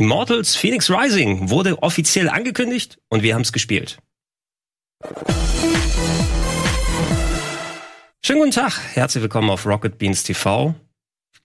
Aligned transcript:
Immortals 0.00 0.54
Phoenix 0.54 0.88
Rising 0.92 1.50
wurde 1.50 1.82
offiziell 1.82 2.28
angekündigt 2.28 2.98
und 3.08 3.24
wir 3.24 3.34
haben 3.34 3.42
es 3.42 3.52
gespielt. 3.52 3.98
Schönen 8.24 8.38
guten 8.38 8.52
Tag, 8.52 8.78
herzlich 8.94 9.22
willkommen 9.22 9.50
auf 9.50 9.66
Rocket 9.66 9.98
Beans 9.98 10.22
TV 10.22 10.76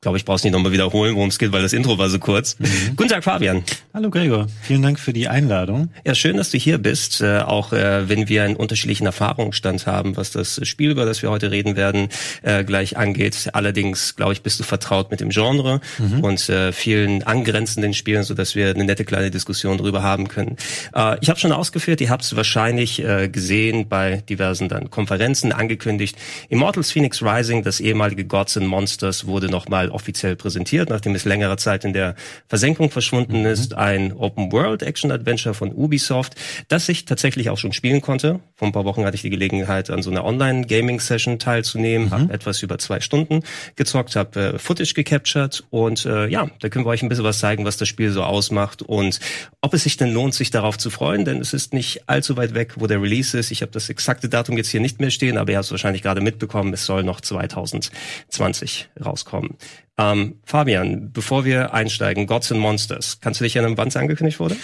glaube, 0.04 0.18
ich 0.18 0.26
brauche 0.26 0.36
es 0.36 0.44
nicht 0.44 0.54
nochmal 0.54 0.72
wiederholen, 0.72 1.16
worum 1.16 1.30
es 1.30 1.40
geht, 1.40 1.52
weil 1.52 1.62
das 1.62 1.74
Intro 1.74 1.98
war 1.98 2.10
so 2.10 2.20
kurz. 2.20 2.60
Mhm. 2.60 2.96
Guten 2.96 3.10
Tag, 3.10 3.24
Fabian. 3.24 3.64
Hallo 3.94 4.10
Gregor, 4.10 4.48
vielen 4.62 4.82
Dank 4.82 5.00
für 5.00 5.14
die 5.14 5.28
Einladung. 5.28 5.90
Ja, 6.06 6.14
schön, 6.14 6.38
dass 6.38 6.52
du 6.52 6.58
hier 6.58 6.78
bist, 6.78 7.22
äh, 7.22 7.40
auch 7.40 7.74
äh, 7.74 8.08
wenn 8.10 8.28
wir 8.28 8.44
einen 8.44 8.56
unterschiedlichen 8.56 9.06
Erfahrungsstand 9.06 9.88
haben, 9.88 10.18
was 10.18 10.32
das 10.32 10.60
Spiel, 10.68 10.92
über 10.92 11.06
das 11.06 11.22
wir 11.22 11.32
heute 11.32 11.52
reden 11.52 11.76
werden, 11.76 12.10
äh, 12.42 12.64
gleich 12.64 12.98
angeht. 12.98 13.50
Allerdings, 13.54 14.16
glaube 14.16 14.34
ich, 14.34 14.42
bist 14.42 14.60
du 14.60 14.64
vertraut 14.64 15.10
mit 15.10 15.22
dem 15.22 15.30
Genre 15.30 15.80
mhm. 15.98 16.20
und 16.20 16.50
äh, 16.50 16.74
vielen 16.74 17.24
angrenzenden 17.24 17.94
Spielen, 17.94 18.24
so 18.24 18.34
dass 18.34 18.56
wir 18.56 18.70
eine 18.72 18.84
nette 18.84 19.06
kleine 19.06 19.32
Diskussion 19.32 19.78
darüber 19.78 20.04
haben 20.04 20.28
können. 20.28 20.58
Äh, 20.94 21.18
ich 21.22 21.30
habe 21.30 21.40
schon 21.40 21.54
ausgeführt, 21.54 22.02
ihr 22.02 22.10
habt 22.10 22.24
es 22.24 22.36
wahrscheinlich 22.36 23.02
äh, 23.04 23.30
gesehen 23.30 23.88
bei 23.88 24.22
diversen 24.28 24.68
dann 24.68 24.90
Konferenzen 24.90 25.54
angekündigt. 25.54 26.18
Immortals 26.50 26.92
Phoenix 26.92 27.22
Rising, 27.22 27.64
das 27.64 27.80
ehemalige 27.80 28.26
Gods 28.26 28.58
and 28.58 28.68
Monsters, 28.68 29.28
wurde 29.28 29.48
nochmal 29.48 29.93
offiziell 29.94 30.36
präsentiert, 30.36 30.90
nachdem 30.90 31.16
es 31.16 31.26
längere 31.26 31.58
Zeit 31.58 31.86
in 31.86 31.94
der 31.94 32.16
Versenkung 32.48 32.90
verschwunden 32.90 33.42
mhm. 33.42 33.46
ist. 33.46 33.74
Ein 33.74 34.14
Open-World-Action-Adventure 34.14 35.54
von 35.54 35.72
Ubisoft, 35.72 36.36
das 36.68 36.90
ich 36.90 37.06
tatsächlich 37.06 37.50
auch 37.50 37.58
schon 37.58 37.74
spielen 37.74 38.02
konnte. 38.02 38.40
Vor 38.56 38.68
ein 38.68 38.72
paar 38.72 38.86
Wochen 38.86 39.06
hatte 39.06 39.16
ich 39.16 39.22
die 39.22 39.30
Gelegenheit, 39.30 39.90
an 39.90 40.02
so 40.02 40.10
einer 40.10 40.24
Online-Gaming-Session 40.24 41.40
teilzunehmen, 41.40 42.08
mhm. 42.08 42.12
habe 42.12 42.34
etwas 42.34 42.62
über 42.62 42.78
zwei 42.78 43.00
Stunden 43.00 43.42
gezockt, 43.76 44.16
habe 44.16 44.40
äh, 44.40 44.60
Footage 44.60 44.94
gecaptured 44.94 45.64
und 45.70 46.06
äh, 46.06 46.28
ja, 46.28 46.50
da 46.60 46.70
können 46.70 46.86
wir 46.86 46.90
euch 46.90 47.04
ein 47.04 47.10
bisschen 47.10 47.24
was 47.24 47.40
zeigen, 47.40 47.66
was 47.66 47.78
das 47.78 47.88
Spiel 47.88 48.12
so 48.12 48.24
ausmacht 48.24 48.82
und 48.82 49.20
ob 49.62 49.74
es 49.74 49.84
sich 49.84 49.98
denn 49.98 50.14
lohnt, 50.14 50.34
sich 50.34 50.52
darauf 50.52 50.78
zu 50.78 50.90
freuen, 50.90 51.26
denn 51.26 51.40
es 51.40 51.54
ist 51.54 51.74
nicht 51.74 52.08
allzu 52.08 52.38
weit 52.38 52.54
weg, 52.54 52.74
wo 52.78 52.88
der 52.88 53.02
Release 53.02 53.38
ist. 53.38 53.52
Ich 53.52 53.62
habe 53.62 53.72
das 53.72 53.90
exakte 53.90 54.30
Datum 54.30 54.58
jetzt 54.58 54.70
hier 54.70 54.80
nicht 54.80 55.00
mehr 55.00 55.12
stehen, 55.12 55.38
aber 55.38 55.52
ihr 55.52 55.58
habt 55.58 55.66
es 55.66 55.72
wahrscheinlich 55.72 56.02
gerade 56.02 56.22
mitbekommen, 56.22 56.74
es 56.74 56.86
soll 56.86 57.04
noch 57.04 57.22
2020 57.22 58.90
rauskommen. 59.04 59.58
Ähm, 59.98 60.40
Fabian, 60.44 61.12
bevor 61.12 61.46
wir 61.46 61.74
einsteigen, 61.74 62.26
Gods 62.26 62.52
and 62.52 62.62
Monsters, 62.62 63.20
kannst 63.22 63.40
du 63.40 63.44
dich 63.44 63.56
erinnern, 63.56 63.78
wann 63.78 63.90
es 63.90 63.96
angekündigt 63.96 64.40
wurde? 64.40 64.56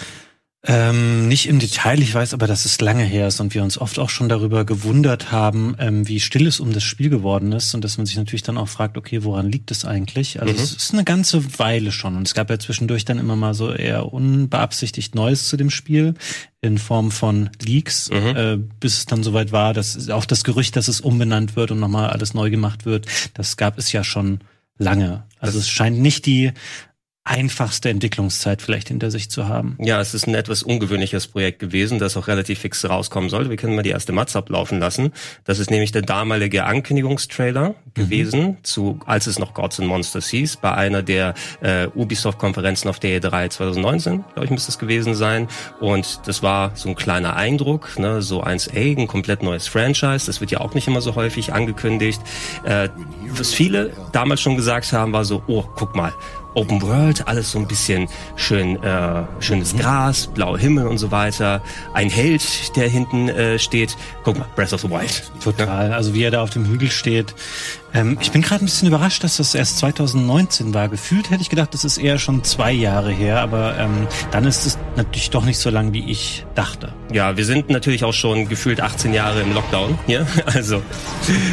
Ähm, 0.61 1.29
nicht 1.29 1.47
im 1.47 1.59
Detail, 1.59 2.01
ich 2.01 2.13
weiß 2.13 2.33
aber, 2.33 2.45
dass 2.45 2.65
es 2.65 2.81
lange 2.81 3.05
her 3.05 3.29
ist 3.29 3.39
und 3.39 3.53
wir 3.53 3.63
uns 3.63 3.77
oft 3.77 3.97
auch 3.97 4.09
schon 4.09 4.27
darüber 4.27 4.65
gewundert 4.65 5.31
haben, 5.31 5.73
ähm, 5.79 6.05
wie 6.05 6.19
still 6.19 6.45
es 6.47 6.59
um 6.59 6.73
das 6.73 6.83
Spiel 6.83 7.09
geworden 7.09 7.53
ist 7.53 7.73
und 7.73 7.85
dass 7.85 7.97
man 7.97 8.05
sich 8.05 8.17
natürlich 8.17 8.43
dann 8.43 8.57
auch 8.57 8.67
fragt, 8.67 8.97
okay, 8.97 9.23
woran 9.23 9.49
liegt 9.49 9.71
es 9.71 9.85
eigentlich? 9.85 10.41
Also 10.41 10.53
mhm. 10.53 10.59
es 10.59 10.73
ist 10.73 10.93
eine 10.93 11.05
ganze 11.05 11.59
Weile 11.59 11.93
schon 11.93 12.17
und 12.17 12.27
es 12.27 12.33
gab 12.33 12.49
ja 12.49 12.59
zwischendurch 12.59 13.05
dann 13.05 13.19
immer 13.19 13.37
mal 13.37 13.53
so 13.53 13.71
eher 13.71 14.11
unbeabsichtigt 14.11 15.15
Neues 15.15 15.47
zu 15.47 15.55
dem 15.55 15.69
Spiel 15.69 16.15
in 16.59 16.77
Form 16.77 17.11
von 17.11 17.51
Leaks, 17.63 18.09
mhm. 18.09 18.35
äh, 18.35 18.57
bis 18.57 18.97
es 18.97 19.05
dann 19.05 19.23
soweit 19.23 19.53
war, 19.53 19.73
dass 19.73 20.09
auch 20.09 20.25
das 20.25 20.43
Gerücht, 20.43 20.75
dass 20.75 20.89
es 20.89 20.99
umbenannt 20.99 21.55
wird 21.55 21.71
und 21.71 21.79
nochmal 21.79 22.09
alles 22.09 22.33
neu 22.33 22.49
gemacht 22.49 22.85
wird, 22.85 23.05
das 23.33 23.55
gab 23.55 23.77
es 23.77 23.93
ja 23.93 24.03
schon 24.03 24.41
lange. 24.79 25.23
Also 25.39 25.59
es 25.59 25.69
scheint 25.69 25.99
nicht 25.99 26.25
die 26.25 26.51
einfachste 27.29 27.89
Entwicklungszeit 27.89 28.61
vielleicht 28.61 28.87
hinter 28.87 29.11
sich 29.11 29.29
zu 29.29 29.47
haben. 29.47 29.77
Ja, 29.79 30.01
es 30.01 30.15
ist 30.15 30.27
ein 30.27 30.33
etwas 30.33 30.63
ungewöhnliches 30.63 31.27
Projekt 31.27 31.59
gewesen, 31.59 31.99
das 31.99 32.17
auch 32.17 32.27
relativ 32.27 32.59
fix 32.59 32.83
rauskommen 32.89 33.29
sollte. 33.29 33.51
Wir 33.51 33.57
können 33.57 33.75
mal 33.75 33.83
die 33.83 33.91
erste 33.91 34.13
Matz 34.13 34.35
ablaufen 34.35 34.79
lassen. 34.79 35.11
Das 35.43 35.59
ist 35.59 35.69
nämlich 35.69 35.91
der 35.91 36.01
damalige 36.01 36.65
Ankündigungstrailer 36.65 37.69
mhm. 37.69 37.73
gewesen, 37.93 38.57
zu, 38.63 38.99
als 39.05 39.27
es 39.27 39.37
noch 39.37 39.53
Gods 39.53 39.79
and 39.79 39.87
Monsters 39.87 40.27
hieß, 40.29 40.57
bei 40.57 40.73
einer 40.73 41.03
der 41.03 41.35
äh, 41.61 41.87
Ubisoft-Konferenzen 41.93 42.89
auf 42.89 42.99
der 42.99 43.21
E3 43.21 43.51
2019, 43.51 44.23
glaube 44.33 44.45
ich, 44.45 44.51
müsste 44.51 44.71
es 44.71 44.79
gewesen 44.79 45.13
sein. 45.13 45.47
Und 45.79 46.21
das 46.25 46.41
war 46.41 46.71
so 46.73 46.89
ein 46.89 46.95
kleiner 46.95 47.35
Eindruck, 47.35 47.99
ne, 47.99 48.23
so 48.23 48.41
eins, 48.41 48.65
ey, 48.65 48.95
ein 48.97 49.05
komplett 49.05 49.43
neues 49.43 49.67
Franchise. 49.67 50.25
Das 50.25 50.41
wird 50.41 50.49
ja 50.49 50.61
auch 50.61 50.73
nicht 50.73 50.87
immer 50.87 51.01
so 51.01 51.13
häufig 51.13 51.53
angekündigt. 51.53 52.21
Äh, 52.63 52.89
was 53.27 53.53
viele 53.53 53.91
damals 54.13 54.41
schon 54.41 54.55
gesagt 54.55 54.91
haben, 54.93 55.13
war 55.13 55.25
so, 55.25 55.43
oh, 55.45 55.63
guck 55.75 55.95
mal, 55.95 56.11
Open 56.55 56.81
World, 56.81 57.27
alles 57.27 57.51
so 57.51 57.59
ein 57.59 57.67
bisschen 57.67 58.07
schön, 58.35 58.81
äh, 58.83 59.23
schönes 59.39 59.75
Gras, 59.75 60.27
blauer 60.27 60.57
Himmel 60.57 60.87
und 60.87 60.97
so 60.97 61.11
weiter. 61.11 61.61
Ein 61.93 62.09
Held, 62.09 62.75
der 62.75 62.89
hinten 62.89 63.29
äh, 63.29 63.59
steht. 63.59 63.95
Guck 64.23 64.37
mal, 64.37 64.47
Breath 64.55 64.73
of 64.73 64.81
the 64.81 64.89
Wild. 64.89 65.31
Total. 65.43 65.93
Also 65.93 66.13
wie 66.13 66.23
er 66.23 66.31
da 66.31 66.41
auf 66.41 66.49
dem 66.49 66.65
Hügel 66.65 66.89
steht. 66.89 67.35
Ähm, 67.93 68.17
ich 68.21 68.31
bin 68.31 68.41
gerade 68.41 68.63
ein 68.63 68.65
bisschen 68.65 68.87
überrascht, 68.87 69.23
dass 69.23 69.37
das 69.37 69.55
erst 69.55 69.79
2019 69.79 70.73
war. 70.73 70.89
Gefühlt 70.89 71.29
hätte 71.29 71.41
ich 71.41 71.49
gedacht, 71.49 71.73
das 71.73 71.83
ist 71.83 71.97
eher 71.97 72.17
schon 72.17 72.43
zwei 72.43 72.71
Jahre 72.71 73.11
her, 73.11 73.39
aber 73.39 73.77
ähm, 73.77 74.07
dann 74.31 74.45
ist 74.45 74.65
es 74.65 74.77
natürlich 74.95 75.29
doch 75.29 75.45
nicht 75.45 75.57
so 75.57 75.69
lang, 75.69 75.93
wie 75.93 76.09
ich 76.09 76.45
dachte. 76.55 76.93
Ja, 77.11 77.37
wir 77.37 77.45
sind 77.45 77.69
natürlich 77.69 78.03
auch 78.03 78.13
schon 78.13 78.47
gefühlt 78.47 78.81
18 78.81 79.13
Jahre 79.13 79.41
im 79.41 79.53
Lockdown 79.53 79.97
hier, 80.05 80.27
also 80.45 80.81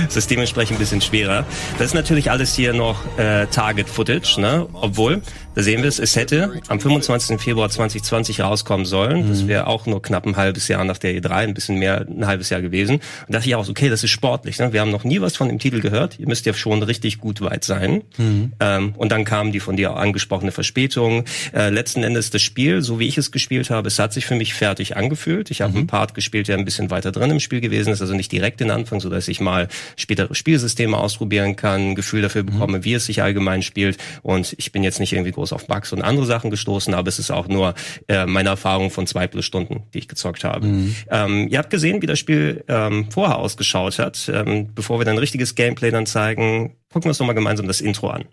es 0.08 0.16
ist 0.16 0.30
dementsprechend 0.30 0.76
ein 0.76 0.80
bisschen 0.80 1.00
schwerer. 1.00 1.44
Das 1.78 1.88
ist 1.88 1.94
natürlich 1.94 2.30
alles 2.30 2.54
hier 2.54 2.72
noch 2.74 2.96
äh, 3.18 3.46
Target 3.46 3.88
Footage, 3.88 4.40
ne? 4.40 4.66
Obwohl 4.72 5.22
da 5.56 5.62
sehen 5.62 5.80
wir 5.80 5.88
es, 5.88 5.98
es 5.98 6.14
hätte 6.16 6.60
am 6.68 6.78
25. 6.78 7.40
Februar 7.40 7.70
2020 7.70 8.42
rauskommen 8.42 8.84
sollen. 8.84 9.24
Mhm. 9.24 9.28
Das 9.30 9.46
wäre 9.48 9.66
auch 9.68 9.86
nur 9.86 10.02
knapp 10.02 10.26
ein 10.26 10.36
halbes 10.36 10.68
Jahr 10.68 10.84
nach 10.84 10.98
der 10.98 11.12
E3, 11.12 11.30
ein 11.30 11.54
bisschen 11.54 11.78
mehr 11.78 12.04
ein 12.06 12.26
halbes 12.26 12.50
Jahr 12.50 12.60
gewesen. 12.60 12.96
Und 12.96 13.34
dachte 13.34 13.48
ich 13.48 13.54
auch, 13.54 13.66
okay, 13.66 13.88
das 13.88 14.04
ist 14.04 14.10
sportlich. 14.10 14.58
Ne? 14.58 14.74
Wir 14.74 14.82
haben 14.82 14.90
noch 14.90 15.04
nie 15.04 15.18
was 15.22 15.34
von 15.34 15.48
dem 15.48 15.58
Titel 15.58 15.80
gehört. 15.80 16.18
Ihr 16.26 16.30
müsst 16.30 16.44
ja 16.44 16.52
schon 16.54 16.82
richtig 16.82 17.18
gut 17.18 17.40
weit 17.40 17.62
sein. 17.62 18.02
Mhm. 18.18 18.52
Ähm, 18.58 18.94
und 18.96 19.12
dann 19.12 19.24
kam 19.24 19.52
die 19.52 19.60
von 19.60 19.76
dir 19.76 19.96
angesprochene 19.96 20.50
Verspätung. 20.50 21.24
Äh, 21.54 21.70
letzten 21.70 22.02
Endes 22.02 22.30
das 22.30 22.42
Spiel, 22.42 22.82
so 22.82 22.98
wie 22.98 23.06
ich 23.06 23.16
es 23.16 23.30
gespielt 23.30 23.70
habe, 23.70 23.86
es 23.86 23.98
hat 24.00 24.12
sich 24.12 24.26
für 24.26 24.34
mich 24.34 24.54
fertig 24.54 24.96
angefühlt. 24.96 25.52
Ich 25.52 25.60
habe 25.60 25.72
mhm. 25.72 25.78
einen 25.78 25.86
Part 25.86 26.14
gespielt, 26.14 26.48
der 26.48 26.58
ein 26.58 26.64
bisschen 26.64 26.90
weiter 26.90 27.12
drin 27.12 27.30
im 27.30 27.38
Spiel 27.38 27.60
gewesen 27.60 27.92
ist, 27.92 28.00
also 28.00 28.12
nicht 28.12 28.32
direkt 28.32 28.58
den 28.58 28.72
Anfang, 28.72 28.98
so 28.98 29.08
dass 29.08 29.28
ich 29.28 29.40
mal 29.40 29.68
spätere 29.94 30.34
Spielsysteme 30.34 30.96
ausprobieren 30.96 31.54
kann, 31.54 31.90
ein 31.90 31.94
Gefühl 31.94 32.22
dafür 32.22 32.42
mhm. 32.42 32.46
bekomme, 32.46 32.84
wie 32.84 32.94
es 32.94 33.06
sich 33.06 33.22
allgemein 33.22 33.62
spielt. 33.62 33.98
Und 34.22 34.54
ich 34.58 34.72
bin 34.72 34.82
jetzt 34.82 34.98
nicht 34.98 35.12
irgendwie 35.12 35.32
groß 35.32 35.52
auf 35.52 35.68
Bugs 35.68 35.92
und 35.92 36.02
andere 36.02 36.26
Sachen 36.26 36.50
gestoßen, 36.50 36.92
aber 36.92 37.08
es 37.08 37.20
ist 37.20 37.30
auch 37.30 37.46
nur 37.46 37.74
äh, 38.08 38.26
meine 38.26 38.48
Erfahrung 38.48 38.90
von 38.90 39.06
zwei 39.06 39.28
plus 39.28 39.44
Stunden, 39.44 39.84
die 39.94 39.98
ich 39.98 40.08
gezockt 40.08 40.42
habe. 40.42 40.66
Mhm. 40.66 40.96
Ähm, 41.08 41.48
ihr 41.48 41.58
habt 41.58 41.70
gesehen, 41.70 42.02
wie 42.02 42.06
das 42.06 42.18
Spiel 42.18 42.64
ähm, 42.66 43.06
vorher 43.12 43.38
ausgeschaut 43.38 44.00
hat. 44.00 44.28
Ähm, 44.32 44.70
bevor 44.74 44.98
wir 44.98 45.04
dann 45.04 45.18
richtiges 45.18 45.54
Gameplay 45.54 45.90
dann 45.90 46.06
zeigen, 46.16 46.78
gucken 46.90 47.04
wir 47.04 47.10
uns 47.10 47.18
nochmal 47.18 47.34
gemeinsam 47.34 47.66
das 47.66 47.82
Intro 47.82 48.08
an. 48.08 48.24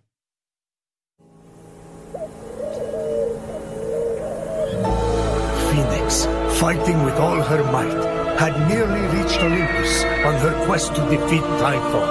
Phoenix, 5.70 6.28
fighting 6.62 7.04
with 7.04 7.20
all 7.20 7.42
her 7.42 7.62
might, 7.74 8.00
had 8.40 8.54
nearly 8.70 9.02
reached 9.18 9.38
Olympus 9.44 10.06
on 10.24 10.36
her 10.36 10.54
quest 10.66 10.96
to 10.96 11.02
defeat 11.10 11.44
Typhon, 11.60 12.08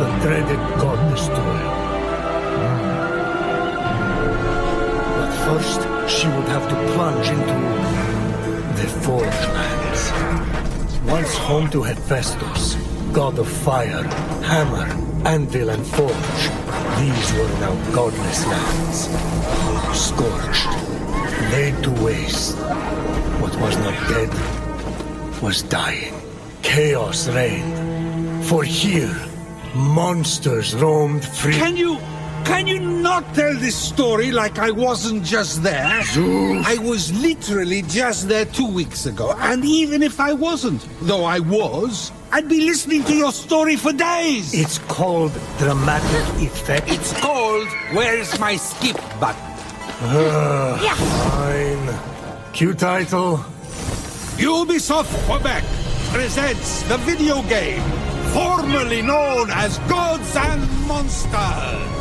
the 0.00 0.08
dreaded 0.22 0.60
god 0.80 0.98
destroyer. 1.10 1.68
First, 5.44 5.80
she 6.08 6.28
would 6.28 6.48
have 6.48 6.66
to 6.66 6.76
plunge 6.94 7.28
into 7.28 7.56
the 8.80 8.88
Forge 9.02 9.40
Lands. 9.56 10.02
Once 11.10 11.34
home 11.34 11.68
to 11.72 11.82
Hephaestus, 11.82 12.76
god 13.12 13.38
of 13.38 13.48
fire, 13.48 14.04
hammer, 14.44 15.09
anvil, 15.26 15.70
and 15.70 15.86
forge, 15.86 16.42
these 17.00 17.32
were 17.34 17.48
now 17.60 17.74
godless 17.92 18.46
lands. 18.46 19.08
Scorched, 19.98 20.66
laid 21.52 21.82
to 21.82 21.90
waste. 22.02 22.56
What 23.40 23.56
was 23.60 23.76
not 23.78 23.94
dead 24.08 25.42
was 25.42 25.62
dying. 25.62 26.14
Chaos 26.62 27.28
reigned. 27.28 28.44
For 28.44 28.64
here, 28.64 29.14
monsters 29.74 30.74
roamed 30.74 31.24
free. 31.24 31.54
Can 31.54 31.76
you 31.76 31.98
can 32.44 32.66
you 32.66 32.80
not 32.80 33.34
tell 33.34 33.54
this 33.54 33.76
story 33.76 34.32
like 34.32 34.58
I 34.58 34.70
wasn't 34.70 35.22
just 35.24 35.62
there? 35.62 36.02
Zeus. 36.02 36.66
I 36.66 36.78
was 36.78 37.12
literally 37.22 37.82
just 37.82 38.28
there 38.28 38.44
two 38.44 38.66
weeks 38.66 39.06
ago, 39.06 39.34
and 39.38 39.64
even 39.64 40.02
if 40.02 40.18
I 40.18 40.32
wasn't, 40.32 40.86
though 41.02 41.24
I 41.24 41.38
was, 41.38 42.10
I'd 42.32 42.48
be 42.48 42.60
listening 42.60 43.02
to 43.04 43.14
your 43.14 43.32
story 43.32 43.76
for 43.76 43.92
days. 43.92 44.54
It's 44.54 44.78
called 44.78 45.32
dramatic 45.58 46.42
effect. 46.42 46.88
It's 46.88 47.12
called 47.12 47.66
Where's 47.92 48.38
My 48.38 48.56
Skip 48.56 48.96
Button? 49.18 49.42
Uh, 50.02 50.78
yeah. 50.80 50.94
Fine. 50.94 52.52
Cue 52.52 52.74
title. 52.74 53.38
Ubisoft 54.38 55.12
Quebec 55.26 55.64
presents 56.12 56.82
the 56.84 56.96
video 56.98 57.42
game 57.42 57.82
formerly 58.32 59.02
known 59.02 59.50
as 59.50 59.78
Gods 59.80 60.36
and 60.36 60.62
Monsters. 60.86 61.99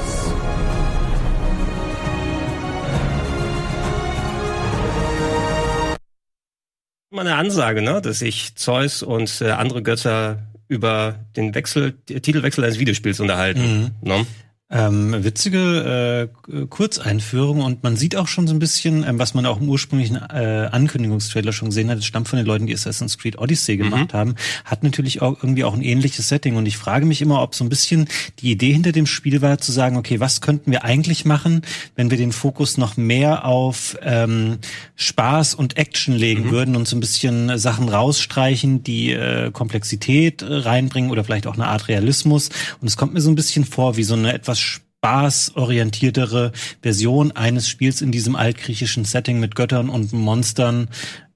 Mal 7.11 7.21
eine 7.21 7.35
Ansage, 7.35 7.81
ne, 7.81 8.01
dass 8.01 8.19
sich 8.19 8.55
Zeus 8.55 9.01
und 9.01 9.41
äh, 9.41 9.49
andere 9.49 9.81
Götter 9.81 10.47
über 10.67 11.15
den 11.35 11.55
Wechsel, 11.55 11.93
Titelwechsel 12.05 12.63
eines 12.63 12.77
Videospiels 12.77 13.19
unterhalten. 13.19 13.93
Mhm. 14.01 14.07
Ne? 14.07 14.25
Ähm, 14.71 15.23
witzige 15.23 16.29
äh, 16.47 16.65
Kurzeinführung 16.67 17.61
und 17.61 17.81
man 17.81 17.97
sieht 17.97 18.15
auch 18.15 18.27
schon 18.27 18.45
so 18.45 18.53
ein 18.53 18.59
bisschen, 18.59 19.03
ähm, 19.03 19.17
was 19.17 19.33
man 19.33 19.47
auch 19.47 19.59
im 19.59 19.67
ursprünglichen 19.67 20.17
äh, 20.17 20.69
Ankündigungstrailer 20.71 21.53
schon 21.53 21.69
gesehen 21.69 21.89
hat, 21.89 21.97
es 21.97 22.05
stammt 22.05 22.27
von 22.27 22.37
den 22.37 22.45
Leuten, 22.45 22.67
die 22.67 22.75
Assassin's 22.75 23.17
Creed 23.17 23.39
Odyssey 23.39 23.77
mhm. 23.77 23.81
gemacht 23.81 24.13
mhm. 24.13 24.17
haben, 24.17 24.35
hat 24.65 24.83
natürlich 24.83 25.23
auch 25.23 25.41
irgendwie 25.41 25.63
auch 25.63 25.73
ein 25.73 25.81
ähnliches 25.81 26.27
Setting 26.27 26.55
und 26.55 26.67
ich 26.67 26.77
frage 26.77 27.07
mich 27.07 27.19
immer, 27.19 27.41
ob 27.41 27.55
so 27.55 27.63
ein 27.63 27.69
bisschen 27.69 28.07
die 28.41 28.51
Idee 28.51 28.71
hinter 28.71 28.91
dem 28.91 29.07
Spiel 29.07 29.41
war, 29.41 29.57
zu 29.57 29.71
sagen, 29.71 29.97
okay, 29.97 30.19
was 30.19 30.39
könnten 30.39 30.69
wir 30.69 30.83
eigentlich 30.83 31.25
machen, 31.25 31.63
wenn 31.95 32.11
wir 32.11 32.19
den 32.19 32.31
Fokus 32.31 32.77
noch 32.77 32.95
mehr 32.95 33.45
auf 33.45 33.97
ähm, 34.03 34.59
Spaß 34.97 35.55
und 35.55 35.77
Action 35.77 36.13
legen 36.13 36.43
mhm. 36.43 36.51
würden 36.51 36.75
und 36.75 36.87
so 36.87 36.95
ein 36.95 36.99
bisschen 36.99 37.57
Sachen 37.57 37.89
rausstreichen, 37.89 38.83
die 38.83 39.13
äh, 39.13 39.49
Komplexität 39.49 40.43
reinbringen 40.45 41.09
oder 41.09 41.23
vielleicht 41.23 41.47
auch 41.47 41.55
eine 41.55 41.65
Art 41.65 41.87
Realismus 41.87 42.49
und 42.81 42.87
es 42.87 42.97
kommt 42.97 43.15
mir 43.15 43.21
so 43.21 43.31
ein 43.31 43.35
bisschen 43.35 43.65
vor 43.65 43.97
wie 43.97 44.03
so 44.03 44.13
eine 44.13 44.31
etwas 44.31 44.58
spaßorientiertere 44.59 46.51
Version 46.81 47.31
eines 47.31 47.69
Spiels 47.69 48.01
in 48.01 48.11
diesem 48.11 48.35
altgriechischen 48.35 49.05
Setting 49.05 49.39
mit 49.39 49.55
Göttern 49.55 49.89
und 49.89 50.13
Monstern, 50.13 50.89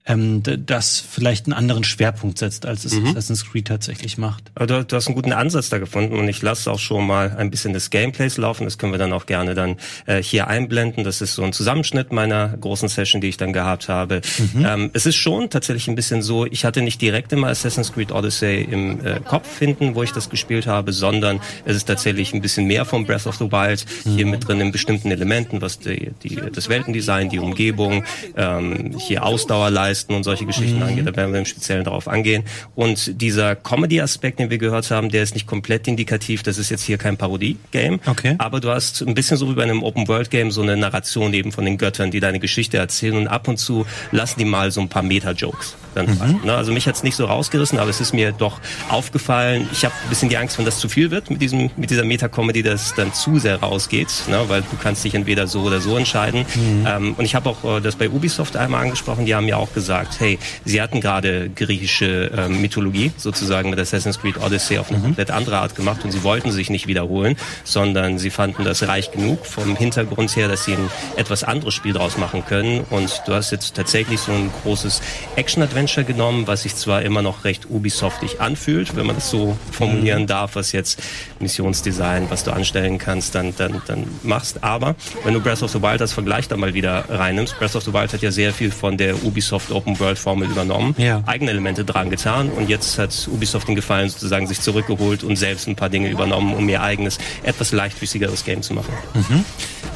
ähm, 0.05 0.43
das 0.43 0.99
vielleicht 0.99 1.45
einen 1.45 1.53
anderen 1.53 1.83
Schwerpunkt 1.83 2.37
setzt, 2.37 2.65
als 2.65 2.83
es 2.83 2.93
mhm. 2.93 3.07
Assassin's 3.07 3.49
Creed 3.49 3.67
tatsächlich 3.67 4.17
macht. 4.17 4.51
Du, 4.55 4.83
du, 4.83 4.95
hast 4.95 5.07
einen 5.07 5.15
guten 5.15 5.31
Ansatz 5.31 5.69
da 5.69 5.77
gefunden 5.77 6.17
und 6.19 6.27
ich 6.27 6.41
lasse 6.41 6.69
auch 6.71 6.79
schon 6.79 7.07
mal 7.07 7.35
ein 7.37 7.49
bisschen 7.49 7.73
des 7.73 7.89
Gameplays 7.89 8.37
laufen. 8.37 8.65
Das 8.65 8.77
können 8.77 8.91
wir 8.91 8.99
dann 8.99 9.13
auch 9.13 9.25
gerne 9.25 9.55
dann 9.55 9.77
äh, 10.05 10.21
hier 10.21 10.47
einblenden. 10.47 11.03
Das 11.03 11.21
ist 11.21 11.35
so 11.35 11.43
ein 11.43 11.53
Zusammenschnitt 11.53 12.11
meiner 12.11 12.49
großen 12.49 12.89
Session, 12.89 13.21
die 13.21 13.29
ich 13.29 13.37
dann 13.37 13.53
gehabt 13.53 13.87
habe. 13.87 14.21
Mhm. 14.53 14.65
Ähm, 14.65 14.89
es 14.93 15.05
ist 15.05 15.15
schon 15.15 15.49
tatsächlich 15.49 15.87
ein 15.87 15.95
bisschen 15.95 16.21
so, 16.21 16.45
ich 16.45 16.65
hatte 16.65 16.81
nicht 16.81 17.01
direkt 17.01 17.31
immer 17.31 17.47
Assassin's 17.47 17.93
Creed 17.93 18.11
Odyssey 18.11 18.67
im 18.69 19.05
äh, 19.05 19.21
Kopf 19.21 19.47
finden, 19.47 19.95
wo 19.95 20.03
ich 20.03 20.11
das 20.11 20.29
gespielt 20.29 20.67
habe, 20.67 20.91
sondern 20.91 21.39
es 21.63 21.77
ist 21.77 21.85
tatsächlich 21.85 22.33
ein 22.33 22.41
bisschen 22.41 22.65
mehr 22.65 22.83
vom 22.83 23.05
Breath 23.05 23.25
of 23.25 23.37
the 23.37 23.51
Wild 23.51 23.85
mhm. 24.03 24.15
hier 24.15 24.25
mit 24.25 24.47
drin 24.47 24.59
in 24.59 24.71
bestimmten 24.73 25.11
Elementen, 25.11 25.61
was 25.61 25.79
die, 25.79 26.11
die, 26.23 26.35
das 26.35 26.67
Weltendesign, 26.67 27.29
die 27.29 27.39
Umgebung, 27.39 28.03
ähm, 28.35 28.97
hier 28.99 29.23
Ausdauer 29.23 29.71
leisten 29.93 30.13
und 30.13 30.23
solche 30.23 30.45
Geschichten 30.45 30.77
mhm. 30.77 30.83
angeht. 30.83 31.07
Da 31.07 31.15
werden 31.15 31.33
wir 31.33 31.39
im 31.39 31.45
Speziellen 31.45 31.83
darauf 31.83 32.07
angehen. 32.07 32.43
Und 32.75 33.21
dieser 33.21 33.55
Comedy-Aspekt, 33.55 34.39
den 34.39 34.49
wir 34.49 34.57
gehört 34.57 34.89
haben, 34.89 35.09
der 35.09 35.21
ist 35.21 35.35
nicht 35.35 35.45
komplett 35.45 35.87
indikativ. 35.87 36.41
Das 36.41 36.57
ist 36.57 36.69
jetzt 36.69 36.83
hier 36.83 36.97
kein 36.97 37.15
Parodie-Game. 37.17 37.99
Okay. 38.05 38.35
Aber 38.39 38.59
du 38.59 38.69
hast 38.69 39.01
ein 39.01 39.13
bisschen 39.13 39.37
so 39.37 39.49
wie 39.49 39.53
bei 39.53 39.63
einem 39.63 39.83
Open-World-Game 39.83 40.51
so 40.51 40.61
eine 40.61 40.75
Narration 40.75 41.33
eben 41.33 41.51
von 41.51 41.65
den 41.65 41.77
Göttern, 41.77 42.09
die 42.09 42.19
deine 42.19 42.39
Geschichte 42.39 42.77
erzählen. 42.77 43.15
Und 43.15 43.27
ab 43.27 43.47
und 43.47 43.57
zu 43.57 43.85
lassen 44.11 44.39
die 44.39 44.45
mal 44.45 44.71
so 44.71 44.81
ein 44.81 44.89
paar 44.89 45.03
Meta-Jokes 45.03 45.75
dann 45.93 46.07
mhm. 46.07 46.41
Ne? 46.43 46.53
Also 46.53 46.71
mich 46.71 46.87
hat's 46.87 47.03
nicht 47.03 47.15
so 47.15 47.25
rausgerissen, 47.25 47.79
aber 47.79 47.89
es 47.89 48.01
ist 48.01 48.13
mir 48.13 48.31
doch 48.31 48.59
aufgefallen. 48.89 49.67
Ich 49.71 49.85
habe 49.85 49.93
ein 50.03 50.09
bisschen 50.09 50.29
die 50.29 50.37
Angst, 50.37 50.57
wenn 50.57 50.65
das 50.65 50.79
zu 50.79 50.89
viel 50.89 51.11
wird 51.11 51.29
mit 51.29 51.41
diesem 51.41 51.69
mit 51.77 51.89
dieser 51.89 52.03
Meta-Comedy, 52.03 52.63
dass 52.63 52.87
es 52.87 52.93
dann 52.95 53.13
zu 53.13 53.39
sehr 53.39 53.59
rausgeht, 53.59 54.23
ne? 54.27 54.43
weil 54.47 54.61
du 54.61 54.77
kannst 54.81 55.03
dich 55.03 55.15
entweder 55.15 55.47
so 55.47 55.61
oder 55.61 55.81
so 55.81 55.97
entscheiden. 55.97 56.45
Mhm. 56.55 56.87
Ähm, 56.87 57.13
und 57.17 57.25
ich 57.25 57.35
habe 57.35 57.49
auch 57.49 57.77
äh, 57.77 57.81
das 57.81 57.95
bei 57.95 58.09
Ubisoft 58.09 58.57
einmal 58.57 58.83
angesprochen. 58.83 59.25
Die 59.25 59.35
haben 59.35 59.47
ja 59.47 59.57
auch 59.57 59.73
gesagt, 59.73 59.82
hey, 60.19 60.39
sie 60.65 60.81
hatten 60.81 61.01
gerade 61.01 61.49
griechische 61.49 62.31
äh, 62.31 62.49
Mythologie 62.49 63.11
sozusagen 63.17 63.69
mit 63.69 63.79
Assassin's 63.79 64.19
Creed 64.19 64.37
Odyssey 64.37 64.77
auf 64.77 64.89
eine 64.89 64.99
mhm. 64.99 65.03
komplett 65.03 65.31
andere 65.31 65.57
Art 65.59 65.75
gemacht 65.75 66.03
und 66.03 66.11
sie 66.11 66.23
wollten 66.23 66.51
sich 66.51 66.69
nicht 66.69 66.87
wiederholen, 66.87 67.35
sondern 67.63 68.17
sie 68.17 68.29
fanden 68.29 68.63
das 68.63 68.87
reich 68.87 69.11
genug 69.11 69.45
vom 69.45 69.75
Hintergrund 69.75 70.35
her, 70.35 70.47
dass 70.47 70.65
sie 70.65 70.73
ein 70.73 70.89
etwas 71.15 71.43
anderes 71.43 71.73
Spiel 71.73 71.93
draus 71.93 72.17
machen 72.17 72.45
können. 72.45 72.81
Und 72.89 73.21
du 73.25 73.33
hast 73.33 73.51
jetzt 73.51 73.75
tatsächlich 73.75 74.19
so 74.19 74.31
ein 74.31 74.51
großes 74.63 75.01
Action-Adventure 75.35 75.83
Adventure 75.83 76.05
genommen, 76.05 76.47
was 76.47 76.63
sich 76.63 76.75
zwar 76.75 77.01
immer 77.01 77.21
noch 77.21 77.43
recht 77.43 77.69
Ubisoftig 77.69 78.39
anfühlt, 78.39 78.95
wenn 78.95 79.05
man 79.05 79.15
das 79.15 79.29
so 79.29 79.57
formulieren 79.71 80.23
mhm. 80.23 80.27
darf, 80.27 80.55
was 80.55 80.71
jetzt 80.71 81.01
Missionsdesign, 81.39 82.29
was 82.29 82.43
du 82.43 82.51
anstellen 82.51 82.97
kannst, 82.97 83.35
dann, 83.35 83.53
dann, 83.55 83.81
dann 83.85 84.07
machst. 84.23 84.63
Aber 84.63 84.95
wenn 85.23 85.33
du 85.33 85.41
Breath 85.41 85.61
of 85.61 85.71
the 85.71 85.81
Wild 85.81 86.01
als 86.01 86.13
Vergleich 86.13 86.47
da 86.47 86.55
mal 86.55 86.73
wieder 86.73 87.05
reinnimmst, 87.09 87.57
Breath 87.59 87.75
of 87.75 87.83
the 87.83 87.93
Wild 87.93 88.13
hat 88.13 88.21
ja 88.21 88.31
sehr 88.31 88.53
viel 88.53 88.71
von 88.71 88.97
der 88.97 89.23
Ubisoft 89.23 89.71
Open 89.73 89.99
World 89.99 90.17
Formel 90.17 90.49
übernommen, 90.49 90.95
ja. 90.97 91.23
eigene 91.25 91.51
Elemente 91.51 91.83
dran 91.85 92.09
getan 92.09 92.49
und 92.49 92.69
jetzt 92.69 92.97
hat 92.97 93.27
Ubisoft 93.31 93.67
den 93.67 93.75
Gefallen 93.75 94.09
sozusagen 94.09 94.47
sich 94.47 94.61
zurückgeholt 94.61 95.23
und 95.23 95.35
selbst 95.35 95.67
ein 95.67 95.75
paar 95.75 95.89
Dinge 95.89 96.09
übernommen, 96.09 96.53
um 96.53 96.67
ihr 96.69 96.81
eigenes, 96.81 97.17
etwas 97.43 97.71
leichtfüßigeres 97.71 98.45
Game 98.45 98.61
zu 98.61 98.73
machen. 98.73 98.93
Mhm. 99.13 99.45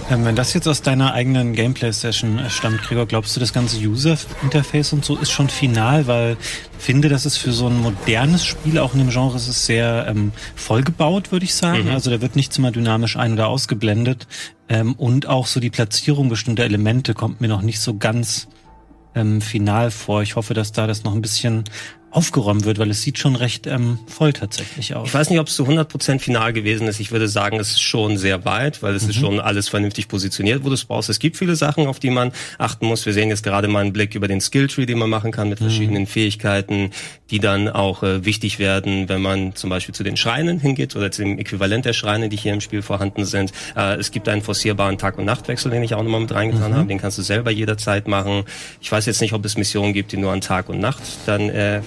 Ähm, 0.10 0.24
wenn 0.24 0.36
das 0.36 0.54
jetzt 0.54 0.68
aus 0.68 0.82
deiner 0.82 1.14
eigenen 1.14 1.54
Gameplay-Session 1.54 2.42
stammt, 2.50 2.82
Gregor, 2.84 3.08
glaubst 3.08 3.36
du, 3.36 3.42
das 3.42 3.52
ganze 3.52 3.78
User-Interface 3.78 4.94
und 4.94 5.04
so 5.04 5.18
ist 5.18 5.32
schon 5.32 5.50
final? 5.50 6.08
Weil 6.08 6.38
ich 6.78 6.84
finde, 6.84 7.10
das 7.10 7.26
ist 7.26 7.38
für 7.38 7.52
so 7.52 7.68
ein 7.68 7.82
modernes 7.82 8.46
Spiel, 8.46 8.80
auch 8.80 8.94
in 8.94 9.00
dem 9.00 9.10
Genre, 9.10 9.36
ist 9.36 9.50
es 9.50 9.66
sehr 9.66 10.06
ähm, 10.08 10.32
vollgebaut, 10.56 11.32
würde 11.32 11.44
ich 11.44 11.56
sagen. 11.56 11.86
Mhm. 11.86 11.92
Also 11.92 12.10
da 12.10 12.22
wird 12.22 12.38
nichts 12.38 12.58
immer 12.58 12.72
dynamisch 12.72 13.18
ein- 13.18 13.34
oder 13.34 13.48
ausgeblendet. 13.48 14.28
Ähm, 14.70 14.94
und 14.94 15.28
auch 15.28 15.46
so 15.46 15.60
die 15.60 15.70
Platzierung 15.70 16.30
bestimmter 16.30 16.64
Elemente 16.64 17.14
kommt 17.14 17.42
mir 17.42 17.48
noch 17.50 17.62
nicht 17.62 17.80
so 17.80 17.98
ganz 17.98 18.48
ähm, 19.18 19.42
final 19.42 19.92
vor. 19.92 20.22
Ich 20.22 20.36
hoffe, 20.36 20.54
dass 20.54 20.72
da 20.72 20.88
das 20.88 21.04
noch 21.04 21.14
ein 21.14 21.22
bisschen 21.22 21.64
aufgeräumt 22.12 22.66
wird, 22.66 22.80
weil 22.80 22.90
es 22.90 23.02
sieht 23.02 23.20
schon 23.20 23.36
recht 23.36 23.68
ähm, 23.68 24.00
voll 24.08 24.34
tatsächlich 24.34 24.96
aus. 24.96 25.10
Ich 25.10 25.14
weiß 25.14 25.30
nicht, 25.30 25.40
ob 25.40 25.48
es 25.48 25.56
zu 25.56 25.66
100% 25.66 26.20
final 26.20 26.54
gewesen 26.54 26.88
ist. 26.88 27.00
Ich 27.00 27.12
würde 27.12 27.28
sagen, 27.28 27.60
es 27.60 27.72
ist 27.72 27.82
schon 27.82 28.18
sehr 28.18 28.46
weit, 28.46 28.82
weil 28.82 28.96
es 28.96 29.04
mhm. 29.04 29.10
ist 29.10 29.16
schon 29.18 29.40
alles 29.40 29.68
vernünftig 29.68 30.08
positioniert, 30.08 30.64
wo 30.64 30.70
du 30.70 30.74
es 30.74 30.86
brauchst. 30.86 31.10
Es 31.10 31.20
gibt 31.20 31.38
viele 31.38 31.56
Sachen, 31.56 31.86
auf 31.86 32.00
die 32.00 32.10
man 32.10 32.32
achten 32.58 32.86
muss. 32.86 33.06
Wir 33.06 33.14
sehen 33.14 33.30
jetzt 33.30 33.44
gerade 33.44 33.68
mal 33.68 33.82
einen 33.82 33.94
Blick 33.94 34.16
über 34.16 34.28
den 34.28 34.40
Skilltree, 34.40 34.86
den 34.86 34.98
man 34.98 35.10
machen 35.10 35.32
kann 35.32 35.50
mit 35.50 35.60
mhm. 35.60 35.66
verschiedenen 35.66 36.08
Fähigkeiten, 36.08 36.92
die 37.30 37.40
dann 37.40 37.68
auch 37.68 38.04
äh, 38.04 38.24
wichtig 38.24 38.58
werden, 38.58 39.10
wenn 39.10 39.22
man 39.22 39.56
zum 39.56 39.70
Beispiel 39.70 39.94
zu 39.94 40.04
den 40.04 40.16
Schreinen 40.16 40.60
hingeht 40.60 40.96
oder 40.96 41.12
zu 41.12 41.24
dem 41.24 41.38
Äquivalent 41.38 41.86
der 41.86 41.94
Schreine, 41.94 42.30
die 42.30 42.38
hier 42.38 42.54
im 42.54 42.62
Spiel 42.62 42.82
vorhanden 42.82 43.26
sind. 43.26 43.52
Äh, 43.76 43.96
es 43.96 44.12
gibt 44.12 44.30
einen 44.30 44.42
forcierbaren 44.42 44.98
Tag- 44.98 45.18
und 45.18 45.26
Nachtwechsel, 45.26 45.72
den 45.72 45.84
ich 45.84 45.94
auch 45.94 46.04
nochmal 46.04 46.22
mit 46.22 46.34
reingetan 46.34 46.72
mhm. 46.72 46.76
habe. 46.76 46.88
Den 46.88 47.00
kannst 47.00 47.18
du 47.18 47.22
selber 47.22 47.52
jederzeit 47.52 48.08
machen. 48.08 48.44
Ich 48.82 48.92
weiß 48.92 49.06
jetzt 49.06 49.22
nicht, 49.22 49.34
ob 49.34 49.44
es 49.44 49.58
Missionen 49.58 49.94
gibt, 49.94 50.14
die 50.14 50.18
nur 50.18 50.32
an 50.32 50.42
Tag 50.42 50.70
und 50.70 50.80
Nacht 50.80 51.04
dann 51.26 51.50
äh, 51.50 51.82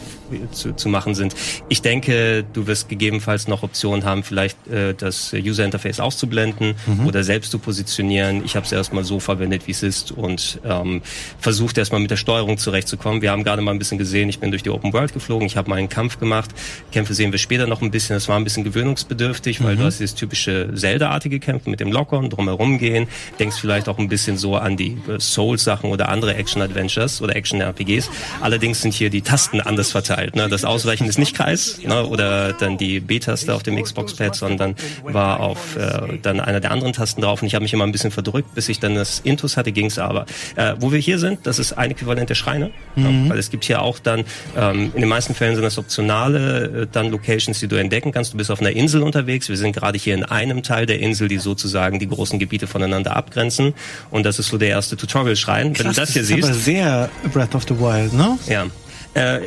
zu, 0.52 0.74
zu 0.74 0.88
machen 0.88 1.14
sind. 1.14 1.34
Ich 1.68 1.82
denke, 1.82 2.44
du 2.52 2.66
wirst 2.66 2.88
gegebenenfalls 2.88 3.48
noch 3.48 3.62
Optionen 3.62 4.04
haben, 4.04 4.22
vielleicht 4.22 4.66
äh, 4.68 4.94
das 4.94 5.32
User 5.32 5.64
Interface 5.64 6.00
auszublenden 6.00 6.74
mhm. 6.86 7.06
oder 7.06 7.24
selbst 7.24 7.50
zu 7.50 7.58
positionieren. 7.58 8.44
Ich 8.44 8.56
habe 8.56 8.66
es 8.66 8.72
erstmal 8.72 9.04
so 9.04 9.20
verwendet, 9.20 9.66
wie 9.66 9.72
es 9.72 9.82
ist 9.82 10.12
und 10.12 10.60
ähm, 10.64 11.02
versucht 11.38 11.78
erstmal 11.78 12.00
mit 12.00 12.10
der 12.10 12.16
Steuerung 12.16 12.58
zurechtzukommen. 12.58 13.22
Wir 13.22 13.30
haben 13.30 13.44
gerade 13.44 13.62
mal 13.62 13.72
ein 13.72 13.78
bisschen 13.78 13.98
gesehen, 13.98 14.28
ich 14.28 14.38
bin 14.38 14.50
durch 14.50 14.62
die 14.62 14.70
Open 14.70 14.92
World 14.92 15.12
geflogen, 15.12 15.46
ich 15.46 15.56
habe 15.56 15.68
mal 15.70 15.76
einen 15.76 15.88
Kampf 15.88 16.18
gemacht. 16.18 16.50
Kämpfe 16.92 17.14
sehen 17.14 17.32
wir 17.32 17.38
später 17.38 17.66
noch 17.66 17.82
ein 17.82 17.90
bisschen. 17.90 18.16
Das 18.16 18.28
war 18.28 18.36
ein 18.36 18.44
bisschen 18.44 18.64
gewöhnungsbedürftig, 18.64 19.62
weil 19.62 19.74
mhm. 19.74 19.80
du 19.80 19.84
hast 19.84 20.00
dieses 20.00 20.14
typische 20.14 20.70
Zelda-artige 20.74 21.40
Kämpfe 21.40 21.70
mit 21.70 21.80
dem 21.80 21.92
Lockern, 21.92 22.30
drumherum 22.30 22.78
gehen. 22.78 23.08
Denkst 23.38 23.56
vielleicht 23.60 23.88
auch 23.88 23.98
ein 23.98 24.08
bisschen 24.08 24.36
so 24.36 24.56
an 24.56 24.76
die 24.76 24.98
äh, 25.08 25.18
Souls-Sachen 25.18 25.90
oder 25.90 26.08
andere 26.08 26.34
Action-Adventures 26.34 27.22
oder 27.22 27.36
Action-RPGs. 27.36 28.10
Allerdings 28.40 28.82
sind 28.82 28.94
hier 28.94 29.10
die 29.10 29.22
Tasten 29.22 29.60
anders 29.60 29.90
verteilt. 30.00 30.34
Ne? 30.34 30.48
Das 30.48 30.64
Ausweichen 30.64 31.06
ist 31.08 31.18
nicht 31.18 31.36
Kreis 31.36 31.78
ne? 31.84 32.06
oder 32.06 32.54
dann 32.54 32.78
die 32.78 33.00
B-Taste 33.00 33.54
auf 33.54 33.62
dem 33.62 33.80
Xbox-Pad, 33.80 34.34
sondern 34.34 34.74
war 35.02 35.40
auf 35.40 35.76
äh, 35.76 36.18
dann 36.22 36.40
einer 36.40 36.60
der 36.60 36.70
anderen 36.70 36.92
Tasten 36.92 37.20
drauf 37.20 37.42
und 37.42 37.48
ich 37.48 37.54
habe 37.54 37.62
mich 37.62 37.72
immer 37.74 37.84
ein 37.84 37.92
bisschen 37.92 38.10
verdrückt, 38.10 38.54
bis 38.54 38.68
ich 38.68 38.80
dann 38.80 38.94
das 38.94 39.20
Intus 39.20 39.56
hatte, 39.56 39.72
ging's 39.72 39.98
aber. 39.98 40.24
Äh, 40.56 40.74
wo 40.78 40.90
wir 40.90 40.98
hier 40.98 41.18
sind, 41.18 41.40
das 41.44 41.58
ist 41.58 41.74
ein 41.74 41.90
Äquivalent 41.90 42.30
der 42.30 42.34
Schreine, 42.34 42.70
mhm. 42.96 43.04
ja? 43.04 43.30
weil 43.30 43.38
es 43.38 43.50
gibt 43.50 43.64
hier 43.64 43.82
auch 43.82 43.98
dann, 43.98 44.24
ähm, 44.56 44.90
in 44.94 45.00
den 45.00 45.08
meisten 45.08 45.34
Fällen 45.34 45.54
sind 45.54 45.64
das 45.64 45.76
optionale 45.76 46.82
äh, 46.82 46.86
dann 46.90 47.10
Locations, 47.10 47.58
die 47.58 47.68
du 47.68 47.76
entdecken 47.76 48.12
kannst. 48.12 48.32
Du 48.32 48.38
bist 48.38 48.50
auf 48.50 48.60
einer 48.60 48.70
Insel 48.70 49.02
unterwegs, 49.02 49.48
wir 49.50 49.56
sind 49.56 49.72
gerade 49.76 49.98
hier 49.98 50.14
in 50.14 50.24
einem 50.24 50.62
Teil 50.62 50.86
der 50.86 51.00
Insel, 51.00 51.28
die 51.28 51.38
sozusagen 51.38 51.98
die 51.98 52.08
großen 52.08 52.38
Gebiete 52.38 52.66
voneinander 52.66 53.16
abgrenzen 53.16 53.74
und 54.10 54.24
das 54.24 54.38
ist 54.38 54.48
so 54.48 54.56
der 54.56 54.70
erste 54.70 54.96
Tutorial-Schrein. 54.96 55.78
Wenn 55.78 55.88
du 55.88 55.92
das 55.92 56.12
hier 56.12 56.22
das 56.22 56.30
ist 56.30 56.36
siehst. 56.36 56.48
aber 56.48 56.54
sehr 56.54 57.10
Breath 57.32 57.54
of 57.54 57.64
the 57.68 57.78
Wild, 57.78 58.14
ne? 58.14 58.38
Ja. 58.48 58.66
Äh, 59.14 59.40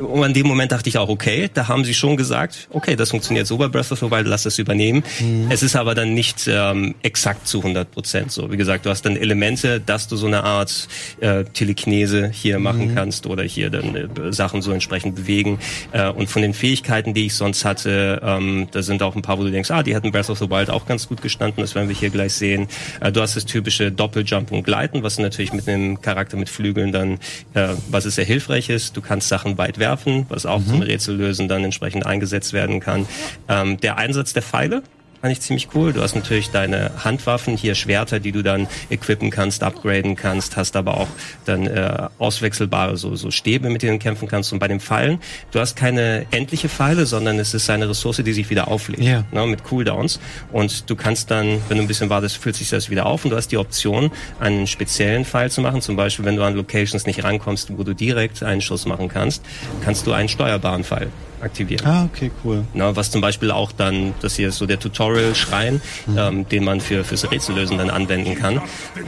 und 0.00 0.22
an 0.22 0.34
dem 0.34 0.46
Moment 0.46 0.72
dachte 0.72 0.88
ich 0.88 0.98
auch, 0.98 1.08
okay, 1.08 1.48
da 1.52 1.68
haben 1.68 1.84
sie 1.84 1.94
schon 1.94 2.16
gesagt, 2.16 2.68
okay, 2.70 2.94
das 2.94 3.10
funktioniert 3.10 3.46
so 3.46 3.56
bei 3.56 3.68
Breath 3.68 3.90
of 3.90 4.00
the 4.00 4.10
Wild, 4.10 4.26
lass 4.26 4.42
das 4.42 4.58
übernehmen. 4.58 5.02
Mhm. 5.20 5.46
Es 5.50 5.62
ist 5.62 5.76
aber 5.76 5.94
dann 5.94 6.14
nicht 6.14 6.46
ähm, 6.46 6.94
exakt 7.02 7.46
zu 7.46 7.58
100 7.58 7.90
Prozent 7.90 8.32
so. 8.32 8.50
Wie 8.52 8.56
gesagt, 8.56 8.84
du 8.84 8.90
hast 8.90 9.02
dann 9.02 9.16
Elemente, 9.16 9.80
dass 9.80 10.08
du 10.08 10.16
so 10.16 10.26
eine 10.26 10.44
Art 10.44 10.88
äh, 11.20 11.44
Telekinese 11.44 12.28
hier 12.28 12.58
mhm. 12.58 12.64
machen 12.64 12.94
kannst 12.94 13.26
oder 13.26 13.42
hier 13.42 13.70
dann 13.70 13.94
äh, 13.94 14.32
Sachen 14.32 14.60
so 14.60 14.72
entsprechend 14.72 15.14
bewegen. 15.14 15.58
Äh, 15.92 16.08
und 16.08 16.28
von 16.28 16.42
den 16.42 16.52
Fähigkeiten, 16.52 17.14
die 17.14 17.26
ich 17.26 17.34
sonst 17.34 17.64
hatte, 17.64 18.20
ähm, 18.22 18.68
da 18.72 18.82
sind 18.82 19.02
auch 19.02 19.16
ein 19.16 19.22
paar, 19.22 19.38
wo 19.38 19.44
du 19.44 19.50
denkst, 19.50 19.70
ah, 19.70 19.82
die 19.82 19.94
hätten 19.94 20.12
Breath 20.12 20.28
of 20.28 20.38
the 20.38 20.50
Wild 20.50 20.68
auch 20.68 20.86
ganz 20.86 21.08
gut 21.08 21.22
gestanden, 21.22 21.62
das 21.62 21.74
werden 21.74 21.88
wir 21.88 21.96
hier 21.96 22.10
gleich 22.10 22.34
sehen. 22.34 22.68
Äh, 23.00 23.10
du 23.10 23.22
hast 23.22 23.36
das 23.36 23.46
typische 23.46 23.90
Doppeljump 23.90 24.52
und 24.52 24.64
Gleiten, 24.64 25.02
was 25.02 25.18
natürlich 25.18 25.52
mit 25.54 25.66
einem 25.66 26.00
Charakter 26.02 26.36
mit 26.36 26.50
Flügeln 26.50 26.92
dann, 26.92 27.14
äh, 27.54 27.68
was 27.88 28.04
es 28.04 28.16
sehr 28.16 28.26
hilfreich 28.26 28.68
ist 28.68 28.97
Du 28.98 29.02
kannst 29.02 29.28
Sachen 29.28 29.58
weit 29.58 29.78
werfen, 29.78 30.26
was 30.28 30.44
auch 30.44 30.58
mhm. 30.58 30.66
zum 30.66 30.82
Rätsellösen 30.82 31.46
dann 31.46 31.62
entsprechend 31.62 32.04
eingesetzt 32.04 32.52
werden 32.52 32.80
kann. 32.80 33.06
Ähm, 33.48 33.78
der 33.78 33.96
Einsatz 33.96 34.32
der 34.32 34.42
Pfeile 34.42 34.82
fand 35.20 35.32
ich 35.32 35.40
ziemlich 35.40 35.68
cool. 35.74 35.92
Du 35.92 36.00
hast 36.02 36.14
natürlich 36.14 36.50
deine 36.50 36.90
Handwaffen, 37.04 37.56
hier 37.56 37.74
Schwerter, 37.74 38.20
die 38.20 38.32
du 38.32 38.42
dann 38.42 38.68
equippen 38.90 39.30
kannst, 39.30 39.62
upgraden 39.62 40.16
kannst, 40.16 40.56
hast 40.56 40.76
aber 40.76 40.96
auch 40.98 41.08
dann 41.44 41.66
äh, 41.66 42.08
auswechselbare 42.18 42.96
so, 42.96 43.16
so 43.16 43.30
Stäbe, 43.30 43.68
mit 43.70 43.82
denen 43.82 43.98
du 43.98 44.02
kämpfen 44.02 44.28
kannst. 44.28 44.52
Und 44.52 44.58
bei 44.58 44.68
den 44.68 44.80
Pfeilen, 44.80 45.18
du 45.50 45.60
hast 45.60 45.76
keine 45.76 46.26
endliche 46.30 46.68
Pfeile, 46.68 47.06
sondern 47.06 47.38
es 47.38 47.54
ist 47.54 47.68
eine 47.70 47.88
Ressource, 47.88 48.18
die 48.24 48.32
sich 48.32 48.48
wieder 48.50 48.68
auflädt, 48.68 49.00
Ja. 49.00 49.24
ne, 49.32 49.46
mit 49.46 49.64
Cooldowns. 49.64 50.20
Und 50.52 50.88
du 50.88 50.94
kannst 50.96 51.30
dann, 51.30 51.60
wenn 51.68 51.78
du 51.78 51.84
ein 51.84 51.88
bisschen 51.88 52.10
wartest, 52.10 52.36
füllt 52.36 52.56
sich 52.56 52.70
das 52.70 52.90
wieder 52.90 53.06
auf 53.06 53.24
und 53.24 53.30
du 53.30 53.36
hast 53.36 53.48
die 53.48 53.58
Option, 53.58 54.10
einen 54.40 54.66
speziellen 54.66 55.24
Pfeil 55.24 55.50
zu 55.50 55.60
machen. 55.60 55.80
Zum 55.82 55.96
Beispiel, 55.96 56.24
wenn 56.24 56.36
du 56.36 56.42
an 56.42 56.54
Locations 56.54 57.06
nicht 57.06 57.24
rankommst, 57.24 57.76
wo 57.76 57.82
du 57.82 57.94
direkt 57.94 58.42
einen 58.42 58.60
Schuss 58.60 58.86
machen 58.86 59.08
kannst, 59.08 59.44
kannst 59.84 60.06
du 60.06 60.12
einen 60.12 60.28
steuerbaren 60.28 60.84
Pfeil 60.84 61.08
aktivieren. 61.40 61.86
Ah, 61.86 62.04
okay, 62.04 62.30
cool. 62.44 62.64
Na, 62.74 62.96
was 62.96 63.10
zum 63.10 63.20
Beispiel 63.20 63.50
auch 63.50 63.72
dann, 63.72 64.14
das 64.20 64.36
hier 64.36 64.48
ist 64.48 64.58
so 64.58 64.66
der 64.66 64.78
Tutorial-Schrein, 64.78 65.80
ähm, 66.16 66.48
den 66.48 66.64
man 66.64 66.80
für 66.80 67.04
fürs 67.04 67.30
Rätsellösen 67.30 67.78
dann 67.78 67.90
anwenden 67.90 68.34
kann. 68.34 68.60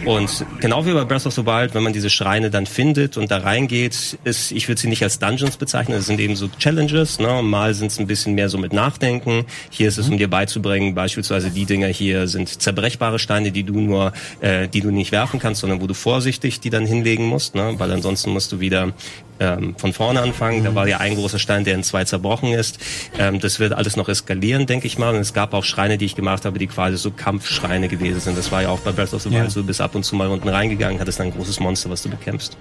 Und 0.04 0.44
genau 0.60 0.86
wie 0.86 0.92
bei 0.92 1.04
Breath 1.04 1.26
of 1.26 1.34
the 1.34 1.44
Wild, 1.44 1.74
wenn 1.74 1.82
man 1.82 1.92
diese 1.92 2.10
Schreine 2.10 2.50
dann 2.50 2.66
findet 2.66 3.16
und 3.16 3.30
da 3.30 3.38
reingeht, 3.38 4.18
ist, 4.24 4.52
ich 4.52 4.68
würde 4.68 4.80
sie 4.80 4.88
nicht 4.88 5.02
als 5.02 5.18
Dungeons 5.18 5.56
bezeichnen, 5.56 5.98
es 5.98 6.06
sind 6.06 6.20
eben 6.20 6.36
so 6.36 6.48
Challenges. 6.58 7.18
Ne? 7.18 7.42
Mal 7.42 7.74
sind 7.74 7.90
es 7.90 7.98
ein 7.98 8.06
bisschen 8.06 8.34
mehr 8.34 8.48
so 8.48 8.58
mit 8.58 8.72
Nachdenken. 8.72 9.44
Hier 9.70 9.88
ist 9.88 9.98
es, 9.98 10.08
um 10.08 10.18
dir 10.18 10.28
beizubringen, 10.28 10.94
beispielsweise 10.94 11.50
die 11.50 11.64
Dinger 11.64 11.88
hier 11.88 12.28
sind 12.28 12.48
zerbrechbare 12.48 13.18
Steine, 13.18 13.52
die 13.52 13.64
du 13.64 13.80
nur, 13.80 14.12
äh, 14.40 14.68
die 14.68 14.80
du 14.80 14.90
nicht 14.90 15.12
werfen 15.12 15.40
kannst, 15.40 15.60
sondern 15.60 15.80
wo 15.80 15.86
du 15.86 15.94
vorsichtig 15.94 16.60
die 16.60 16.70
dann 16.70 16.86
hinlegen 16.86 17.26
musst, 17.26 17.54
ne? 17.54 17.74
weil 17.78 17.90
ansonsten 17.92 18.30
musst 18.30 18.52
du 18.52 18.60
wieder 18.60 18.92
ähm, 19.40 19.74
von 19.76 19.92
vorne 19.92 20.20
anfangen. 20.20 20.62
Da 20.62 20.74
war 20.74 20.86
ja 20.86 20.98
ein 20.98 21.14
großer 21.16 21.38
Stein, 21.38 21.64
der 21.64 21.74
in 21.74 21.82
zwei 21.82 22.04
zerbrochen 22.04 22.52
ist. 22.52 22.78
Ähm, 23.18 23.40
das 23.40 23.58
wird 23.58 23.72
alles 23.72 23.96
noch 23.96 24.08
eskalieren, 24.08 24.66
denke 24.66 24.86
ich 24.86 24.98
mal. 24.98 25.14
Und 25.14 25.20
es 25.20 25.32
gab 25.34 25.54
auch 25.54 25.64
Schreine, 25.64 25.98
die 25.98 26.04
ich 26.04 26.14
gemacht 26.14 26.44
habe, 26.44 26.58
die 26.58 26.66
quasi 26.66 26.96
so 26.98 27.10
Kampfschreine 27.10 27.88
gewesen 27.88 28.20
sind. 28.20 28.38
Das 28.38 28.52
war 28.52 28.62
ja 28.62 28.68
auch 28.68 28.80
bei 28.80 28.92
Breath 28.92 29.14
of 29.14 29.22
the 29.22 29.30
Wild 29.30 29.44
Ja. 29.44 29.50
so, 29.50 29.60
du 29.62 29.66
bist 29.66 29.80
ab 29.80 29.94
und 29.94 30.04
zu 30.04 30.14
mal 30.14 30.28
unten 30.28 30.48
reingegangen, 30.48 31.00
hattest 31.00 31.18
dann 31.18 31.28
ein 31.28 31.32
großes 31.32 31.58
Monster, 31.58 31.90
was 31.90 32.02
du 32.02 32.08
bekämpfst. 32.10 32.56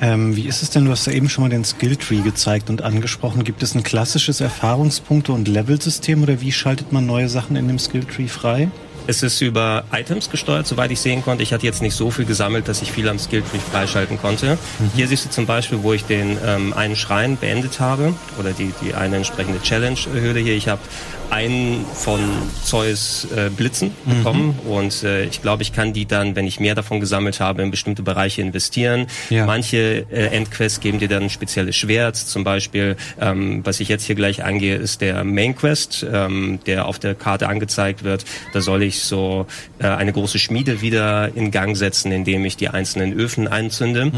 Ähm, 0.00 0.36
wie 0.36 0.46
ist 0.46 0.62
es 0.62 0.70
denn? 0.70 0.84
Du 0.84 0.92
hast 0.92 1.06
ja 1.06 1.12
eben 1.12 1.28
schon 1.28 1.42
mal 1.42 1.50
den 1.50 1.64
Skilltree 1.64 2.20
gezeigt 2.20 2.70
und 2.70 2.82
angesprochen. 2.82 3.42
Gibt 3.42 3.64
es 3.64 3.74
ein 3.74 3.82
klassisches 3.82 4.40
Erfahrungspunkte- 4.40 5.32
und 5.32 5.48
Levelsystem 5.48 6.22
oder 6.22 6.40
wie 6.40 6.52
schaltet 6.52 6.92
man 6.92 7.04
neue 7.06 7.28
Sachen 7.28 7.56
in 7.56 7.66
dem 7.66 7.80
Skilltree 7.80 8.28
frei? 8.28 8.68
Es 9.08 9.22
ist 9.22 9.40
über 9.40 9.84
Items 9.90 10.28
gesteuert, 10.28 10.66
soweit 10.66 10.90
ich 10.90 11.00
sehen 11.00 11.22
konnte. 11.22 11.42
Ich 11.42 11.54
hatte 11.54 11.64
jetzt 11.64 11.80
nicht 11.80 11.94
so 11.94 12.10
viel 12.10 12.26
gesammelt, 12.26 12.68
dass 12.68 12.82
ich 12.82 12.92
viel 12.92 13.08
am 13.08 13.18
Skilltree 13.18 13.58
freischalten 13.58 14.18
konnte. 14.20 14.58
Hier 14.94 15.08
siehst 15.08 15.24
du 15.24 15.30
zum 15.30 15.46
Beispiel, 15.46 15.82
wo 15.82 15.94
ich 15.94 16.04
den 16.04 16.36
ähm, 16.44 16.74
einen 16.74 16.94
Schrein 16.94 17.38
beendet 17.38 17.80
habe 17.80 18.12
oder 18.38 18.52
die, 18.52 18.70
die 18.82 18.92
eine 18.92 19.16
entsprechende 19.16 19.62
Challenge-Höhle 19.62 20.40
hier. 20.40 20.54
Ich 20.54 20.68
habe 20.68 20.82
einen 21.30 21.84
von 21.94 22.20
Zeus 22.64 23.26
äh, 23.36 23.50
Blitzen 23.50 23.90
bekommen 24.04 24.58
und 24.66 25.02
äh, 25.02 25.24
ich 25.24 25.42
glaube, 25.42 25.62
ich 25.62 25.72
kann 25.72 25.92
die 25.92 26.06
dann, 26.06 26.36
wenn 26.36 26.46
ich 26.46 26.58
mehr 26.60 26.74
davon 26.74 27.00
gesammelt 27.00 27.40
habe, 27.40 27.62
in 27.62 27.70
bestimmte 27.70 28.02
Bereiche 28.02 28.40
investieren. 28.40 29.06
Ja. 29.28 29.44
Manche 29.44 30.06
äh, 30.10 30.26
Endquests 30.28 30.80
geben 30.80 30.98
dir 30.98 31.08
dann 31.08 31.24
ein 31.24 31.30
spezielles 31.30 31.76
Schwert. 31.76 32.16
Zum 32.16 32.44
Beispiel, 32.44 32.96
ähm, 33.20 33.60
was 33.64 33.80
ich 33.80 33.88
jetzt 33.88 34.04
hier 34.04 34.16
gleich 34.16 34.44
angehe, 34.44 34.76
ist 34.76 35.00
der 35.00 35.24
Main 35.24 35.54
Quest, 35.54 36.06
ähm, 36.10 36.60
der 36.66 36.86
auf 36.86 36.98
der 36.98 37.14
Karte 37.14 37.48
angezeigt 37.48 38.04
wird. 38.04 38.24
Da 38.52 38.60
soll 38.60 38.82
ich 38.82 38.97
so 39.04 39.46
äh, 39.78 39.86
eine 39.86 40.12
große 40.12 40.38
Schmiede 40.38 40.80
wieder 40.80 41.34
in 41.34 41.50
Gang 41.50 41.76
setzen, 41.76 42.12
indem 42.12 42.44
ich 42.44 42.56
die 42.56 42.68
einzelnen 42.68 43.12
Öfen 43.12 43.48
einzünde. 43.48 44.10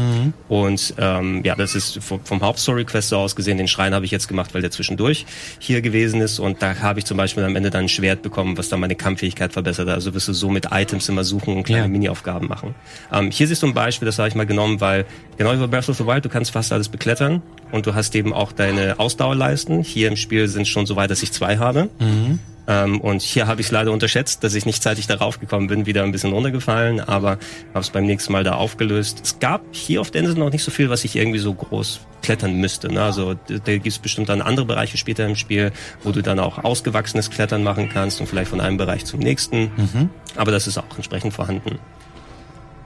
Und 0.47 0.93
ähm, 0.97 1.41
ja, 1.43 1.55
das 1.55 1.75
ist 1.75 1.99
vom, 2.03 2.19
vom 2.23 2.41
Hauptstory-Quest 2.41 3.09
so 3.09 3.17
aus 3.17 3.35
gesehen. 3.35 3.57
Den 3.57 3.67
Schrein 3.67 3.93
habe 3.93 4.05
ich 4.05 4.11
jetzt 4.11 4.27
gemacht, 4.27 4.53
weil 4.53 4.61
der 4.61 4.71
zwischendurch 4.71 5.25
hier 5.59 5.81
gewesen 5.81 6.21
ist. 6.21 6.39
Und 6.39 6.61
da 6.61 6.75
habe 6.79 6.99
ich 6.99 7.05
zum 7.05 7.17
Beispiel 7.17 7.43
am 7.43 7.55
Ende 7.55 7.69
dann 7.69 7.85
ein 7.85 7.89
Schwert 7.89 8.21
bekommen, 8.21 8.57
was 8.57 8.69
dann 8.69 8.79
meine 8.79 8.95
Kampffähigkeit 8.95 9.53
verbessert. 9.53 9.87
hat. 9.87 9.95
Also 9.95 10.13
wirst 10.13 10.27
du 10.27 10.33
so 10.33 10.49
mit 10.49 10.67
Items 10.71 11.09
immer 11.09 11.23
suchen 11.23 11.55
und 11.57 11.63
kleine 11.63 11.83
Ja. 11.83 11.87
Mini-Aufgaben 11.87 12.47
machen. 12.47 12.75
Ähm, 13.11 13.31
hier 13.31 13.47
siehst 13.47 13.63
du 13.63 13.67
ein 13.67 13.73
Beispiel, 13.73 14.05
das 14.05 14.17
habe 14.19 14.27
ich 14.29 14.35
mal 14.35 14.45
genommen, 14.45 14.81
weil 14.81 15.05
genau 15.37 15.53
wie 15.53 15.57
bei 15.57 15.67
Breath 15.67 15.89
of 15.89 15.97
the 15.97 16.05
Wild, 16.05 16.25
du 16.25 16.29
kannst 16.29 16.51
fast 16.51 16.71
alles 16.71 16.89
beklettern 16.89 17.41
und 17.71 17.85
du 17.85 17.95
hast 17.95 18.15
eben 18.15 18.33
auch 18.33 18.51
deine 18.51 18.99
Ausdauerleisten. 18.99 19.83
Hier 19.83 20.07
im 20.07 20.15
Spiel 20.15 20.47
sind 20.47 20.67
schon 20.67 20.85
so 20.85 20.95
weit, 20.95 21.09
dass 21.11 21.23
ich 21.23 21.31
zwei 21.31 21.57
habe. 21.57 21.89
Ähm, 22.67 23.01
und 23.01 23.21
hier 23.21 23.47
habe 23.47 23.61
ich 23.61 23.67
es 23.67 23.71
leider 23.71 23.91
unterschätzt, 23.91 24.43
dass 24.43 24.53
ich 24.53 24.65
nicht 24.65 24.83
zeitig 24.83 25.07
darauf 25.07 25.39
gekommen 25.39 25.67
bin, 25.67 25.85
wieder 25.85 26.03
ein 26.03 26.11
bisschen 26.11 26.31
runtergefallen, 26.31 26.99
aber 26.99 27.31
habe 27.73 27.79
es 27.79 27.89
beim 27.89 28.05
nächsten 28.05 28.31
Mal 28.31 28.43
da 28.43 28.53
aufgelöst. 28.53 29.21
Es 29.23 29.39
gab 29.39 29.61
hier 29.71 30.01
auf 30.01 30.11
der 30.11 30.21
Insel 30.21 30.37
noch 30.37 30.51
nicht 30.51 30.63
so 30.63 30.71
viel, 30.71 30.89
was 30.89 31.03
ich 31.03 31.15
irgendwie 31.15 31.39
so 31.39 31.53
groß 31.53 32.01
klettern 32.21 32.55
müsste. 32.55 32.91
Ne? 32.91 33.01
Also 33.01 33.33
da, 33.33 33.55
da 33.57 33.71
gibt 33.73 33.87
es 33.87 33.99
bestimmt 33.99 34.29
dann 34.29 34.41
andere 34.41 34.65
Bereiche 34.65 34.97
später 34.97 35.25
im 35.25 35.35
Spiel, 35.35 35.71
wo 36.03 36.11
du 36.11 36.21
dann 36.21 36.39
auch 36.39 36.63
ausgewachsenes 36.63 37.29
Klettern 37.31 37.63
machen 37.63 37.89
kannst 37.89 38.21
und 38.21 38.27
vielleicht 38.27 38.49
von 38.49 38.61
einem 38.61 38.77
Bereich 38.77 39.05
zum 39.05 39.19
nächsten. 39.19 39.71
Aber 40.35 40.51
das 40.51 40.67
ist 40.67 40.77
auch 40.77 40.95
entsprechend 40.95 41.33
vorhanden. 41.33 41.79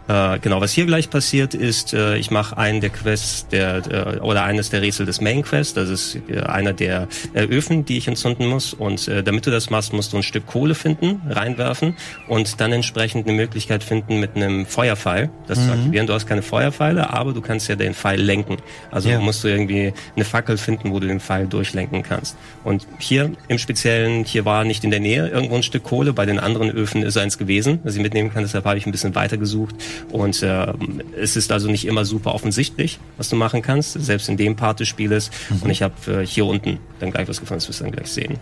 Äh, 0.07 0.37
genau, 0.39 0.61
was 0.61 0.71
hier 0.71 0.85
gleich 0.85 1.09
passiert 1.09 1.55
ist, 1.55 1.93
äh, 1.93 2.17
ich 2.17 2.29
mache 2.29 2.57
einen 2.57 2.79
der 2.79 2.91
Quests 2.91 3.47
der 3.47 4.17
äh, 4.17 4.19
oder 4.19 4.43
eines 4.43 4.69
der 4.69 4.81
Rätsel 4.83 5.05
des 5.07 5.19
Main 5.19 5.41
Quest. 5.41 5.77
Das 5.77 5.89
ist 5.89 6.17
äh, 6.29 6.41
einer 6.41 6.73
der 6.73 7.07
äh, 7.33 7.43
Öfen, 7.45 7.85
die 7.85 7.97
ich 7.97 8.07
entzünden 8.07 8.45
muss. 8.45 8.73
Und 8.73 9.07
äh, 9.07 9.23
damit 9.23 9.47
du 9.47 9.51
das 9.51 9.71
machst, 9.71 9.93
musst 9.93 10.13
du 10.13 10.17
ein 10.17 10.23
Stück 10.23 10.45
Kohle 10.45 10.75
finden, 10.75 11.21
reinwerfen 11.29 11.95
und 12.27 12.61
dann 12.61 12.71
entsprechend 12.71 13.27
eine 13.27 13.35
Möglichkeit 13.35 13.83
finden, 13.83 14.19
mit 14.19 14.35
einem 14.35 14.67
Feuerpfeil 14.67 15.29
das 15.47 15.65
zu 15.65 15.71
aktivieren. 15.71 16.05
Du 16.05 16.13
hast 16.13 16.27
keine 16.27 16.43
Feuerpfeile, 16.43 17.11
aber 17.11 17.33
du 17.33 17.41
kannst 17.41 17.67
ja 17.67 17.75
den 17.75 17.95
Pfeil 17.95 18.21
lenken. 18.21 18.57
Also 18.91 19.09
Ja. 19.09 19.19
musst 19.19 19.43
du 19.43 19.47
irgendwie 19.47 19.91
eine 20.15 20.25
Fackel 20.25 20.57
finden, 20.57 20.91
wo 20.91 20.99
du 20.99 21.07
den 21.07 21.19
Pfeil 21.19 21.47
durchlenken 21.47 22.03
kannst. 22.03 22.37
Und 22.63 22.85
hier 22.99 23.31
im 23.47 23.57
Speziellen, 23.57 24.23
hier 24.23 24.45
war 24.45 24.65
nicht 24.65 24.83
in 24.83 24.91
der 24.91 24.99
Nähe 24.99 25.29
irgendwo 25.29 25.55
ein 25.55 25.63
Stück 25.63 25.83
Kohle. 25.83 26.13
Bei 26.13 26.25
den 26.27 26.39
anderen 26.39 26.69
Öfen 26.69 27.01
ist 27.01 27.17
eins 27.17 27.39
gewesen, 27.39 27.79
das 27.83 27.95
ich 27.95 28.01
mitnehmen 28.01 28.31
kann. 28.31 28.43
Deshalb 28.43 28.65
habe 28.65 28.77
ich 28.77 28.85
ein 28.85 28.91
bisschen 28.91 29.15
weiter 29.15 29.37
gesucht. 29.37 29.75
Und 30.11 30.41
äh, 30.43 30.73
es 31.19 31.35
ist 31.35 31.51
also 31.51 31.69
nicht 31.69 31.85
immer 31.85 32.05
super 32.05 32.33
offensichtlich, 32.33 32.99
was 33.17 33.29
du 33.29 33.35
machen 33.35 33.61
kannst, 33.61 33.93
selbst 33.93 34.29
in 34.29 34.37
dem 34.37 34.55
Part 34.55 34.79
des 34.79 34.87
Spieles. 34.87 35.31
Und 35.61 35.69
ich 35.69 35.81
habe 35.81 36.21
äh, 36.21 36.25
hier 36.25 36.45
unten 36.45 36.79
dann 36.99 37.11
gleich 37.11 37.27
was 37.27 37.39
gefunden, 37.39 37.59
das 37.59 37.67
wirst 37.67 37.79
du 37.79 37.83
dann 37.85 37.93
gleich 37.93 38.11
sehen. 38.11 38.37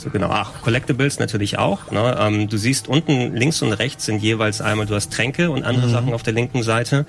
So 0.00 0.08
genau. 0.08 0.28
Ach, 0.30 0.62
Collectibles 0.62 1.18
natürlich 1.18 1.58
auch. 1.58 1.90
Ne? 1.90 2.16
Ähm, 2.18 2.48
du 2.48 2.56
siehst 2.56 2.88
unten 2.88 3.36
links 3.36 3.60
und 3.60 3.74
rechts 3.74 4.06
sind 4.06 4.22
jeweils 4.22 4.62
einmal, 4.62 4.86
du 4.86 4.94
hast 4.94 5.12
Tränke 5.12 5.50
und 5.50 5.62
andere 5.62 5.90
Sachen 5.90 6.14
auf 6.14 6.22
der 6.22 6.32
linken 6.32 6.62
Seite. 6.62 7.04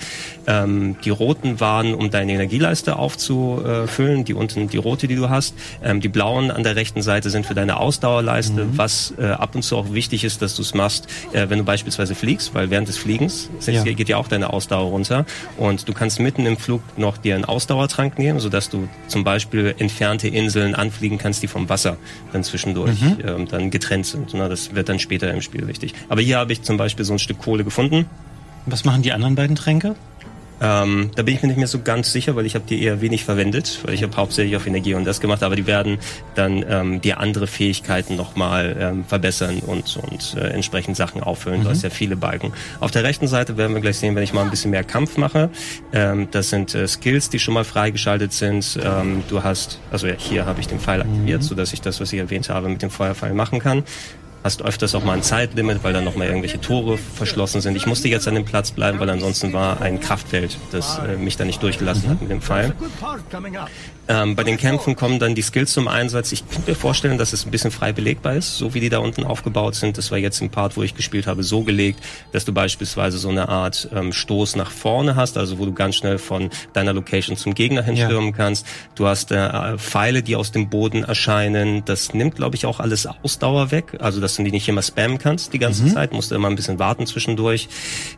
Ähm, 0.46 0.98
die 1.06 1.10
roten 1.10 1.62
waren, 1.62 1.94
um 1.94 2.10
deine 2.12 2.34
Energieleiste 2.34 2.98
aufzufüllen, 2.98 4.26
die 4.26 4.34
unten 4.34 4.68
die 4.68 4.76
rote, 4.76 5.08
die 5.08 5.16
du 5.16 5.30
hast. 5.30 5.54
Ähm, 5.82 6.02
die 6.02 6.10
blauen 6.10 6.52
an 6.52 6.64
der 6.64 6.76
rechten 6.76 7.02
Seite 7.02 7.30
sind 7.30 7.46
für 7.46 7.54
deine 7.54 7.78
Ausdauerleiste, 7.78 8.68
was 8.78 9.14
äh, 9.18 9.28
ab 9.28 9.56
und 9.56 9.64
zu 9.64 9.78
auch 9.78 9.94
wichtig 9.94 10.26
ist, 10.26 10.42
dass 10.42 10.56
du 10.56 10.62
es 10.62 10.74
machst, 10.74 11.08
äh, 11.32 11.50
wenn 11.50 11.60
du 11.60 11.64
beispielsweise 11.64 12.14
fliegst, 12.14 12.54
weil 12.54 12.70
während 12.72 12.90
des 12.90 12.98
Fliegens 12.98 13.50
Ja. 13.68 13.84
geht 13.84 14.10
ja 14.10 14.18
auch 14.18 14.28
deine 14.28 14.52
Ausdauer 14.52 14.90
runter. 14.90 15.26
Und 15.58 15.88
du 15.88 15.94
kannst 15.94 16.20
mitten 16.20 16.46
im 16.46 16.58
Flug 16.58 16.82
noch 16.98 17.18
dir 17.18 17.36
einen 17.36 17.46
Ausdauertrank 17.46 18.20
nehmen, 18.20 18.42
sodass 18.42 18.70
du 18.70 18.90
zum 19.08 19.24
Beispiel 19.24 19.76
entfernte 19.80 20.28
Inseln 20.28 20.76
anfliegen 20.76 21.18
kannst, 21.18 21.42
die 21.42 21.48
vom 21.48 21.70
Wasser 21.70 21.96
dann 22.34 22.44
zwischendurch 22.44 22.81
ähm, 22.88 23.48
dann 23.48 23.72
getrennt 23.72 24.06
sind. 24.06 24.34
Na, 24.34 24.48
das 24.48 24.74
wird 24.76 24.90
dann 24.90 25.00
später 25.00 25.32
im 25.32 25.42
Spiel 25.42 25.68
wichtig. 25.68 25.94
Aber 26.10 26.22
hier 26.22 26.38
habe 26.38 26.54
ich 26.54 26.62
zum 26.62 26.78
Beispiel 26.78 27.06
so 27.06 27.14
ein 27.14 27.20
Stück 27.20 27.40
Kohle 27.40 27.64
gefunden. 27.64 28.06
Was 28.66 28.86
machen 28.86 29.02
die 29.02 29.12
anderen 29.12 29.36
beiden 29.36 29.56
Tränke? 29.56 29.96
Ähm, 30.62 31.10
da 31.16 31.24
bin 31.24 31.36
ich 31.36 31.42
mir 31.42 31.48
nicht 31.48 31.58
mehr 31.58 31.68
so 31.68 31.82
ganz 31.82 32.12
sicher, 32.12 32.36
weil 32.36 32.46
ich 32.46 32.56
habe 32.56 32.66
die 32.68 32.82
eher 32.82 33.02
wenig 33.02 33.26
verwendet, 33.26 33.80
weil 33.84 33.94
ich 33.96 34.04
habe 34.04 34.16
hauptsächlich 34.16 34.56
auf 34.56 34.68
Energie 34.68 34.94
und 34.94 35.06
das 35.06 35.20
gemacht, 35.20 35.42
aber 35.44 35.56
die 35.56 35.66
werden 35.66 35.98
dann 36.36 36.64
ähm, 36.70 37.02
dir 37.02 37.20
andere 37.20 37.48
Fähigkeiten 37.48 38.16
nochmal 38.16 38.78
ähm, 38.80 39.06
verbessern 39.06 39.60
und, 39.66 39.98
und 39.98 40.36
äh, 40.38 40.50
entsprechend 40.50 40.96
Sachen 40.98 41.22
auffüllen. 41.24 41.64
Du 41.64 41.70
hast 41.70 41.82
ja 41.82 41.90
viele 41.90 42.16
Balken. 42.16 42.54
Auf 42.80 42.92
der 42.92 43.04
rechten 43.04 43.28
Seite 43.28 43.58
werden 43.58 43.74
wir 43.74 43.82
gleich 43.82 43.98
sehen, 43.98 44.16
wenn 44.16 44.24
ich 44.24 44.34
mal 44.34 44.44
ein 44.44 44.52
bisschen 44.52 44.72
mehr 44.72 44.84
Kampf 44.84 45.18
mache. 45.18 45.50
Ähm, 45.94 46.28
das 46.32 46.50
sind 46.50 46.76
äh, 46.76 46.88
Skills, 46.88 47.30
die 47.30 47.40
schon 47.40 47.56
mal 47.56 47.64
freigeschaltet 47.64 48.32
sind. 48.32 48.80
Ähm, 48.84 49.24
du 49.30 49.44
hast, 49.44 49.80
also 49.92 50.06
ja, 50.06 50.14
hier 50.18 50.46
habe 50.46 50.60
ich 50.60 50.68
den 50.68 50.80
Pfeil 50.80 51.02
aktiviert, 51.02 51.44
so 51.44 51.56
dass 51.56 51.74
ich 51.74 51.82
das, 51.82 52.00
was 52.00 52.14
ich 52.14 52.20
erwähnt 52.20 52.50
habe, 52.50 52.70
mit 52.70 52.82
dem 52.82 52.92
Feuerpfeil 52.92 53.34
machen 53.34 53.60
kann 53.60 53.84
hast 54.44 54.62
öfters 54.62 54.96
auch 54.96 55.04
mal 55.04 55.14
ein 55.14 55.24
Zeitlimit, 55.24 55.84
weil 55.84 55.94
dann 55.94 56.04
nochmal 56.04 56.28
irgendwelche 56.28 56.60
Tore 56.60 56.98
verschlossen 56.98 57.62
sind. 57.62 57.76
Ich 57.76 57.86
musste 57.86 58.08
jetzt 58.08 58.28
an 58.28 58.36
dem 58.36 58.46
Platz 58.46 58.72
bleiben, 58.72 59.00
weil 59.00 59.10
ansonsten 59.10 59.54
war 59.54 59.82
ein 59.82 60.00
Kraftfeld, 60.00 60.58
das 60.72 61.00
äh, 61.00 61.18
mich 61.18 61.38
da 61.38 61.46
nicht 61.46 61.62
durchgelassen 61.62 62.10
hat 62.10 62.22
mit 62.22 62.32
dem 62.32 62.42
Pfeil. 62.42 62.74
Ähm, 64.08 64.36
bei 64.36 64.44
den 64.44 64.58
Kämpfen 64.58 64.96
kommen 64.96 65.20
dann 65.20 65.36
die 65.36 65.42
Skills 65.42 65.72
zum 65.74 65.88
Einsatz. 65.88 66.32
Ich 66.32 66.50
könnte 66.50 66.72
mir 66.72 66.76
vorstellen, 66.76 67.18
dass 67.18 67.34
es 67.34 67.46
ein 67.46 67.52
bisschen 67.52 67.72
frei 67.72 67.94
belegbar 67.94 68.34
ist, 68.34 68.58
so 68.58 68.74
wie 68.74 68.80
die 68.80 68.90
da 68.90 68.98
unten 68.98 69.24
aufgebaut 69.24 69.76
sind. 69.76 69.98
Das 69.98 70.12
war 70.12 70.18
jetzt 70.18 70.42
im 70.42 70.50
Part, 70.50 70.76
wo 70.76 70.84
ich 70.84 70.96
gespielt 70.96 71.28
habe, 71.28 71.44
so 71.44 71.62
gelegt, 71.62 72.00
dass 72.34 72.44
du 72.44 72.52
beispielsweise 72.52 73.18
so 73.20 73.30
eine 73.30 73.48
Art 73.48 73.88
ähm, 73.94 74.12
Stoß 74.12 74.56
nach 74.56 74.72
vorne 74.72 75.16
hast, 75.16 75.38
also 75.38 75.60
wo 75.60 75.66
du 75.66 75.74
ganz 75.74 75.96
schnell 75.96 76.18
von 76.18 76.50
deiner 76.74 76.94
Location 76.94 77.38
zum 77.38 77.54
Gegner 77.54 77.84
hinstürmen 77.84 78.34
kannst. 78.34 78.66
Du 78.96 79.08
hast 79.08 79.32
äh, 79.32 79.78
Pfeile, 79.78 80.24
die 80.24 80.36
aus 80.36 80.52
dem 80.52 80.70
Boden 80.70 81.04
erscheinen. 81.04 81.86
Das 81.86 82.14
nimmt, 82.14 82.36
glaube 82.36 82.56
ich, 82.56 82.66
auch 82.66 82.80
alles 82.80 83.06
Ausdauer 83.06 83.72
weg. 83.72 83.98
Also 84.00 84.20
das 84.20 84.31
dass 84.32 84.38
du 84.38 84.44
die 84.44 84.52
nicht 84.52 84.68
immer 84.70 84.82
spammen 84.82 85.18
kannst 85.18 85.52
die 85.54 85.60
ganze 85.60 85.84
mhm. 85.84 85.90
Zeit, 85.90 86.14
musst 86.14 86.32
du 86.32 86.36
immer 86.36 86.50
ein 86.50 86.56
bisschen 86.56 86.80
warten 86.80 87.06
zwischendurch. 87.06 87.68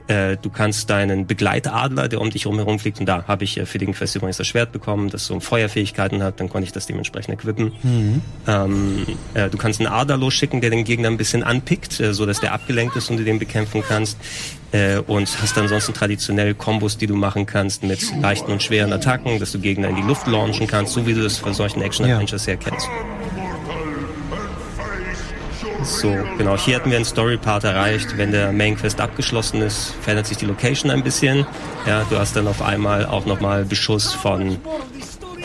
Äh, 0.07 0.37
du 0.41 0.49
kannst 0.49 0.89
deinen 0.89 1.25
Begleitadler, 1.25 2.07
der 2.07 2.21
um 2.21 2.29
dich 2.29 2.45
herum 2.45 2.79
fliegt, 2.79 2.99
und 2.99 3.05
da 3.07 3.25
habe 3.27 3.43
ich 3.43 3.57
äh, 3.57 3.65
für 3.65 3.77
den 3.79 3.93
Quest 3.93 4.15
übrigens 4.15 4.37
das 4.37 4.47
Schwert 4.47 4.71
bekommen, 4.71 5.09
das 5.09 5.25
so 5.25 5.39
Feuerfähigkeiten 5.39 6.21
hat, 6.21 6.39
dann 6.39 6.49
konnte 6.49 6.65
ich 6.65 6.71
das 6.71 6.85
dementsprechend 6.85 7.33
equippen. 7.33 7.71
Mhm. 7.81 8.21
Ähm, 8.47 9.05
äh, 9.33 9.49
du 9.49 9.57
kannst 9.57 9.79
einen 9.79 9.91
Adler 9.91 10.17
losschicken, 10.17 10.61
der 10.61 10.69
den 10.69 10.83
Gegner 10.83 11.09
ein 11.09 11.17
bisschen 11.17 11.43
anpickt, 11.43 11.99
äh, 11.99 12.13
so 12.13 12.25
dass 12.25 12.39
der 12.39 12.53
abgelenkt 12.53 12.95
ist 12.95 13.09
und 13.09 13.17
du 13.17 13.23
den 13.23 13.39
bekämpfen 13.39 13.83
kannst 13.87 14.17
äh, 14.71 14.97
und 14.97 15.29
hast 15.41 15.57
ansonsten 15.57 15.93
traditionell 15.93 16.53
Kombos, 16.53 16.97
die 16.97 17.07
du 17.07 17.15
machen 17.15 17.45
kannst 17.45 17.83
mit 17.83 18.03
leichten 18.21 18.51
und 18.51 18.61
schweren 18.61 18.93
Attacken, 18.93 19.39
dass 19.39 19.51
du 19.51 19.59
Gegner 19.59 19.89
in 19.89 19.95
die 19.95 20.03
Luft 20.03 20.27
launchen 20.27 20.67
kannst, 20.67 20.93
so 20.93 21.07
wie 21.07 21.13
du 21.13 21.23
das 21.23 21.37
von 21.37 21.53
solchen 21.53 21.81
Action-Adventures 21.81 22.45
ja. 22.45 22.53
her 22.53 22.59
kennst. 22.63 22.87
So, 25.83 26.15
genau. 26.37 26.57
Hier 26.57 26.75
hatten 26.75 26.89
wir 26.89 26.97
einen 26.97 27.05
Story-Part 27.05 27.63
erreicht. 27.63 28.17
Wenn 28.17 28.31
der 28.31 28.51
Main 28.51 28.77
Quest 28.77 29.01
abgeschlossen 29.01 29.61
ist, 29.61 29.93
verändert 30.01 30.27
sich 30.27 30.37
die 30.37 30.45
Location 30.45 30.91
ein 30.91 31.03
bisschen. 31.03 31.45
Ja, 31.85 32.05
du 32.09 32.17
hast 32.17 32.35
dann 32.35 32.47
auf 32.47 32.61
einmal 32.61 33.05
auch 33.05 33.25
nochmal 33.25 33.65
Beschuss 33.65 34.13
von 34.13 34.57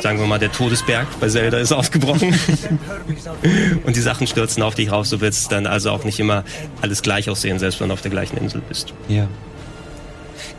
sagen 0.01 0.21
wir 0.21 0.27
mal, 0.27 0.39
der 0.39 0.53
Todesberg 0.53 1.09
bei 1.21 1.29
Zelda 1.29 1.59
ist 1.59 1.73
ausgebrochen. 1.73 2.33
und 3.85 3.97
die 3.97 4.01
Sachen 4.01 4.27
stürzen 4.27 4.63
auf 4.63 4.75
dich 4.75 4.93
raus. 4.93 5.11
Du 5.11 5.21
willst 5.21 5.51
dann 5.51 5.67
also 5.67 5.91
auch 5.91 6.05
nicht 6.05 6.21
immer 6.21 6.45
alles 6.81 7.03
gleich 7.03 7.29
aussehen, 7.29 7.59
selbst 7.59 7.81
wenn 7.81 7.89
du 7.89 7.95
auf 7.95 8.03
der 8.03 8.11
gleichen 8.11 8.37
Insel 8.37 8.63
bist. 8.69 8.95
Ja. 9.09 9.27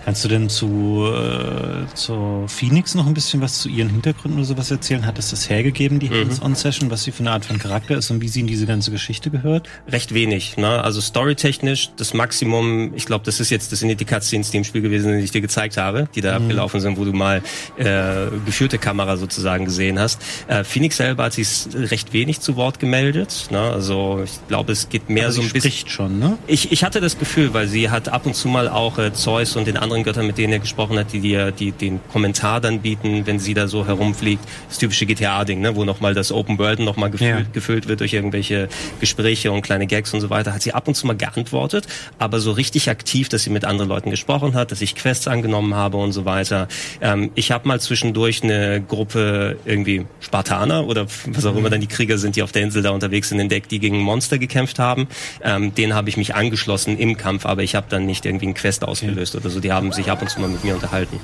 Kannst 0.05 0.23
du 0.23 0.27
denn 0.27 0.49
zu, 0.49 1.07
äh, 1.13 1.93
zu 1.93 2.45
Phoenix 2.47 2.95
noch 2.95 3.07
ein 3.07 3.13
bisschen 3.13 3.41
was 3.41 3.59
zu 3.59 3.69
ihren 3.69 3.89
Hintergründen 3.89 4.39
oder 4.39 4.47
sowas 4.47 4.71
erzählen? 4.71 5.05
Hat 5.05 5.19
es 5.19 5.29
das 5.31 5.49
hergegeben, 5.49 5.99
die 5.99 6.09
mhm. 6.09 6.29
Hands-on-Session, 6.29 6.89
was 6.91 7.03
sie 7.03 7.11
für 7.11 7.21
eine 7.21 7.31
Art 7.31 7.45
von 7.45 7.59
Charakter 7.59 7.97
ist 7.97 8.09
und 8.11 8.21
wie 8.21 8.27
sie 8.27 8.41
in 8.41 8.47
diese 8.47 8.65
ganze 8.65 8.91
Geschichte 8.91 9.29
gehört? 9.29 9.67
Recht 9.87 10.13
wenig. 10.13 10.57
Ne? 10.57 10.67
Also 10.67 11.01
storytechnisch 11.01 11.89
das 11.97 12.13
Maximum, 12.13 12.93
ich 12.95 13.05
glaube, 13.05 13.25
das 13.25 13.39
ist 13.39 13.49
jetzt, 13.49 13.71
das 13.71 13.79
sind 13.79 13.99
die 13.99 14.05
Cutscenes, 14.05 14.51
die 14.51 14.57
im 14.57 14.63
Spiel 14.63 14.81
gewesen 14.81 15.09
sind, 15.09 15.19
die 15.19 15.25
ich 15.25 15.31
dir 15.31 15.41
gezeigt 15.41 15.77
habe, 15.77 16.07
die 16.15 16.21
da 16.21 16.37
mhm. 16.37 16.45
abgelaufen 16.45 16.79
sind, 16.79 16.97
wo 16.97 17.05
du 17.05 17.13
mal 17.13 17.41
äh, 17.77 18.27
geführte 18.45 18.77
Kamera 18.77 19.17
sozusagen 19.17 19.65
gesehen 19.65 19.99
hast. 19.99 20.21
Äh, 20.47 20.63
Phoenix 20.63 20.97
selber 20.97 21.25
hat 21.25 21.33
sich 21.33 21.67
recht 21.73 22.13
wenig 22.13 22.39
zu 22.41 22.55
Wort 22.55 22.79
gemeldet. 22.79 23.47
Ne? 23.51 23.59
Also 23.59 24.21
ich 24.23 24.39
glaube, 24.47 24.71
es 24.71 24.89
geht 24.89 25.09
mehr 25.09 25.25
Aber 25.25 25.33
so 25.33 25.41
ein 25.41 25.49
bisschen. 25.49 25.87
schon, 25.87 26.19
ne? 26.19 26.37
Ich, 26.47 26.71
ich 26.71 26.83
hatte 26.83 27.01
das 27.01 27.17
Gefühl, 27.17 27.53
weil 27.53 27.67
sie 27.67 27.89
hat 27.89 28.09
ab 28.09 28.25
und 28.25 28.35
zu 28.35 28.47
mal 28.47 28.67
auch 28.67 28.97
äh, 28.97 29.13
Zeus 29.13 29.55
und 29.55 29.67
den 29.67 29.77
anderen 29.81 30.03
Göttern, 30.03 30.27
mit 30.27 30.37
denen 30.37 30.53
er 30.53 30.59
gesprochen 30.59 30.97
hat, 30.97 31.13
die 31.13 31.19
dir 31.19 31.51
die, 31.51 31.71
den 31.71 31.99
Kommentar 32.11 32.61
dann 32.61 32.81
bieten, 32.81 33.25
wenn 33.25 33.39
sie 33.39 33.53
da 33.53 33.67
so 33.67 33.85
herumfliegt. 33.85 34.43
Das 34.67 34.77
typische 34.77 35.05
GTA-Ding, 35.05 35.61
ne? 35.61 35.75
wo 35.75 35.83
nochmal 35.85 36.13
das 36.13 36.31
Open 36.31 36.57
World 36.59 36.79
nochmal 36.79 37.09
gefüllt, 37.09 37.39
ja. 37.39 37.45
gefüllt 37.51 37.87
wird 37.87 37.99
durch 37.99 38.13
irgendwelche 38.13 38.69
Gespräche 38.99 39.51
und 39.51 39.61
kleine 39.61 39.87
Gags 39.87 40.13
und 40.13 40.21
so 40.21 40.29
weiter. 40.29 40.53
Hat 40.53 40.61
sie 40.61 40.73
ab 40.73 40.87
und 40.87 40.95
zu 40.95 41.07
mal 41.07 41.15
geantwortet, 41.15 41.87
aber 42.17 42.39
so 42.39 42.51
richtig 42.51 42.89
aktiv, 42.89 43.29
dass 43.29 43.43
sie 43.43 43.49
mit 43.49 43.65
anderen 43.65 43.89
Leuten 43.89 44.09
gesprochen 44.09 44.53
hat, 44.53 44.71
dass 44.71 44.81
ich 44.81 44.95
Quests 44.95 45.27
angenommen 45.27 45.75
habe 45.75 45.97
und 45.97 46.11
so 46.11 46.25
weiter. 46.25 46.67
Ähm, 47.01 47.31
ich 47.35 47.51
habe 47.51 47.67
mal 47.67 47.79
zwischendurch 47.79 48.43
eine 48.43 48.81
Gruppe 48.81 49.57
irgendwie 49.65 50.05
Spartaner 50.19 50.85
oder 50.87 51.07
was 51.27 51.45
auch 51.45 51.53
mhm. 51.53 51.59
immer 51.59 51.69
dann 51.69 51.81
die 51.81 51.87
Krieger 51.87 52.17
sind, 52.17 52.35
die 52.35 52.43
auf 52.43 52.51
der 52.51 52.63
Insel 52.63 52.81
da 52.81 52.91
unterwegs 52.91 53.29
sind, 53.29 53.39
entdeckt, 53.39 53.71
die 53.71 53.79
gegen 53.79 53.99
Monster 53.99 54.37
gekämpft 54.37 54.79
haben. 54.79 55.07
Ähm, 55.43 55.73
denen 55.75 55.93
habe 55.93 56.09
ich 56.09 56.17
mich 56.17 56.35
angeschlossen 56.35 56.97
im 56.97 57.17
Kampf, 57.17 57.45
aber 57.45 57.63
ich 57.63 57.75
habe 57.75 57.87
dann 57.89 58.05
nicht 58.05 58.25
irgendwie 58.25 58.45
einen 58.45 58.53
Quest 58.53 58.83
ausgelöst 58.83 59.35
okay. 59.35 59.43
oder 59.43 59.53
so. 59.53 59.59
Die 59.69 59.73
haben 59.73 59.91
sich 59.91 60.09
ab 60.09 60.19
und 60.19 60.31
zu 60.31 60.41
mal 60.41 60.49
mit 60.49 60.63
mir 60.63 60.73
unterhalten. 60.73 61.19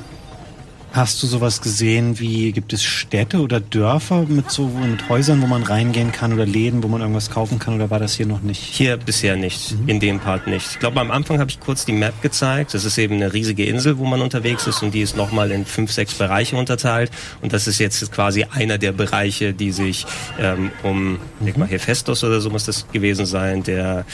Hast 0.94 1.22
du 1.24 1.25
sowas 1.25 1.62
gesehen 1.62 2.20
wie, 2.20 2.52
gibt 2.52 2.74
es 2.74 2.84
Städte 2.84 3.40
oder 3.40 3.60
Dörfer 3.60 4.22
mit 4.28 4.52
so 4.52 4.68
mit 4.68 5.10
Häusern, 5.10 5.42
wo 5.42 5.48
man 5.48 5.64
reingehen 5.64 6.12
kann 6.12 6.32
oder 6.32 6.46
Läden, 6.46 6.84
wo 6.84 6.88
man 6.88 7.02
irgendwas 7.02 7.32
kaufen 7.32 7.58
kann 7.58 7.74
oder 7.74 7.90
war 7.90 7.98
das 7.98 8.14
hier 8.14 8.28
noch 8.28 8.44
nicht? 8.44 8.62
Hier 8.62 8.98
bisher 8.98 9.36
nicht, 9.36 9.72
mhm. 9.72 9.90
in 9.90 10.00
dem 10.00 10.20
Part 10.20 10.46
nicht. 10.46 10.68
Ich 10.74 10.80
glaube, 10.80 11.02
am 11.02 11.10
Anfang 11.10 11.40
habe 11.40 11.50
ich 11.50 11.60
kurz 11.60 11.86
die 11.86 11.92
Map 11.94 12.22
gezeigt. 12.22 12.75
Das 12.75 12.86
ist 12.86 13.00
eben 13.00 13.16
eine 13.16 13.34
riesige 13.34 13.66
Insel, 13.66 13.98
wo 13.98 14.06
man 14.06 14.22
unterwegs 14.22 14.68
ist 14.68 14.84
und 14.84 14.94
die 14.94 15.02
ist 15.02 15.18
nochmal 15.18 15.50
in 15.50 15.66
fünf, 15.66 15.92
sechs 15.92 16.14
Bereiche 16.14 16.56
unterteilt. 16.56 17.10
Und 17.42 17.52
das 17.52 17.66
ist 17.68 17.80
jetzt 17.80 18.12
quasi 18.12 18.46
einer 18.52 18.78
der 18.78 18.92
Bereiche, 18.92 19.54
die 19.54 19.72
sich 19.72 20.06
ähm, 20.40 20.72
um, 20.84 21.14
mhm. 21.14 21.20
denk 21.42 21.58
mal, 21.58 21.68
Hephaestus 21.68 22.24
oder 22.24 22.40
so 22.42 22.52
muss 22.52 22.66
das 22.66 22.88
gewesen 22.92 23.25
sein, 23.25 23.64
der 23.64 24.06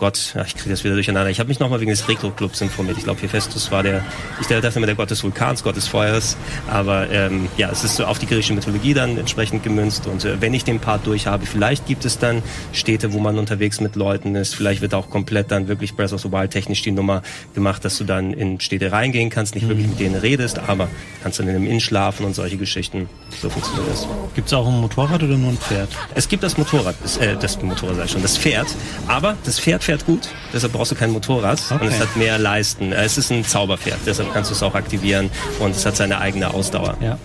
Gott, 0.00 0.34
ach, 0.38 0.46
ich 0.46 0.56
kriege 0.56 0.70
das 0.70 0.82
wieder 0.82 0.94
durcheinander. 0.94 1.28
Ich 1.28 1.40
habe 1.40 1.48
mich 1.48 1.60
nochmal 1.60 1.78
wegen 1.80 1.90
des 1.90 2.08
Retro-Clubs 2.08 2.62
informiert. 2.62 2.96
Ich 2.96 3.04
glaube, 3.04 3.20
Hephaestus 3.20 3.70
war 3.70 3.82
der, 3.82 4.02
ich 4.40 4.46
dachte 4.46 4.78
immer 4.78 4.86
der 4.86 4.94
Gott 4.94 5.10
des 5.10 5.22
Vulkans, 5.22 5.62
Gott 5.62 5.76
des 5.76 5.86
Feuers. 5.88 6.38
Aber 6.68 7.10
ähm, 7.10 7.48
ja, 7.58 7.68
es 7.70 7.84
ist 7.84 7.96
so 7.96 8.06
auf 8.06 8.18
die 8.18 8.26
griechische 8.26 8.54
Mythologie 8.54 8.94
dann 8.94 9.18
entsprechend 9.18 9.62
gemünzt. 9.62 10.06
Und 10.06 10.24
äh, 10.24 10.40
wenn 10.40 10.54
ich 10.54 10.64
den 10.64 10.80
Part 10.80 11.06
durch 11.06 11.26
habe, 11.26 11.44
vielleicht 11.44 11.86
gibt 11.86 12.06
es 12.06 12.18
dann 12.18 12.42
Städte, 12.72 13.12
wo 13.12 13.18
man 13.18 13.38
unterwegs 13.38 13.80
mit 13.80 13.94
Leuten 13.94 14.36
ist. 14.36 14.54
Vielleicht 14.54 14.80
wird 14.80 14.94
auch 14.94 15.10
komplett 15.10 15.50
dann 15.50 15.68
wirklich 15.68 15.94
Breath 15.94 16.14
of 16.14 16.22
the 16.22 16.32
Wild 16.32 16.50
technisch 16.50 16.80
die 16.80 16.92
Nummer 16.92 17.20
gemacht, 17.54 17.84
dass 17.84 17.98
du 17.98 18.04
dann 18.04 18.32
in 18.32 18.58
Städte 18.58 18.92
reingehen 18.92 19.28
kannst, 19.28 19.54
nicht 19.54 19.64
mhm. 19.64 19.68
wirklich 19.68 19.88
mit 19.88 20.00
denen 20.00 20.14
redest, 20.14 20.60
aber 20.60 20.88
kannst 21.22 21.40
dann 21.40 21.48
in 21.48 21.56
einem 21.56 21.66
Inn 21.66 21.80
schlafen 21.80 22.24
und 22.24 22.34
solche 22.34 22.56
Geschichten. 22.56 23.06
So 23.42 23.50
funktioniert 23.50 23.92
das. 23.92 24.06
Gibt 24.34 24.46
es 24.46 24.54
auch 24.54 24.66
ein 24.66 24.80
Motorrad 24.80 25.22
oder 25.22 25.36
nur 25.36 25.50
ein 25.50 25.58
Pferd? 25.58 25.90
Es 26.14 26.26
gibt 26.26 26.42
das 26.42 26.56
Motorrad, 26.56 26.94
das, 27.02 27.18
äh, 27.18 27.36
das 27.36 27.60
Motorrad 27.60 27.96
sei 27.96 28.08
schon, 28.08 28.22
das 28.22 28.38
Pferd. 28.38 28.66
Aber 29.06 29.36
das 29.44 29.60
Pferd 29.60 29.84
fährt 29.90 30.06
gut, 30.06 30.28
deshalb 30.52 30.72
brauchst 30.72 30.92
du 30.92 30.94
kein 30.94 31.10
Motorrad 31.10 31.60
okay. 31.68 31.84
und 31.84 31.90
es 31.90 31.98
hat 31.98 32.16
mehr 32.16 32.38
Leisten. 32.38 32.92
Es 32.92 33.18
ist 33.18 33.32
ein 33.32 33.44
Zauberpferd, 33.44 33.98
deshalb 34.06 34.32
kannst 34.32 34.48
du 34.48 34.54
es 34.54 34.62
auch 34.62 34.76
aktivieren 34.76 35.30
und 35.58 35.72
es 35.72 35.84
hat 35.84 35.96
seine 35.96 36.20
eigene 36.20 36.54
Ausdauer. 36.54 36.96
Ja. 37.00 37.18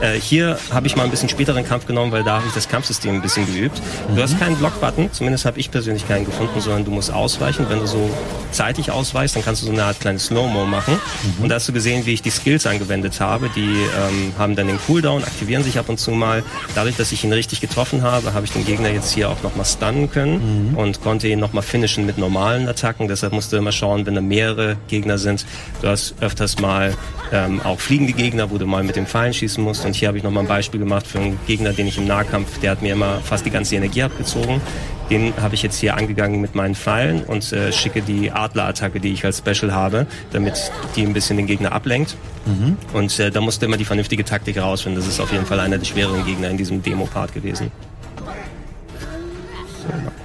Äh, 0.00 0.20
hier 0.20 0.58
habe 0.72 0.86
ich 0.86 0.96
mal 0.96 1.04
ein 1.04 1.10
bisschen 1.10 1.28
späteren 1.28 1.64
Kampf 1.64 1.86
genommen, 1.86 2.12
weil 2.12 2.24
da 2.24 2.36
habe 2.36 2.46
ich 2.46 2.54
das 2.54 2.68
Kampfsystem 2.68 3.14
ein 3.14 3.22
bisschen 3.22 3.46
geübt. 3.46 3.80
Du 4.14 4.22
hast 4.22 4.34
mhm. 4.34 4.38
keinen 4.40 4.56
Blockbutton, 4.56 5.12
zumindest 5.12 5.44
habe 5.44 5.58
ich 5.58 5.70
persönlich 5.70 6.06
keinen 6.06 6.24
gefunden, 6.24 6.60
sondern 6.60 6.84
du 6.84 6.90
musst 6.90 7.12
ausweichen. 7.12 7.66
Wenn 7.68 7.80
du 7.80 7.86
so 7.86 8.10
zeitig 8.50 8.90
ausweichst, 8.90 9.36
dann 9.36 9.44
kannst 9.44 9.62
du 9.62 9.66
so 9.66 9.72
eine 9.72 9.84
Art 9.84 10.00
kleines 10.00 10.26
Slow-Mo 10.26 10.66
machen. 10.66 10.94
Mhm. 10.94 11.44
Und 11.44 11.48
da 11.48 11.56
hast 11.56 11.68
du 11.68 11.72
gesehen, 11.72 12.06
wie 12.06 12.12
ich 12.12 12.22
die 12.22 12.30
Skills 12.30 12.66
angewendet 12.66 13.20
habe. 13.20 13.50
Die 13.54 13.60
ähm, 13.60 14.32
haben 14.38 14.56
dann 14.56 14.66
den 14.66 14.78
Cooldown, 14.86 15.24
aktivieren 15.24 15.62
sich 15.62 15.78
ab 15.78 15.88
und 15.88 15.98
zu 15.98 16.10
mal. 16.10 16.42
Dadurch, 16.74 16.96
dass 16.96 17.12
ich 17.12 17.24
ihn 17.24 17.32
richtig 17.32 17.60
getroffen 17.60 18.02
habe, 18.02 18.34
habe 18.34 18.44
ich 18.44 18.52
den 18.52 18.64
Gegner 18.64 18.90
jetzt 18.90 19.12
hier 19.12 19.30
auch 19.30 19.42
nochmal 19.42 19.64
stunnen 19.64 20.10
können 20.10 20.72
mhm. 20.72 20.76
und 20.76 21.02
konnte 21.02 21.28
ihn 21.28 21.38
nochmal 21.38 21.62
finishen 21.62 22.06
mit 22.06 22.18
normalen 22.18 22.68
Attacken. 22.68 23.08
Deshalb 23.08 23.32
musst 23.32 23.52
du 23.52 23.56
immer 23.56 23.72
schauen, 23.72 24.06
wenn 24.06 24.14
da 24.14 24.20
mehrere 24.20 24.76
Gegner 24.88 25.18
sind. 25.18 25.46
Du 25.80 25.88
hast 25.88 26.14
öfters 26.20 26.58
mal 26.58 26.94
ähm, 27.32 27.60
auch 27.62 27.80
fliegende 27.80 28.12
Gegner, 28.12 28.50
wo 28.50 28.58
du 28.58 28.66
mal 28.66 28.84
mit 28.84 28.96
dem 28.96 29.06
Pfeilen 29.06 29.34
schießen 29.34 29.62
musst. 29.62 29.85
Und 29.86 29.94
hier 29.94 30.08
habe 30.08 30.18
ich 30.18 30.24
nochmal 30.24 30.44
ein 30.44 30.48
Beispiel 30.48 30.80
gemacht 30.80 31.06
für 31.06 31.20
einen 31.20 31.38
Gegner, 31.46 31.72
den 31.72 31.86
ich 31.86 31.96
im 31.96 32.06
Nahkampf, 32.06 32.58
der 32.58 32.72
hat 32.72 32.82
mir 32.82 32.92
immer 32.92 33.20
fast 33.20 33.46
die 33.46 33.50
ganze 33.50 33.76
Energie 33.76 34.02
abgezogen. 34.02 34.60
Den 35.08 35.32
habe 35.40 35.54
ich 35.54 35.62
jetzt 35.62 35.78
hier 35.78 35.96
angegangen 35.96 36.40
mit 36.40 36.56
meinen 36.56 36.74
Pfeilen 36.74 37.22
und 37.22 37.52
äh, 37.52 37.72
schicke 37.72 38.02
die 38.02 38.32
Adler-Attacke, 38.32 38.98
die 38.98 39.12
ich 39.12 39.24
als 39.24 39.38
Special 39.38 39.72
habe, 39.72 40.06
damit 40.32 40.72
die 40.96 41.02
ein 41.02 41.12
bisschen 41.12 41.36
den 41.36 41.46
Gegner 41.46 41.70
ablenkt. 41.70 42.16
Mhm. 42.44 42.76
Und 42.92 43.18
äh, 43.20 43.30
da 43.30 43.40
musste 43.40 43.66
immer 43.66 43.76
die 43.76 43.84
vernünftige 43.84 44.24
Taktik 44.24 44.58
rausfinden. 44.58 45.00
Das 45.00 45.08
ist 45.08 45.20
auf 45.20 45.30
jeden 45.30 45.46
Fall 45.46 45.60
einer 45.60 45.78
der 45.78 45.84
schwereren 45.84 46.26
Gegner 46.26 46.50
in 46.50 46.56
diesem 46.56 46.82
Demo-Part 46.82 47.32
gewesen. 47.32 47.70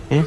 So, 0.09 0.15
hm? 0.15 0.25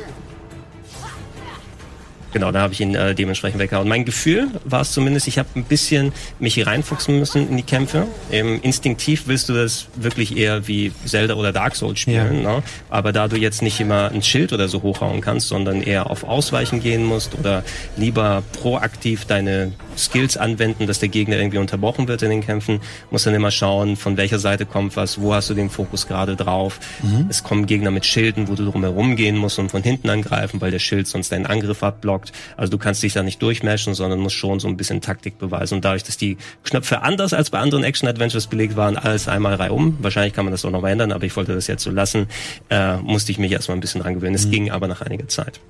Genau, 2.34 2.50
da 2.50 2.62
habe 2.62 2.72
ich 2.72 2.80
ihn 2.80 2.96
äh, 2.96 3.14
dementsprechend 3.14 3.60
weggehauen. 3.60 3.86
Mein 3.86 4.04
Gefühl 4.04 4.48
war 4.64 4.80
es 4.80 4.90
zumindest, 4.90 5.28
ich 5.28 5.38
habe 5.38 5.48
ein 5.54 5.62
bisschen 5.62 6.12
mich 6.40 6.54
hier 6.54 6.66
reinfuchsen 6.66 7.16
müssen 7.16 7.48
in 7.48 7.56
die 7.56 7.62
Kämpfe. 7.62 8.08
Ähm, 8.32 8.58
instinktiv 8.60 9.22
willst 9.26 9.48
du 9.48 9.52
das 9.52 9.86
wirklich 9.94 10.36
eher 10.36 10.66
wie 10.66 10.90
Zelda 11.06 11.34
oder 11.34 11.52
Dark 11.52 11.76
Souls 11.76 12.00
spielen. 12.00 12.42
Ja. 12.42 12.56
Ne? 12.56 12.62
Aber 12.90 13.12
da 13.12 13.28
du 13.28 13.36
jetzt 13.36 13.62
nicht 13.62 13.78
immer 13.78 14.10
ein 14.10 14.20
Schild 14.20 14.52
oder 14.52 14.66
so 14.66 14.82
hochhauen 14.82 15.20
kannst, 15.20 15.46
sondern 15.46 15.80
eher 15.80 16.10
auf 16.10 16.24
Ausweichen 16.24 16.80
gehen 16.80 17.04
musst 17.04 17.38
oder 17.38 17.62
lieber 17.96 18.42
proaktiv 18.60 19.26
deine 19.26 19.70
Skills 19.96 20.36
anwenden, 20.36 20.88
dass 20.88 20.98
der 20.98 21.10
Gegner 21.10 21.36
irgendwie 21.36 21.58
unterbrochen 21.58 22.08
wird 22.08 22.22
in 22.22 22.30
den 22.30 22.40
Kämpfen, 22.40 22.80
musst 23.12 23.26
dann 23.26 23.34
immer 23.34 23.52
schauen, 23.52 23.94
von 23.96 24.16
welcher 24.16 24.40
Seite 24.40 24.66
kommt 24.66 24.96
was, 24.96 25.20
wo 25.20 25.34
hast 25.34 25.50
du 25.50 25.54
den 25.54 25.70
Fokus 25.70 26.08
gerade 26.08 26.34
drauf. 26.34 26.80
Mhm. 27.02 27.26
Es 27.28 27.44
kommen 27.44 27.66
Gegner 27.66 27.92
mit 27.92 28.04
Schilden, 28.04 28.48
wo 28.48 28.56
du 28.56 28.68
drumherum 28.68 29.14
gehen 29.14 29.36
musst 29.36 29.60
und 29.60 29.70
von 29.70 29.84
hinten 29.84 30.10
angreifen, 30.10 30.60
weil 30.60 30.72
der 30.72 30.80
Schild 30.80 31.06
sonst 31.06 31.30
deinen 31.30 31.46
Angriff 31.46 31.84
abblockt 31.84 32.23
blockt. 32.24 32.32
Also 32.56 32.70
du 32.70 32.78
kannst 32.78 33.02
dich 33.02 33.12
da 33.12 33.22
nicht 33.22 33.40
durchmischen, 33.42 33.94
sondern 33.94 34.20
musst 34.20 34.36
schon 34.36 34.60
so 34.60 34.68
ein 34.68 34.76
bisschen 34.76 35.00
Taktik 35.00 35.38
beweisen. 35.38 35.76
Und 35.76 35.84
dadurch, 35.84 36.04
dass 36.04 36.16
die 36.16 36.36
Knöpfe 36.62 37.02
anders 37.02 37.32
als 37.32 37.50
bei 37.50 37.58
anderen 37.58 37.84
Action-Adventures 37.84 38.46
belegt 38.46 38.76
waren, 38.76 38.96
alles 38.96 39.28
einmal 39.28 39.54
reihum, 39.54 39.98
wahrscheinlich 40.00 40.34
kann 40.34 40.44
man 40.44 40.52
das 40.52 40.64
auch 40.64 40.70
noch 40.70 40.82
mal 40.82 40.90
ändern, 40.90 41.12
aber 41.12 41.24
ich 41.24 41.36
wollte 41.36 41.54
das 41.54 41.66
jetzt 41.66 41.82
so 41.82 41.90
lassen, 41.90 42.26
äh, 42.70 42.96
musste 42.98 43.32
ich 43.32 43.38
mich 43.38 43.52
erstmal 43.52 43.76
ein 43.76 43.80
bisschen 43.80 44.02
dran 44.02 44.14
gewöhnen. 44.14 44.34
Es 44.34 44.46
mhm. 44.46 44.50
ging 44.50 44.70
aber 44.70 44.88
nach 44.88 45.02
einiger 45.02 45.28
Zeit. 45.28 45.60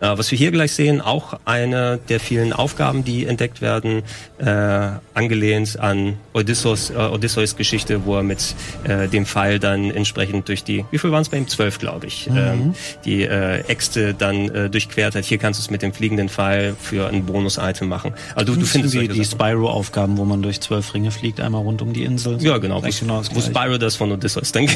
Äh, 0.00 0.18
was 0.18 0.30
wir 0.30 0.38
hier 0.38 0.50
gleich 0.50 0.72
sehen, 0.72 1.00
auch 1.00 1.38
eine 1.44 1.98
der 2.08 2.20
vielen 2.20 2.52
Aufgaben, 2.52 3.04
die 3.04 3.26
entdeckt 3.26 3.60
werden, 3.60 4.02
äh, 4.38 4.90
angelehnt 5.14 5.78
an 5.78 6.18
Odysseus, 6.32 6.90
äh, 6.90 6.94
Odysseus 6.94 7.56
Geschichte, 7.56 8.04
wo 8.04 8.16
er 8.16 8.22
mit 8.22 8.54
äh, 8.84 9.08
dem 9.08 9.26
Pfeil 9.26 9.58
dann 9.58 9.90
entsprechend 9.90 10.48
durch 10.48 10.64
die, 10.64 10.84
wie 10.90 10.98
viel 10.98 11.10
waren 11.10 11.22
es 11.22 11.28
bei 11.28 11.36
ihm? 11.36 11.48
Zwölf, 11.48 11.78
glaube 11.78 12.06
ich, 12.06 12.28
mhm. 12.28 12.36
ähm, 12.36 12.74
die 13.04 13.22
äh, 13.22 13.60
Äxte 13.68 14.14
dann 14.14 14.48
äh, 14.48 14.70
durchquert 14.70 15.14
hat. 15.14 15.24
Hier 15.24 15.38
kannst 15.38 15.60
du 15.60 15.62
es 15.62 15.70
mit 15.70 15.82
dem 15.82 15.92
fliegenden 15.92 16.28
Pfeil 16.28 16.74
für 16.80 17.08
ein 17.08 17.24
Bonus-Item 17.26 17.88
machen. 17.88 18.14
Also 18.34 18.54
du, 18.54 18.60
du 18.60 18.66
findest 18.66 18.94
die, 18.94 19.08
die 19.08 19.24
Spyro-Aufgaben, 19.24 20.16
wo 20.16 20.24
man 20.24 20.42
durch 20.42 20.60
zwölf 20.60 20.94
Ringe 20.94 21.10
fliegt, 21.10 21.40
einmal 21.40 21.62
rund 21.62 21.82
um 21.82 21.92
die 21.92 22.04
Insel. 22.04 22.42
Ja, 22.42 22.58
genau. 22.58 22.82
Wo, 22.82 22.88
genau 22.88 23.22
wo 23.32 23.40
Spyro 23.40 23.78
das 23.78 23.96
von 23.96 24.10
Odysseus 24.12 24.52
dann, 24.52 24.68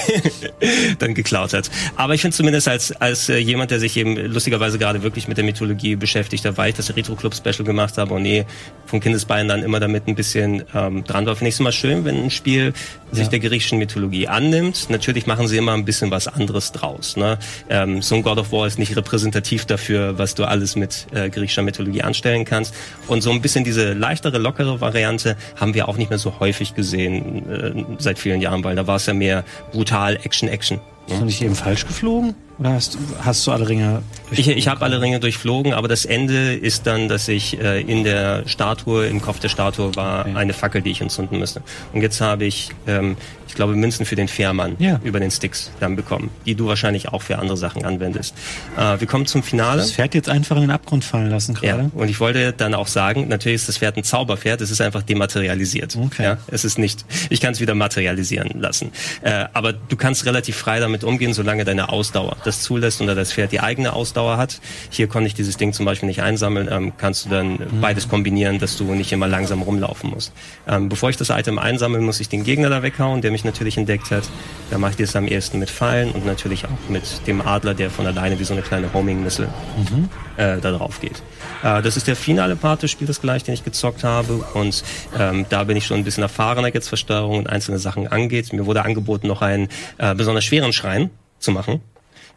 dann 0.98 1.14
geklaut 1.14 1.52
hat. 1.52 1.70
Aber 1.96 2.14
ich 2.14 2.20
finde 2.20 2.36
zumindest 2.36 2.68
als, 2.68 2.92
als 2.92 3.28
äh, 3.28 3.38
jemand, 3.38 3.70
der 3.70 3.80
sich 3.80 3.96
eben 3.96 4.16
lustigerweise 4.16 4.78
gerade 4.78 5.02
wirklich 5.02 5.17
mit 5.26 5.36
der 5.36 5.44
Mythologie 5.44 5.96
beschäftigt 5.96 6.44
habe, 6.44 6.56
weil 6.56 6.70
ich 6.70 6.76
das 6.76 6.94
Retro 6.94 7.16
Club 7.16 7.34
Special 7.34 7.64
gemacht 7.64 7.98
habe 7.98 8.14
und 8.14 8.24
eh 8.26 8.44
von 8.86 9.00
Kindesbeinen 9.00 9.48
dann 9.48 9.62
immer 9.62 9.80
damit 9.80 10.06
ein 10.06 10.14
bisschen 10.14 10.62
ähm, 10.74 11.02
dran 11.04 11.26
war. 11.26 11.34
Finde 11.34 11.48
ich 11.48 11.54
es 11.54 11.60
immer 11.60 11.72
schön, 11.72 12.04
wenn 12.04 12.24
ein 12.24 12.30
Spiel 12.30 12.72
sich 13.10 13.24
ja. 13.24 13.30
der 13.30 13.40
griechischen 13.40 13.78
Mythologie 13.78 14.28
annimmt. 14.28 14.88
Natürlich 14.90 15.26
machen 15.26 15.48
sie 15.48 15.56
immer 15.56 15.72
ein 15.72 15.84
bisschen 15.84 16.10
was 16.10 16.28
anderes 16.28 16.72
draus. 16.72 17.16
Ne? 17.16 17.38
Ähm, 17.68 18.02
so 18.02 18.14
ein 18.14 18.22
God 18.22 18.38
of 18.38 18.52
War 18.52 18.66
ist 18.66 18.78
nicht 18.78 18.96
repräsentativ 18.96 19.64
dafür, 19.64 20.18
was 20.18 20.34
du 20.34 20.44
alles 20.44 20.76
mit 20.76 21.06
äh, 21.12 21.30
griechischer 21.30 21.62
Mythologie 21.62 22.02
anstellen 22.02 22.44
kannst. 22.44 22.74
Und 23.06 23.22
so 23.22 23.30
ein 23.30 23.40
bisschen 23.40 23.64
diese 23.64 23.94
leichtere, 23.94 24.38
lockere 24.38 24.80
Variante 24.80 25.36
haben 25.56 25.74
wir 25.74 25.88
auch 25.88 25.96
nicht 25.96 26.10
mehr 26.10 26.18
so 26.18 26.38
häufig 26.38 26.74
gesehen 26.74 27.50
äh, 27.50 27.84
seit 27.98 28.18
vielen 28.18 28.40
Jahren, 28.40 28.62
weil 28.62 28.76
da 28.76 28.86
war 28.86 28.96
es 28.96 29.06
ja 29.06 29.14
mehr 29.14 29.44
brutal 29.72 30.16
Action, 30.22 30.48
Action. 30.48 30.80
Ist 31.08 31.20
du 31.20 31.24
nicht 31.24 31.40
eben 31.40 31.54
falsch 31.54 31.86
geflogen? 31.86 32.34
Oder 32.58 32.72
hast, 32.72 32.98
hast 33.20 33.46
du 33.46 33.52
alle 33.52 33.68
Ringe 33.68 34.02
Ich, 34.32 34.48
ich 34.48 34.68
habe 34.68 34.82
alle 34.82 35.00
Ringe 35.00 35.20
durchflogen, 35.20 35.72
aber 35.72 35.86
das 35.86 36.04
Ende 36.04 36.54
ist 36.54 36.86
dann, 36.86 37.08
dass 37.08 37.28
ich 37.28 37.60
äh, 37.60 37.80
in 37.80 38.02
der 38.02 38.48
Statue, 38.48 39.06
im 39.06 39.22
Kopf 39.22 39.38
der 39.38 39.48
Statue 39.48 39.94
war 39.94 40.26
okay. 40.26 40.34
eine 40.34 40.52
Fackel, 40.52 40.82
die 40.82 40.90
ich 40.90 41.00
entzünden 41.00 41.38
müsste. 41.38 41.62
Und 41.92 42.02
jetzt 42.02 42.20
habe 42.20 42.44
ich 42.46 42.70
ähm, 42.86 43.16
ich 43.48 43.54
glaube, 43.54 43.74
Münzen 43.74 44.06
für 44.06 44.16
den 44.16 44.28
Fährmann 44.28 44.76
ja. 44.78 45.00
über 45.02 45.20
den 45.20 45.30
Sticks 45.30 45.70
dann 45.80 45.96
bekommen, 45.96 46.30
die 46.46 46.54
du 46.54 46.66
wahrscheinlich 46.66 47.08
auch 47.08 47.22
für 47.22 47.38
andere 47.38 47.56
Sachen 47.56 47.84
anwendest. 47.84 48.34
Äh, 48.76 49.00
wir 49.00 49.06
kommen 49.06 49.26
zum 49.26 49.42
Finale. 49.42 49.80
Das 49.80 49.92
Pferd 49.92 50.14
jetzt 50.14 50.28
einfach 50.28 50.56
in 50.56 50.62
den 50.62 50.70
Abgrund 50.70 51.04
fallen 51.04 51.30
lassen 51.30 51.54
gerade. 51.54 51.82
Ja, 51.84 51.90
und 51.94 52.08
ich 52.08 52.20
wollte 52.20 52.52
dann 52.52 52.74
auch 52.74 52.86
sagen, 52.86 53.28
natürlich 53.28 53.56
ist 53.56 53.68
das 53.68 53.78
Pferd 53.78 53.96
ein 53.96 54.04
Zauberpferd, 54.04 54.60
es 54.60 54.70
ist 54.70 54.80
einfach 54.80 55.02
dematerialisiert. 55.02 55.96
Okay. 55.96 56.22
Ja, 56.22 56.38
es 56.48 56.64
ist 56.64 56.78
nicht, 56.78 57.04
ich 57.30 57.40
kann 57.40 57.52
es 57.52 57.60
wieder 57.60 57.74
materialisieren 57.74 58.60
lassen. 58.60 58.92
Äh, 59.22 59.46
aber 59.52 59.72
du 59.72 59.96
kannst 59.96 60.26
relativ 60.26 60.56
frei 60.56 60.80
damit 60.80 61.04
umgehen, 61.04 61.32
solange 61.32 61.64
deine 61.64 61.88
Ausdauer 61.88 62.36
das 62.44 62.62
zulässt 62.62 63.00
und 63.00 63.06
das 63.06 63.32
Pferd 63.32 63.52
die 63.52 63.60
eigene 63.60 63.92
Ausdauer 63.92 64.36
hat. 64.36 64.60
Hier 64.90 65.08
konnte 65.08 65.28
ich 65.28 65.34
dieses 65.34 65.56
Ding 65.56 65.72
zum 65.72 65.86
Beispiel 65.86 66.08
nicht 66.08 66.22
einsammeln, 66.22 66.68
ähm, 66.70 66.92
kannst 66.98 67.24
du 67.24 67.30
dann 67.30 67.52
mhm. 67.52 67.80
beides 67.80 68.08
kombinieren, 68.08 68.58
dass 68.58 68.76
du 68.76 68.84
nicht 68.94 69.12
immer 69.12 69.26
langsam 69.26 69.62
rumlaufen 69.62 70.10
musst. 70.10 70.32
Ähm, 70.66 70.88
bevor 70.88 71.10
ich 71.10 71.16
das 71.16 71.30
Item 71.30 71.58
einsammeln, 71.58 72.04
muss 72.04 72.20
ich 72.20 72.28
den 72.28 72.44
Gegner 72.44 72.68
da 72.68 72.82
weghauen, 72.82 73.22
der 73.22 73.30
mich 73.30 73.37
natürlich 73.44 73.76
entdeckt 73.76 74.10
hat. 74.10 74.24
Da 74.70 74.78
mache 74.78 74.92
ich 74.92 74.96
das 74.96 75.16
am 75.16 75.26
ehesten 75.26 75.58
mit 75.58 75.70
Fallen 75.70 76.10
und 76.10 76.26
natürlich 76.26 76.64
auch 76.64 76.88
mit 76.88 77.26
dem 77.26 77.40
Adler, 77.40 77.74
der 77.74 77.90
von 77.90 78.06
alleine 78.06 78.38
wie 78.38 78.44
so 78.44 78.52
eine 78.52 78.62
kleine 78.62 78.92
Homing-Missile 78.92 79.48
mhm. 79.76 80.08
äh, 80.36 80.58
da 80.60 80.72
drauf 80.72 81.00
geht. 81.00 81.22
Äh, 81.62 81.82
das 81.82 81.96
ist 81.96 82.06
der 82.06 82.16
finale 82.16 82.56
Part 82.56 82.82
des 82.82 82.90
Spiels 82.90 83.20
gleich, 83.20 83.44
den 83.44 83.54
ich 83.54 83.64
gezockt 83.64 84.04
habe 84.04 84.44
und 84.54 84.84
ähm, 85.18 85.46
da 85.48 85.64
bin 85.64 85.76
ich 85.76 85.86
schon 85.86 85.98
ein 85.98 86.04
bisschen 86.04 86.22
erfahrener 86.22 86.72
jetzt, 86.72 86.90
was 86.92 87.00
Steuerung 87.00 87.38
und 87.38 87.48
einzelne 87.48 87.78
Sachen 87.78 88.08
angeht. 88.08 88.52
Mir 88.52 88.66
wurde 88.66 88.84
angeboten, 88.84 89.26
noch 89.26 89.42
einen 89.42 89.68
äh, 89.98 90.14
besonders 90.14 90.44
schweren 90.44 90.72
Schrein 90.72 91.10
zu 91.38 91.50
machen. 91.50 91.80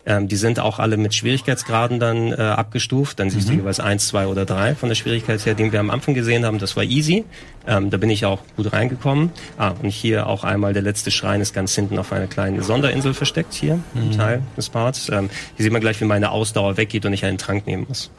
Ähm, 0.06 0.28
die 0.28 0.36
sind 0.36 0.60
auch 0.60 0.80
alle 0.80 0.98
mit 0.98 1.14
Schwierigkeitsgraden 1.14 2.00
dann 2.00 2.32
äh, 2.32 2.36
abgestuft. 2.36 3.20
Dann 3.20 3.30
siehst 3.30 3.48
mhm. 3.48 3.52
du 3.52 3.58
jeweils 3.60 3.80
eins, 3.80 4.08
zwei 4.08 4.28
oder 4.28 4.46
drei 4.46 4.76
von 4.76 4.90
der 4.90 4.96
Schwierigkeit 4.96 5.46
her, 5.46 5.54
den 5.54 5.72
wir 5.72 5.80
am 5.80 5.90
Anfang 5.90 6.14
gesehen 6.14 6.46
haben. 6.46 6.60
Das 6.60 6.76
war 6.76 6.84
easy. 6.84 7.26
Ähm, 7.68 7.90
da 7.90 7.98
bin 7.98 8.10
ich 8.10 8.26
auch 8.26 8.40
gut 8.56 8.74
reingekommen. 8.74 9.32
Ah, 9.58 9.74
und 9.82 9.90
hier 9.90 10.28
auch 10.28 10.44
einmal 10.44 10.74
der 10.74 10.82
letzte 10.82 11.12
Schrein 11.12 11.42
ist 11.42 11.54
ganz 11.54 11.76
hinten 11.76 12.00
auf 12.00 12.12
einer 12.12 12.28
kleinen 12.28 12.62
Sonderinsel 12.64 13.14
versteckt 13.14 13.54
hier 13.54 13.76
mhm. 13.94 14.02
im 14.02 14.18
Teil 14.18 14.42
des 14.58 14.70
Parts. 14.70 15.10
Ähm, 15.10 15.30
hier 15.56 15.64
sieht 15.64 15.72
man 15.72 15.82
gleich, 15.82 16.02
wie 16.02 16.06
meine 16.06 16.32
Ausdauer 16.32 16.78
weggeht 16.78 17.06
und 17.06 17.14
ich 17.14 17.26
einen 17.26 17.38
Trank 17.38 17.68
nehmen 17.68 17.86
muss. 17.88 18.10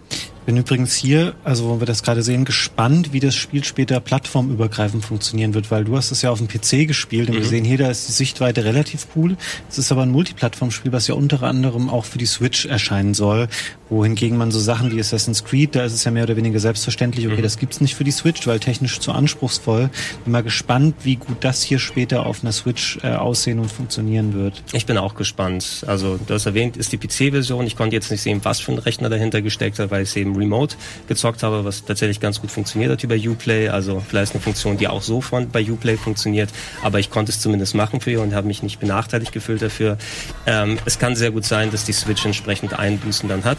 Bin 0.45 0.57
übrigens 0.57 0.97
hier, 0.97 1.35
also 1.45 1.69
wo 1.69 1.81
wir 1.81 1.87
das 1.87 2.03
gerade 2.03 2.25
sehen, 2.25 2.45
gespannt, 2.45 3.13
wie 3.13 3.21
das 3.21 3.37
Spiel 3.37 3.63
später 3.63 4.01
plattformübergreifend 4.01 5.05
funktionieren 5.05 5.55
wird, 5.55 5.71
weil 5.71 5.85
du 5.85 5.97
hast 5.97 6.11
es 6.11 6.23
ja 6.23 6.31
auf 6.31 6.39
dem 6.39 6.49
PC 6.49 6.89
gespielt 6.89 7.29
und 7.29 7.37
mhm. 7.37 7.41
wir 7.41 7.47
sehen 7.47 7.65
hier, 7.65 7.79
da 7.79 7.89
ist 7.89 8.09
die 8.09 8.13
Sichtweite 8.13 8.65
relativ 8.65 9.07
cool. 9.15 9.37
Es 9.71 9.79
ist 9.79 9.93
aber 9.93 10.03
ein 10.03 10.11
Multiplattformspiel, 10.11 10.91
was 10.91 11.07
ja 11.07 11.15
unter 11.15 11.45
anderem 11.45 11.72
auch 11.91 12.05
für 12.05 12.19
die 12.19 12.27
Switch 12.27 12.67
erscheinen 12.67 13.15
soll, 13.15 13.49
wohingegen 13.89 14.39
man 14.39 14.51
so 14.51 14.59
Sachen 14.59 14.91
wie 14.91 15.01
Assassin's 15.01 15.45
Creed, 15.45 15.75
da 15.75 15.85
ist 15.85 15.93
es 15.93 16.05
ja 16.05 16.11
mehr 16.11 16.25
oder 16.25 16.37
weniger 16.37 16.59
selbstverständlich, 16.59 17.27
okay, 17.27 17.37
mhm. 17.37 17.43
das 17.43 17.59
gibt's 17.59 17.81
nicht 17.81 17.95
für 17.95 18.05
die 18.05 18.11
Switch, 18.11 18.47
weil 18.47 18.59
technisch 18.59 18.99
zu 19.01 19.13
anspruchsvoll. 19.13 19.91
Bin 20.25 20.33
mal 20.33 20.43
gespannt, 20.43 20.95
wie 21.03 21.17
gut 21.17 21.39
das 21.41 21.63
hier 21.63 21.79
später 21.79 22.27
auf 22.27 22.43
einer 22.43 22.53
Switch 22.53 22.99
äh, 23.03 23.09
aussehen 23.09 23.59
und 23.59 23.71
funktionieren 23.71 24.35
wird. 24.35 24.63
Ich 24.73 24.87
bin 24.87 24.97
auch 24.99 25.15
gespannt. 25.15 25.85
Also 25.87 26.19
du 26.27 26.35
hast 26.35 26.47
erwähnt, 26.47 26.77
ist 26.77 26.93
die 26.93 26.99
PC-Version. 26.99 27.67
Ich 27.67 27.77
konnte 27.77 27.95
jetzt 27.95 28.11
nicht 28.11 28.23
sehen, 28.23 28.41
was 28.43 28.61
für 28.61 28.73
ein 28.73 28.79
Rechner 28.79 29.11
dahinter 29.11 29.43
gesteckt 29.43 29.79
hat, 29.79 29.91
weil 29.91 30.03
ich 30.03 30.17
eben 30.17 30.35
Remote 30.37 30.77
gezockt 31.07 31.43
habe, 31.43 31.65
was 31.65 31.85
tatsächlich 31.85 32.21
ganz 32.21 32.41
gut 32.41 32.51
funktioniert 32.51 32.91
hat 32.91 33.05
über 33.05 33.15
Uplay. 33.15 33.69
Also 33.69 34.03
vielleicht 34.07 34.33
eine 34.33 34.41
Funktion, 34.41 34.79
die 34.79 34.89
auch 34.89 35.03
so 35.03 35.21
von 35.21 35.51
bei 35.51 35.63
Uplay 35.71 35.97
funktioniert. 35.97 36.51
Aber 36.83 36.99
ich 36.99 37.11
konnte 37.11 37.31
es 37.31 37.41
zumindest 37.41 37.75
machen 37.75 38.01
für 38.01 38.11
ihr 38.11 38.23
und 38.23 38.35
habe 38.35 38.47
mich 38.47 38.63
nicht 38.63 38.81
benachteiligt 38.81 39.33
gefühlt 39.33 39.63
dafür. 39.63 39.99
Ähm, 40.47 40.79
es 40.85 40.99
kann 40.99 41.15
sehr 41.15 41.31
gut 41.31 41.45
sein, 41.45 41.62
dass 41.71 41.85
die 41.85 41.93
Switch 41.93 42.25
entsprechend 42.25 42.79
Einbußen 42.79 43.29
dann 43.29 43.45
hat 43.45 43.59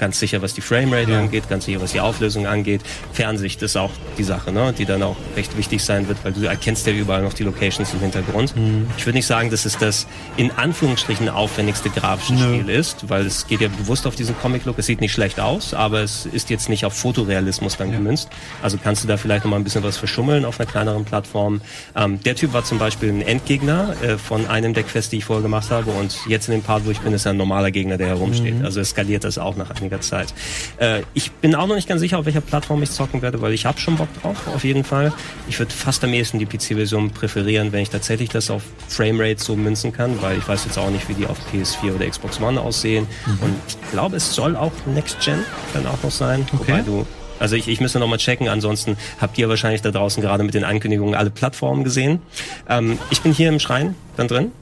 ganz 0.00 0.18
sicher, 0.18 0.42
was 0.42 0.54
die 0.54 0.60
Framerate 0.60 1.12
ja. 1.12 1.18
angeht, 1.20 1.48
ganz 1.48 1.66
sicher, 1.66 1.80
was 1.80 1.92
die 1.92 2.00
Auflösung 2.00 2.46
angeht. 2.46 2.80
Fernsicht 3.12 3.62
ist 3.62 3.76
auch 3.76 3.90
die 4.18 4.24
Sache, 4.24 4.50
ne, 4.50 4.74
die 4.76 4.86
dann 4.86 5.02
auch 5.02 5.16
recht 5.36 5.56
wichtig 5.56 5.84
sein 5.84 6.08
wird, 6.08 6.18
weil 6.24 6.32
du 6.32 6.44
erkennst 6.46 6.86
ja 6.86 6.92
überall 6.92 7.22
noch 7.22 7.34
die 7.34 7.44
Locations 7.44 7.92
im 7.92 8.00
Hintergrund. 8.00 8.56
Mhm. 8.56 8.88
Ich 8.96 9.06
würde 9.06 9.18
nicht 9.18 9.26
sagen, 9.26 9.50
dass 9.50 9.64
es 9.64 9.78
das 9.78 10.06
in 10.36 10.50
Anführungsstrichen 10.50 11.28
aufwendigste 11.28 11.90
grafische 11.90 12.34
Nö. 12.34 12.60
Spiel 12.60 12.68
ist, 12.70 13.08
weil 13.08 13.26
es 13.26 13.46
geht 13.46 13.60
ja 13.60 13.68
bewusst 13.68 14.06
auf 14.06 14.16
diesen 14.16 14.36
Comic-Look. 14.38 14.78
Es 14.78 14.86
sieht 14.86 15.00
nicht 15.00 15.12
schlecht 15.12 15.38
aus, 15.38 15.74
aber 15.74 16.00
es 16.00 16.26
ist 16.26 16.50
jetzt 16.50 16.68
nicht 16.68 16.84
auf 16.84 16.94
Fotorealismus 16.94 17.76
dann 17.76 17.90
ja. 17.90 17.96
gemünzt. 17.96 18.30
Also 18.62 18.78
kannst 18.82 19.04
du 19.04 19.08
da 19.08 19.16
vielleicht 19.16 19.44
noch 19.44 19.50
mal 19.50 19.58
ein 19.58 19.64
bisschen 19.64 19.82
was 19.82 19.98
verschummeln 19.98 20.44
auf 20.44 20.58
einer 20.58 20.70
kleineren 20.70 21.04
Plattform. 21.04 21.60
Ähm, 21.94 22.20
der 22.22 22.34
Typ 22.36 22.54
war 22.54 22.64
zum 22.64 22.78
Beispiel 22.78 23.10
ein 23.10 23.22
Endgegner 23.22 23.94
äh, 24.02 24.16
von 24.16 24.46
einem 24.46 24.72
der 24.72 24.84
Quests, 24.84 25.10
die 25.10 25.18
ich 25.18 25.24
vorher 25.24 25.42
gemacht 25.42 25.70
habe 25.70 25.90
und 25.90 26.16
jetzt 26.26 26.48
in 26.48 26.54
dem 26.54 26.62
Part, 26.62 26.86
wo 26.86 26.90
ich 26.90 27.00
bin, 27.00 27.12
ist 27.12 27.26
er 27.26 27.32
ein 27.32 27.36
normaler 27.36 27.70
Gegner, 27.70 27.98
der 27.98 28.08
herumsteht. 28.08 28.58
Mhm. 28.58 28.64
Also 28.64 28.80
eskaliert 28.80 29.24
das 29.24 29.36
auch 29.36 29.56
nach 29.56 29.70
einigen 29.70 29.89
einiger 29.90 30.00
Zeit. 30.00 30.32
Äh, 30.78 31.02
ich 31.14 31.32
bin 31.32 31.54
auch 31.54 31.66
noch 31.66 31.74
nicht 31.74 31.88
ganz 31.88 32.00
sicher, 32.00 32.18
auf 32.18 32.26
welcher 32.26 32.40
Plattform 32.40 32.82
ich 32.82 32.90
zocken 32.90 33.22
werde, 33.22 33.40
weil 33.40 33.52
ich 33.52 33.66
habe 33.66 33.78
schon 33.78 33.96
Bock 33.96 34.08
drauf, 34.22 34.36
auf 34.54 34.64
jeden 34.64 34.84
Fall. 34.84 35.12
Ich 35.48 35.58
würde 35.58 35.72
fast 35.72 36.02
am 36.04 36.12
ehesten 36.12 36.38
die 36.38 36.46
PC-Version 36.46 37.10
präferieren, 37.10 37.72
wenn 37.72 37.82
ich 37.82 37.90
tatsächlich 37.90 38.28
das 38.28 38.50
auf 38.50 38.62
Framerate 38.88 39.42
so 39.42 39.56
münzen 39.56 39.92
kann, 39.92 40.22
weil 40.22 40.38
ich 40.38 40.48
weiß 40.48 40.64
jetzt 40.64 40.78
auch 40.78 40.90
nicht, 40.90 41.08
wie 41.08 41.14
die 41.14 41.26
auf 41.26 41.38
PS4 41.52 41.94
oder 41.94 42.06
Xbox 42.08 42.40
One 42.40 42.60
aussehen. 42.60 43.06
Mhm. 43.26 43.38
Und 43.42 43.54
ich 43.68 43.90
glaube, 43.90 44.16
es 44.16 44.34
soll 44.34 44.56
auch 44.56 44.72
Next 44.86 45.20
Gen 45.20 45.44
dann 45.74 45.86
auch 45.86 46.02
noch 46.02 46.10
sein, 46.10 46.46
okay. 46.52 46.72
wobei 46.72 46.82
du 46.82 47.06
also 47.38 47.56
ich, 47.56 47.68
ich 47.68 47.80
müsste 47.80 47.98
nochmal 47.98 48.18
checken, 48.18 48.50
ansonsten 48.50 48.98
habt 49.18 49.38
ihr 49.38 49.48
wahrscheinlich 49.48 49.80
da 49.80 49.90
draußen 49.90 50.22
gerade 50.22 50.44
mit 50.44 50.52
den 50.52 50.62
Ankündigungen 50.62 51.14
alle 51.14 51.30
Plattformen 51.30 51.84
gesehen. 51.84 52.20
Ähm, 52.68 52.98
ich 53.08 53.22
bin 53.22 53.32
hier 53.32 53.48
im 53.48 53.58
Schrein 53.58 53.94
dann 54.18 54.28
drin 54.28 54.52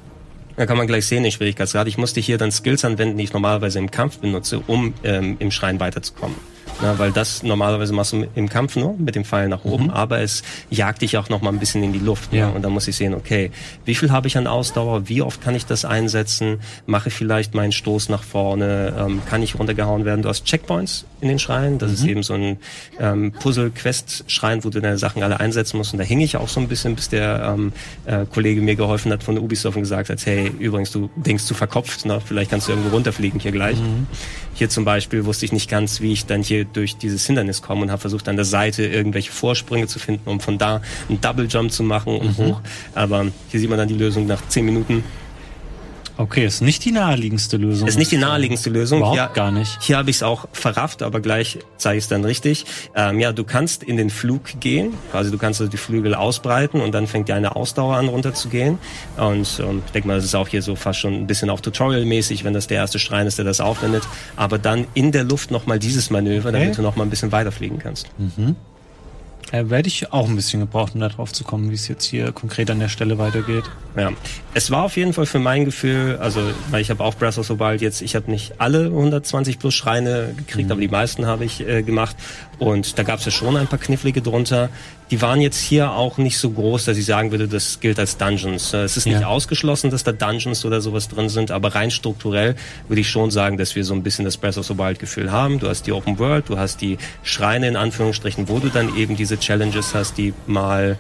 da 0.59 0.67
kann 0.67 0.77
man 0.77 0.89
gleich 0.89 1.07
sehen, 1.07 1.23
den 1.23 1.31
Schwierigkeitsgrad. 1.31 1.87
Ich 1.87 1.99
musste 1.99 2.21
hier 2.21 2.37
dann 2.37 2.51
Skills 2.51 2.85
anwenden, 2.85 3.17
die 3.17 3.25
ich 3.25 3.33
normalerweise 3.33 3.79
im 3.79 3.91
Kampf 3.91 4.19
benutze, 4.19 4.59
um 4.67 4.93
ähm, 5.05 5.37
im 5.39 5.53
Schrein 5.53 5.79
weiterzukommen. 5.79 6.37
Na, 6.81 6.99
weil 6.99 7.11
das 7.11 7.43
normalerweise 7.43 7.93
machst 7.93 8.13
du 8.13 8.27
im 8.35 8.49
Kampf 8.49 8.77
nur 8.77 8.95
mit 8.97 9.17
dem 9.17 9.25
Pfeil 9.25 9.49
nach 9.49 9.65
oben, 9.65 9.85
mhm. 9.85 9.91
aber 9.91 10.21
es 10.21 10.43
jagt 10.71 11.03
dich 11.03 11.17
auch 11.17 11.29
noch 11.29 11.43
mal 11.43 11.51
ein 11.51 11.59
bisschen 11.59 11.83
in 11.83 11.93
die 11.93 11.99
Luft. 11.99 12.33
Ja. 12.33 12.49
Ne? 12.49 12.55
Und 12.55 12.63
da 12.63 12.69
muss 12.69 12.87
ich 12.87 12.97
sehen, 12.97 13.15
okay, 13.15 13.51
wie 13.85 13.95
viel 13.95 14.13
habe 14.13 14.29
ich 14.29 14.39
an 14.39 14.47
Ausdauer? 14.47 15.09
Wie 15.09 15.23
oft 15.23 15.43
kann 15.43 15.55
ich 15.55 15.67
das 15.67 15.85
einsetzen? 15.85 16.61
Mache 16.87 17.09
ich 17.09 17.15
vielleicht 17.15 17.55
meinen 17.55 17.73
Stoß 17.73 18.09
nach 18.11 18.23
vorne? 18.23 18.95
Ähm, 18.97 19.23
kann 19.29 19.43
ich 19.43 19.59
runtergehauen 19.59 20.05
werden? 20.05 20.23
Du 20.23 20.29
hast 20.29 20.45
Checkpoints 20.45 21.05
in 21.21 21.29
den 21.29 21.39
Schreien. 21.39 21.79
Das 21.79 21.91
mhm. 21.91 21.95
ist 21.95 22.05
eben 22.05 22.23
so 22.23 22.35
ein 22.35 22.59
ähm, 23.01 23.33
Puzzle-Quest-Schrein, 23.33 24.63
wo 24.63 24.71
du 24.71 24.81
deine 24.81 24.99
Sachen 24.99 25.23
alle 25.23 25.41
einsetzen 25.41 25.79
musst. 25.79 25.93
Und 25.93 25.99
da 25.99 26.05
hing 26.05 26.21
ich 26.21 26.37
auch 26.37 26.49
so 26.49 26.61
ein 26.61 26.69
bisschen, 26.69 26.95
bis 26.95 27.09
der 27.09 27.55
ähm, 27.57 27.73
äh, 28.05 28.25
Kollege 28.27 28.61
mir 28.61 28.77
geholfen 28.77 29.13
hat 29.13 29.25
von 29.25 29.37
Ubisoft 29.39 29.77
und 29.77 29.83
gesagt 29.83 30.11
hat, 30.11 30.25
hey, 30.27 30.53
übrigens, 30.59 30.93
du 30.93 31.11
denkst 31.17 31.45
zu 31.45 31.55
verkopft, 31.55 32.07
ne? 32.07 32.21
vielleicht 32.25 32.51
kannst 32.51 32.69
du 32.69 32.73
irgendwo 32.73 32.91
runterfliegen 32.91 33.41
hier 33.41 33.53
gleich. 33.53 33.79
Mhm. 33.79 34.07
Hier 34.55 34.69
zum 34.69 34.85
Beispiel 34.85 35.25
wusste 35.25 35.45
ich 35.45 35.53
nicht 35.53 35.71
ganz, 35.71 36.01
wie 36.01 36.13
ich 36.13 36.27
dann 36.27 36.43
hier 36.43 36.68
durch 36.73 36.97
dieses 36.97 37.27
Hindernis 37.27 37.63
komme 37.63 37.83
und 37.83 37.91
habe 37.91 38.01
versucht, 38.01 38.29
an 38.29 38.37
der 38.37 38.45
Seite 38.45 38.85
irgendwelche 38.85 39.33
Vorsprünge 39.33 39.87
zu 39.87 39.99
finden, 39.99 40.29
um 40.29 40.41
von 40.41 40.59
da 40.59 40.81
einen 41.09 41.21
Double 41.21 41.47
Jump 41.47 41.73
zu 41.73 41.83
machen 41.83 42.17
und 42.17 42.39
mhm. 42.39 42.45
hoch. 42.45 42.61
Aber 42.95 43.27
hier 43.49 43.61
sieht 43.61 43.69
man 43.69 43.79
dann 43.79 43.89
die 43.89 43.95
Lösung 43.95 44.27
nach 44.27 44.47
zehn 44.49 44.65
Minuten 44.65 45.05
Okay, 46.19 46.45
ist 46.45 46.63
nicht 46.63 46.85
die 46.85 46.91
naheliegendste 46.91 47.57
Lösung. 47.59 47.87
Ist 47.87 47.97
nicht 47.97 48.11
die 48.11 48.19
naheliegendste 48.19 48.71
Lösung. 48.71 48.99
Überhaupt 48.99 49.19
hier, 49.19 49.31
gar 49.33 49.53
nicht. 49.53 49.79
Hier 49.81 49.97
habe 49.97 50.11
ich 50.11 50.17
es 50.17 50.23
auch 50.25 50.49
verrafft, 50.53 51.05
aber 51.05 51.21
gleich 51.21 51.61
zeige 51.77 51.99
ich 51.99 52.05
es 52.05 52.09
dann 52.09 52.25
richtig. 52.25 52.67
Ähm, 52.97 53.21
ja, 53.21 53.33
du 53.33 53.45
kannst 53.45 53.85
in 53.85 53.97
den 53.97 54.11
Flug 54.11 54.59
gehen, 54.59 54.95
quasi 55.13 55.31
du 55.31 55.39
kannst 55.39 55.61
also 55.61 55.71
die 55.71 55.77
Flügel 55.77 56.17
ausbreiten 56.17 56.81
und 56.81 56.93
dann 56.93 57.07
fängt 57.07 57.29
deine 57.29 57.55
Ausdauer 57.55 57.97
an 57.97 58.09
runterzugehen. 58.09 58.81
Und 59.17 59.61
ähm, 59.61 59.83
ich 59.87 59.93
denke 59.93 60.09
mal, 60.09 60.17
das 60.17 60.25
ist 60.25 60.35
auch 60.35 60.49
hier 60.49 60.61
so 60.61 60.75
fast 60.75 60.99
schon 60.99 61.15
ein 61.15 61.29
bisschen 61.29 61.51
auch 61.51 61.61
Tutorial-mäßig, 61.61 62.43
wenn 62.43 62.53
das 62.53 62.67
der 62.67 62.79
erste 62.79 62.99
Schrein 62.99 63.29
ist, 63.29 63.39
der 63.39 63.45
das 63.45 63.61
aufwendet. 63.61 64.03
Aber 64.35 64.59
dann 64.59 64.89
in 64.95 65.13
der 65.13 65.23
Luft 65.23 65.53
nochmal 65.53 65.79
dieses 65.79 66.11
Manöver, 66.11 66.51
damit 66.51 66.77
du 66.77 66.83
nochmal 66.83 67.07
ein 67.07 67.11
bisschen 67.11 67.31
weiterfliegen 67.31 67.79
kannst. 67.79 68.09
Äh, 69.53 69.71
werde 69.71 69.89
ich 69.89 70.13
auch 70.13 70.29
ein 70.29 70.37
bisschen 70.37 70.61
gebraucht, 70.61 70.95
um 70.95 71.01
da 71.01 71.09
drauf 71.09 71.33
zu 71.33 71.43
kommen, 71.45 71.71
wie 71.71 71.75
es 71.75 71.89
jetzt 71.89 72.05
hier 72.05 72.33
konkret 72.33 72.71
an 72.71 72.81
der 72.81 72.89
Stelle 72.89 73.19
weitergeht. 73.19 73.65
Ja, 73.97 74.13
es 74.55 74.71
war 74.71 74.85
auf 74.85 74.97
jeden 74.97 75.13
Fall 75.13 75.27
für 75.27 75.39
mein 75.39 75.65
Gefühl, 75.65 76.19
also 76.21 76.41
weil 76.71 76.83
ich 76.83 76.91
habe 76.91 77.03
auch 77.03 77.15
Breath 77.15 77.39
of 77.39 77.47
the 77.47 77.59
Wild 77.59 77.81
jetzt, 77.81 78.03
ich 78.03 78.15
habe 78.15 78.31
nicht 78.31 78.61
alle 78.61 78.85
120 78.87 79.59
plus 79.59 79.75
Schreine 79.75 80.35
gekriegt, 80.37 80.71
aber 80.71 80.81
die 80.81 80.89
meisten 80.89 81.27
habe 81.27 81.45
ich 81.45 81.67
äh, 81.67 81.83
gemacht 81.83 82.17
und 82.59 82.99
da 82.99 83.03
gab 83.03 83.19
es 83.21 83.25
ja 83.25 83.31
schon 83.31 83.57
ein 83.57 83.67
paar 83.67 83.79
knifflige 83.79 84.21
drunter. 84.23 84.69
Die 85.11 85.23
waren 85.23 85.41
jetzt 85.41 85.59
hier 85.61 85.93
auch 85.93 86.19
nicht 86.19 86.37
so 86.37 86.51
groß, 86.51 86.85
dass 86.85 86.99
ich 86.99 87.07
sagen 87.07 87.31
würde, 87.31 87.49
das 87.49 87.81
gilt 87.81 87.99
als 87.99 88.19
Dungeons. 88.19 88.75
Äh, 88.75 88.79
Es 88.83 88.97
ist 88.99 89.07
nicht 89.07 89.21
Ja. 89.21 89.29
ausgeschlossen, 89.29 89.91
dass 89.91 90.05
da 90.05 90.13
Dungeons 90.13 90.65
oder 90.67 90.81
sowas 90.83 91.09
drin 91.09 91.29
sind, 91.31 91.51
aber 91.51 91.75
rein 91.75 91.91
strukturell 91.91 92.57
würde 92.89 93.01
ich 93.01 93.09
schon 93.09 93.31
sagen, 93.31 93.57
dass 93.57 93.75
wir 93.75 93.85
so 93.85 93.95
ein 93.95 94.03
bisschen 94.03 94.27
das 94.27 94.37
Breath 94.37 94.59
of 94.59 94.67
the 94.67 94.77
Wild 94.77 94.99
Gefühl 94.99 95.33
haben. 95.33 95.59
Du 95.61 95.69
hast 95.69 95.87
die 95.87 95.93
Open 95.93 96.19
World, 96.19 96.49
du 96.51 96.59
hast 96.59 96.83
die 96.83 96.99
Schreine 97.23 97.69
in 97.69 97.77
Anführungsstrichen, 97.77 98.49
wo 98.49 98.59
du 98.59 98.69
dann 98.69 98.95
eben 98.97 99.17
diese 99.17 99.38
Challenges 99.41 99.95
hast, 99.95 100.19
die 100.19 100.35
mal 100.47 100.99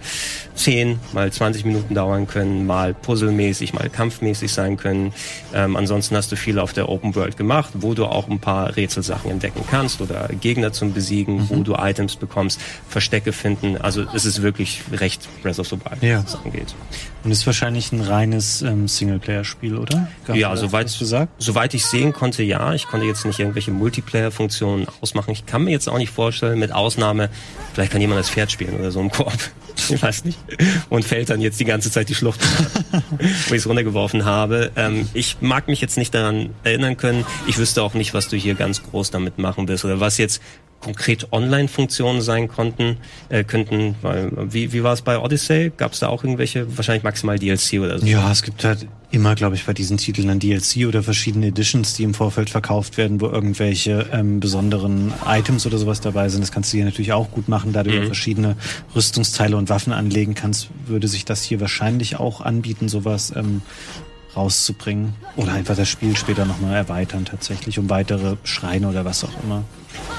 10, 0.55 0.99
mal 1.13 1.31
20 1.33 1.65
Minuten 1.65 1.95
dauern 1.95 2.27
können, 2.27 2.67
mal 2.67 2.95
puzzlemäßig, 2.95 3.75
mal 3.75 3.89
kampfmäßig 3.89 4.53
sein 4.53 4.77
können. 4.77 5.13
Ähm, 5.55 5.77
ansonsten 5.77 6.17
hast 6.17 6.33
du 6.33 6.37
viel 6.37 6.59
auf 6.59 6.73
der 6.73 6.89
Open 6.89 7.15
World 7.15 7.37
gemacht, 7.37 7.71
wo 7.75 7.95
du 7.95 8.07
auch 8.07 8.29
ein 8.29 8.41
paar 8.41 8.77
Rätselsachen 8.77 9.31
entdecken 9.31 9.63
kannst 9.71 10.01
oder 10.01 10.29
Gegner 10.41 10.73
zum 10.73 10.93
Besiegen, 10.93 11.49
wo 11.49 11.63
du 11.63 11.75
Items 11.77 12.17
bekommst, 12.17 12.61
Verstecke 12.89 13.33
finden. 13.33 13.77
Also 13.77 14.05
es 14.15 14.25
ist 14.25 14.43
wirklich 14.43 14.83
recht 14.93 15.29
Breath 15.43 15.59
of 15.59 15.69
the 15.69 15.77
Wild, 15.77 16.03
Ja. 16.03 16.25
was 16.25 16.35
angeht. 16.45 16.75
Und 17.25 17.31
ist 17.33 17.47
wahrscheinlich 17.47 17.93
ein 17.93 18.01
reines 18.01 18.63
ähm, 18.63 18.89
Singleplayer-Spiel, 18.89 19.77
oder? 19.77 20.09
Gab 20.27 20.37
Ja, 20.37 20.57
soweit, 20.57 20.89
soweit 21.39 21.75
ich 21.75 21.85
sehen 21.85 22.13
konnte, 22.13 22.43
ja. 22.43 22.75
Ich 22.75 22.87
konnte 22.87 23.07
jetzt 23.07 23.25
nicht 23.27 23.39
irgendwelche 23.39 23.71
Multiplayer-Funktionen 23.71 24.87
ausmachen. 25.01 25.31
Ich 25.33 25.45
kann 25.47 25.65
mir 25.65 25.71
jetzt 25.71 25.89
auch 25.89 25.99
nicht 25.99 26.11
vorstellen, 26.13 26.59
mit 26.59 26.73
Ausnahme, 26.73 27.29
vielleicht 27.75 27.93
kann 27.93 28.01
jemand 28.01 28.21
das 28.21 28.28
Pferd 28.31 28.53
spielen 28.53 28.79
oder 28.79 28.91
so 28.91 29.01
im 29.01 29.11
Koop. 29.11 29.33
Ich 29.91 30.03
weiß 30.03 30.25
nicht. 30.25 30.39
Und 30.91 31.05
fällt 31.05 31.31
dann 31.31 31.41
jetzt 31.41 31.61
die 31.61 31.65
ganze 31.65 31.91
Zeit 31.91 32.09
die 32.09 32.15
Schlucht, 32.15 32.41
wo 33.49 33.55
ich 33.55 33.61
es 33.61 33.67
runtergeworfen 33.67 34.25
habe. 34.25 34.73
Ähm, 34.77 35.09
ich 35.15 35.37
mag 35.41 35.69
mich 35.69 35.81
jetzt 35.81 35.97
nicht 35.97 36.13
daran 36.13 36.51
erinnern 36.65 36.97
können. 36.97 37.25
Ich 37.47 37.59
wüsste 37.59 37.83
auch 37.83 37.95
nicht, 37.95 38.13
was 38.13 38.29
du 38.29 38.37
hier 38.37 38.55
ganz 38.55 38.83
groß 38.83 39.13
damit 39.13 39.39
machen 39.39 39.69
willst 39.69 39.85
oder 39.85 40.01
was 40.01 40.19
jetzt 40.19 40.43
konkret 40.81 41.33
Online-Funktionen 41.33 42.21
sein 42.21 42.49
konnten, 42.49 42.99
äh, 43.29 43.45
könnten, 43.45 43.97
weil, 44.03 44.31
wie, 44.53 44.73
wie 44.73 44.83
war 44.83 44.93
es 44.93 45.03
bei 45.03 45.19
Odyssey? 45.19 45.73
Gab 45.77 45.93
es 45.93 46.01
da 46.01 46.09
auch 46.09 46.23
irgendwelche, 46.23 46.77
wahrscheinlich 46.77 47.03
maximal 47.03 47.39
DLC 47.39 47.81
oder 47.81 47.99
so? 47.99 48.07
Ja, 48.07 48.31
es 48.31 48.43
gibt 48.43 48.65
halt 48.65 48.87
immer, 49.11 49.35
glaube 49.35 49.57
ich, 49.57 49.65
bei 49.65 49.73
diesen 49.73 49.97
Titeln 49.97 50.29
dann 50.29 50.39
DLC 50.39 50.87
oder 50.87 51.03
verschiedene 51.03 51.47
Editions, 51.47 51.95
die 51.95 52.03
im 52.03 52.15
Vorfeld 52.15 52.51
verkauft 52.51 52.97
werden, 52.97 53.21
wo 53.21 53.27
irgendwelche 53.27 54.07
ähm, 54.13 54.39
besonderen 54.39 55.13
Items 55.27 55.67
oder 55.67 55.79
sowas 55.79 56.01
dabei 56.01 56.29
sind. 56.29 56.43
Das 56.43 56.53
kannst 56.53 56.73
du 56.73 56.77
hier 56.77 56.85
natürlich 56.85 57.13
auch 57.13 57.31
gut 57.31 57.49
machen, 57.49 57.73
da 57.73 57.83
du 57.83 57.91
ja 57.95 58.05
verschiedene 58.05 58.57
Rüstungsteile 58.95 59.57
und 59.57 59.71
Waffen 59.71 59.93
anlegen 59.93 60.35
kannst, 60.35 60.69
würde 60.87 61.09
sich 61.09 61.25
das 61.25 61.43
hier 61.43 61.61
wahrscheinlich 61.61 62.17
auch 62.17 62.41
anbieten, 62.41 62.89
sowas 62.89 63.33
ähm, 63.35 63.63
rauszubringen. 64.37 65.15
Oder 65.37 65.53
einfach 65.53 65.77
das 65.77 65.89
Spiel 65.89 66.17
später 66.17 66.45
nochmal 66.45 66.75
erweitern 66.75 67.25
tatsächlich, 67.25 67.79
um 67.79 67.91
weitere 67.91 68.37
Schreine 68.45 68.89
oder 68.89 69.05
was 69.05 69.25
auch 69.25 69.43
immer. 69.43 69.65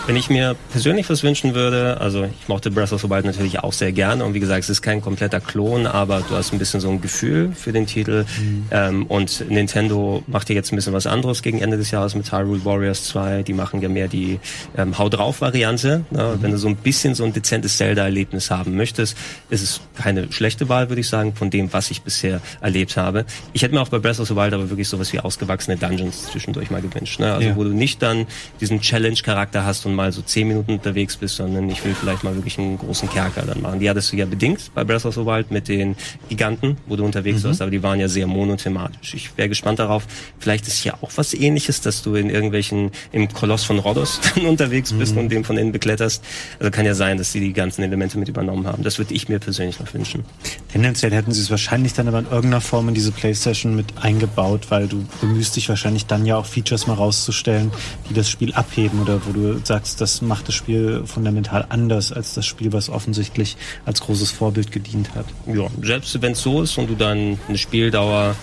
Wenn 0.07 0.15
ich 0.15 0.29
mir 0.29 0.55
persönlich 0.71 1.07
was 1.09 1.21
wünschen 1.23 1.53
würde, 1.53 2.01
also 2.01 2.23
ich 2.23 2.47
mochte 2.47 2.71
Breath 2.71 2.91
of 2.93 3.01
the 3.01 3.09
Wild 3.09 3.25
natürlich 3.25 3.59
auch 3.59 3.73
sehr 3.73 3.91
gerne 3.91 4.25
und 4.25 4.33
wie 4.33 4.39
gesagt, 4.39 4.63
es 4.63 4.69
ist 4.69 4.81
kein 4.81 5.01
kompletter 5.01 5.39
Klon, 5.39 5.85
aber 5.85 6.21
du 6.27 6.35
hast 6.35 6.51
ein 6.51 6.57
bisschen 6.57 6.79
so 6.79 6.89
ein 6.89 6.99
Gefühl 6.99 7.51
für 7.53 7.71
den 7.71 7.85
Titel 7.85 8.25
ähm, 8.71 9.05
und 9.05 9.47
Nintendo 9.51 10.23
macht 10.25 10.49
ja 10.49 10.55
jetzt 10.55 10.73
ein 10.73 10.77
bisschen 10.77 10.93
was 10.93 11.05
anderes 11.05 11.43
gegen 11.43 11.59
Ende 11.59 11.77
des 11.77 11.91
Jahres 11.91 12.15
mit 12.15 12.31
Hyrule 12.31 12.65
Warriors 12.65 13.03
2, 13.05 13.43
die 13.43 13.53
machen 13.53 13.81
ja 13.81 13.89
mehr 13.89 14.07
die 14.07 14.39
ähm, 14.75 14.97
Hau 14.97 15.09
drauf 15.09 15.41
Variante, 15.41 16.05
ne? 16.09 16.37
wenn 16.41 16.51
du 16.51 16.57
so 16.57 16.67
ein 16.67 16.75
bisschen 16.75 17.13
so 17.13 17.23
ein 17.23 17.33
dezentes 17.33 17.77
Zelda-Erlebnis 17.77 18.49
haben 18.49 18.75
möchtest, 18.75 19.15
ist 19.51 19.61
es 19.61 19.81
keine 19.95 20.31
schlechte 20.31 20.69
Wahl, 20.69 20.89
würde 20.89 21.01
ich 21.01 21.07
sagen, 21.09 21.35
von 21.35 21.51
dem, 21.51 21.71
was 21.71 21.91
ich 21.91 22.01
bisher 22.01 22.41
erlebt 22.61 22.97
habe. 22.97 23.25
Ich 23.53 23.61
hätte 23.61 23.75
mir 23.75 23.81
auch 23.81 23.89
bei 23.89 23.99
Breath 23.99 24.19
of 24.19 24.27
the 24.27 24.35
Wild 24.35 24.53
aber 24.55 24.71
wirklich 24.71 24.87
sowas 24.89 25.13
wie 25.13 25.19
ausgewachsene 25.19 25.77
Dungeons 25.77 26.23
zwischendurch 26.31 26.71
mal 26.71 26.81
gewünscht, 26.81 27.19
ne? 27.19 27.31
also 27.33 27.49
Ja. 27.49 27.55
wo 27.55 27.63
du 27.63 27.69
nicht 27.69 28.01
dann 28.01 28.25
diesen 28.59 28.81
Challenge-Charakter 28.81 29.58
hast 29.65 29.85
und 29.85 29.95
mal 29.95 30.11
so 30.11 30.21
zehn 30.21 30.47
Minuten 30.47 30.73
unterwegs 30.73 31.17
bist, 31.17 31.35
sondern 31.35 31.69
ich 31.69 31.83
will 31.83 31.93
vielleicht 31.93 32.23
mal 32.23 32.35
wirklich 32.35 32.57
einen 32.57 32.77
großen 32.77 33.09
Kerker 33.09 33.43
dann 33.43 33.61
machen. 33.61 33.79
Die 33.79 33.89
hattest 33.89 34.11
du 34.11 34.17
ja 34.17 34.25
bedingt 34.25 34.71
bei 34.73 34.83
Breath 34.83 35.05
of 35.05 35.15
the 35.15 35.25
Wild 35.25 35.51
mit 35.51 35.67
den 35.67 35.95
Giganten, 36.29 36.77
wo 36.87 36.95
du 36.95 37.05
unterwegs 37.05 37.43
warst, 37.43 37.61
aber 37.61 37.71
die 37.71 37.83
waren 37.83 37.99
ja 37.99 38.07
sehr 38.07 38.27
monothematisch. 38.27 39.13
Ich 39.13 39.37
wäre 39.37 39.49
gespannt 39.49 39.79
darauf, 39.79 40.05
vielleicht 40.39 40.67
ist 40.67 40.77
hier 40.77 40.95
auch 41.01 41.11
was 41.15 41.33
ähnliches, 41.33 41.81
dass 41.81 42.01
du 42.01 42.15
in 42.15 42.29
irgendwelchen, 42.29 42.91
im 43.11 43.27
Koloss 43.27 43.63
von 43.63 43.79
Rhodos 43.79 44.19
dann 44.35 44.45
unterwegs 44.45 44.93
bist 44.93 45.15
und 45.15 45.29
den 45.29 45.43
von 45.43 45.57
innen 45.57 45.71
bekletterst. 45.71 46.23
Also 46.59 46.71
kann 46.71 46.85
ja 46.85 46.95
sein, 46.95 47.17
dass 47.17 47.31
sie 47.31 47.39
die 47.39 47.53
ganzen 47.53 47.83
Elemente 47.83 48.17
mit 48.17 48.27
übernommen 48.27 48.67
haben. 48.67 48.83
Das 48.83 48.97
würde 48.97 49.13
ich 49.13 49.29
mir 49.29 49.39
persönlich 49.39 49.79
noch 49.79 49.93
wünschen. 49.93 50.23
Tendenziell 50.71 51.11
hätten 51.11 51.31
sie 51.31 51.41
es 51.41 51.49
wahrscheinlich 51.49 51.93
dann 51.93 52.07
aber 52.07 52.19
in 52.19 52.25
irgendeiner 52.25 52.61
Form 52.61 52.87
in 52.89 52.93
diese 52.93 53.11
Playstation 53.11 53.75
mit 53.75 53.85
eingebaut, 54.01 54.67
weil 54.69 54.87
du 54.87 55.05
bemühst 55.21 55.55
dich 55.55 55.69
wahrscheinlich 55.69 56.05
dann 56.05 56.25
ja 56.25 56.37
auch 56.37 56.45
Features 56.45 56.87
mal 56.87 56.93
rauszustellen, 56.93 57.71
die 58.09 58.13
das 58.13 58.29
Spiel 58.29 58.53
abheben 58.53 59.01
oder 59.01 59.21
wo 59.25 59.31
du 59.31 59.48
sagst, 59.63 60.01
das 60.01 60.21
macht 60.21 60.47
das 60.47 60.55
Spiel 60.55 61.03
fundamental 61.05 61.65
anders 61.69 62.11
als 62.11 62.33
das 62.33 62.45
Spiel, 62.45 62.73
was 62.73 62.89
offensichtlich 62.89 63.57
als 63.85 64.01
großes 64.01 64.31
Vorbild 64.31 64.71
gedient 64.71 65.15
hat. 65.15 65.25
Ja, 65.47 65.67
selbst 65.81 66.21
wenn 66.21 66.33
es 66.33 66.41
so 66.41 66.61
ist 66.61 66.77
und 66.77 66.89
du 66.89 66.95
dann 66.95 67.39
eine 67.47 67.57
Spieldauer, 67.57 68.35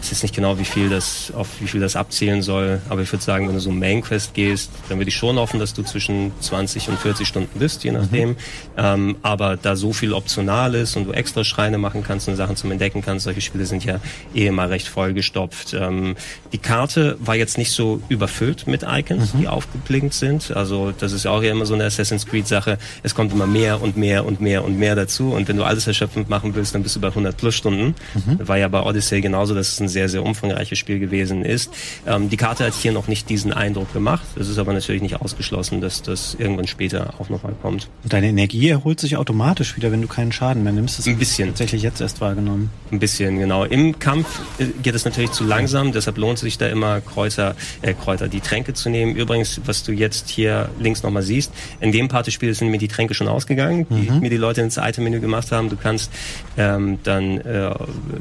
weiß 0.00 0.22
nicht 0.22 0.34
genau, 0.34 0.58
wie 0.58 0.64
viel 0.64 0.88
das, 0.88 1.32
auf 1.34 1.48
wie 1.60 1.66
viel 1.66 1.80
das 1.80 1.96
abzielen 1.96 2.42
soll, 2.42 2.80
aber 2.88 3.02
ich 3.02 3.12
würde 3.12 3.24
sagen, 3.24 3.46
wenn 3.46 3.54
du 3.54 3.60
so 3.60 3.70
Main 3.70 4.02
Quest 4.02 4.34
gehst, 4.34 4.70
dann 4.88 4.98
würde 4.98 5.08
ich 5.08 5.16
schon 5.16 5.36
hoffen, 5.36 5.60
dass 5.60 5.74
du 5.74 5.82
zwischen 5.82 6.32
20 6.40 6.88
und 6.88 6.98
40 6.98 7.26
Stunden 7.26 7.58
bist, 7.58 7.84
je 7.84 7.92
nachdem. 7.92 8.36
Ähm, 8.76 9.16
aber 9.22 9.56
da 9.56 9.76
so 9.76 9.92
viel 9.92 10.12
optional 10.12 10.74
ist 10.74 10.96
und 10.96 11.04
du 11.06 11.12
extra 11.12 11.44
Schreine 11.44 11.78
machen 11.78 12.02
kannst 12.06 12.28
und 12.28 12.36
Sachen 12.36 12.56
zum 12.56 12.70
Entdecken 12.70 13.02
kannst, 13.02 13.24
solche 13.24 13.40
Spiele 13.40 13.66
sind 13.66 13.84
ja 13.84 14.00
eh 14.34 14.46
immer 14.46 14.70
recht 14.70 14.88
vollgestopft. 14.88 15.74
Ähm, 15.74 16.16
die 16.52 16.58
Karte 16.58 17.16
war 17.20 17.34
jetzt 17.34 17.58
nicht 17.58 17.72
so 17.72 18.00
überfüllt 18.08 18.66
mit 18.66 18.84
Icons, 18.88 19.32
die 19.32 19.48
aufgeblinkt 19.48 20.14
sind. 20.14 20.56
Also 20.56 20.92
das 20.98 21.12
ist 21.12 21.24
ja 21.24 21.30
auch 21.30 21.42
ja 21.42 21.50
immer 21.50 21.66
so 21.66 21.74
eine 21.74 21.84
Assassin's 21.84 22.26
Creed 22.26 22.46
Sache. 22.46 22.78
Es 23.02 23.14
kommt 23.14 23.32
immer 23.32 23.46
mehr 23.46 23.82
und 23.82 23.96
mehr 23.96 24.24
und 24.24 24.40
mehr 24.40 24.64
und 24.64 24.78
mehr 24.78 24.94
dazu. 24.94 25.32
Und 25.32 25.48
wenn 25.48 25.56
du 25.56 25.64
alles 25.64 25.86
erschöpfend 25.86 26.28
machen 26.28 26.54
willst, 26.54 26.74
dann 26.74 26.82
bist 26.82 26.96
du 26.96 27.00
bei 27.00 27.08
100 27.08 27.36
plus 27.36 27.54
Stunden. 27.54 27.94
War 28.38 28.58
ja 28.58 28.68
bei 28.68 28.82
Odyssey 28.82 29.20
genauso, 29.20 29.54
dass 29.54 29.72
es 29.72 29.80
ein 29.88 29.90
sehr, 29.90 30.08
sehr 30.08 30.22
umfangreiches 30.22 30.78
Spiel 30.78 30.98
gewesen 30.98 31.44
ist. 31.44 31.72
Ähm, 32.06 32.28
die 32.28 32.36
Karte 32.36 32.64
hat 32.64 32.74
hier 32.74 32.92
noch 32.92 33.08
nicht 33.08 33.28
diesen 33.28 33.52
Eindruck 33.52 33.92
gemacht. 33.92 34.24
Es 34.38 34.48
ist 34.48 34.58
aber 34.58 34.72
natürlich 34.72 35.02
nicht 35.02 35.20
ausgeschlossen, 35.20 35.80
dass 35.80 36.02
das 36.02 36.36
irgendwann 36.38 36.66
später 36.66 37.14
auch 37.18 37.28
nochmal 37.28 37.54
kommt. 37.60 37.88
Und 38.02 38.12
deine 38.12 38.28
Energie 38.28 38.68
erholt 38.68 39.00
sich 39.00 39.16
automatisch 39.16 39.76
wieder, 39.76 39.90
wenn 39.90 40.02
du 40.02 40.08
keinen 40.08 40.32
Schaden 40.32 40.62
mehr 40.62 40.72
nimmst. 40.72 40.98
Das 40.98 41.06
Ein 41.06 41.18
bisschen. 41.18 41.48
Tatsächlich 41.48 41.82
jetzt 41.82 42.00
erst 42.00 42.20
wahrgenommen. 42.20 42.70
Ein 42.92 42.98
bisschen, 42.98 43.38
genau. 43.38 43.64
Im 43.64 43.98
Kampf 43.98 44.40
äh, 44.58 44.66
geht 44.82 44.94
es 44.94 45.04
natürlich 45.04 45.32
zu 45.32 45.44
langsam, 45.44 45.92
deshalb 45.92 46.18
lohnt 46.18 46.34
es 46.34 46.42
sich 46.42 46.58
da 46.58 46.68
immer 46.68 47.00
Kreuzer, 47.00 47.56
äh, 47.82 47.94
Kräuter, 47.94 48.28
die 48.28 48.40
Tränke 48.40 48.74
zu 48.74 48.90
nehmen. 48.90 49.16
Übrigens, 49.16 49.60
was 49.64 49.82
du 49.82 49.92
jetzt 49.92 50.28
hier 50.28 50.68
links 50.78 51.02
nochmal 51.02 51.22
siehst, 51.22 51.52
in 51.80 51.92
dem 51.92 52.08
Part 52.08 52.26
des 52.26 52.34
Spiels 52.34 52.58
sind 52.58 52.68
mir 52.68 52.78
die 52.78 52.88
Tränke 52.88 53.14
schon 53.14 53.28
ausgegangen, 53.28 53.86
die 53.90 54.10
mir 54.10 54.30
die 54.30 54.36
Leute 54.36 54.60
ins 54.60 54.76
Item-Menü 54.76 55.20
gemacht 55.20 55.52
haben. 55.52 55.68
Du 55.68 55.76
kannst 55.76 56.10
ähm, 56.56 56.98
dann 57.04 57.38
äh, 57.38 57.74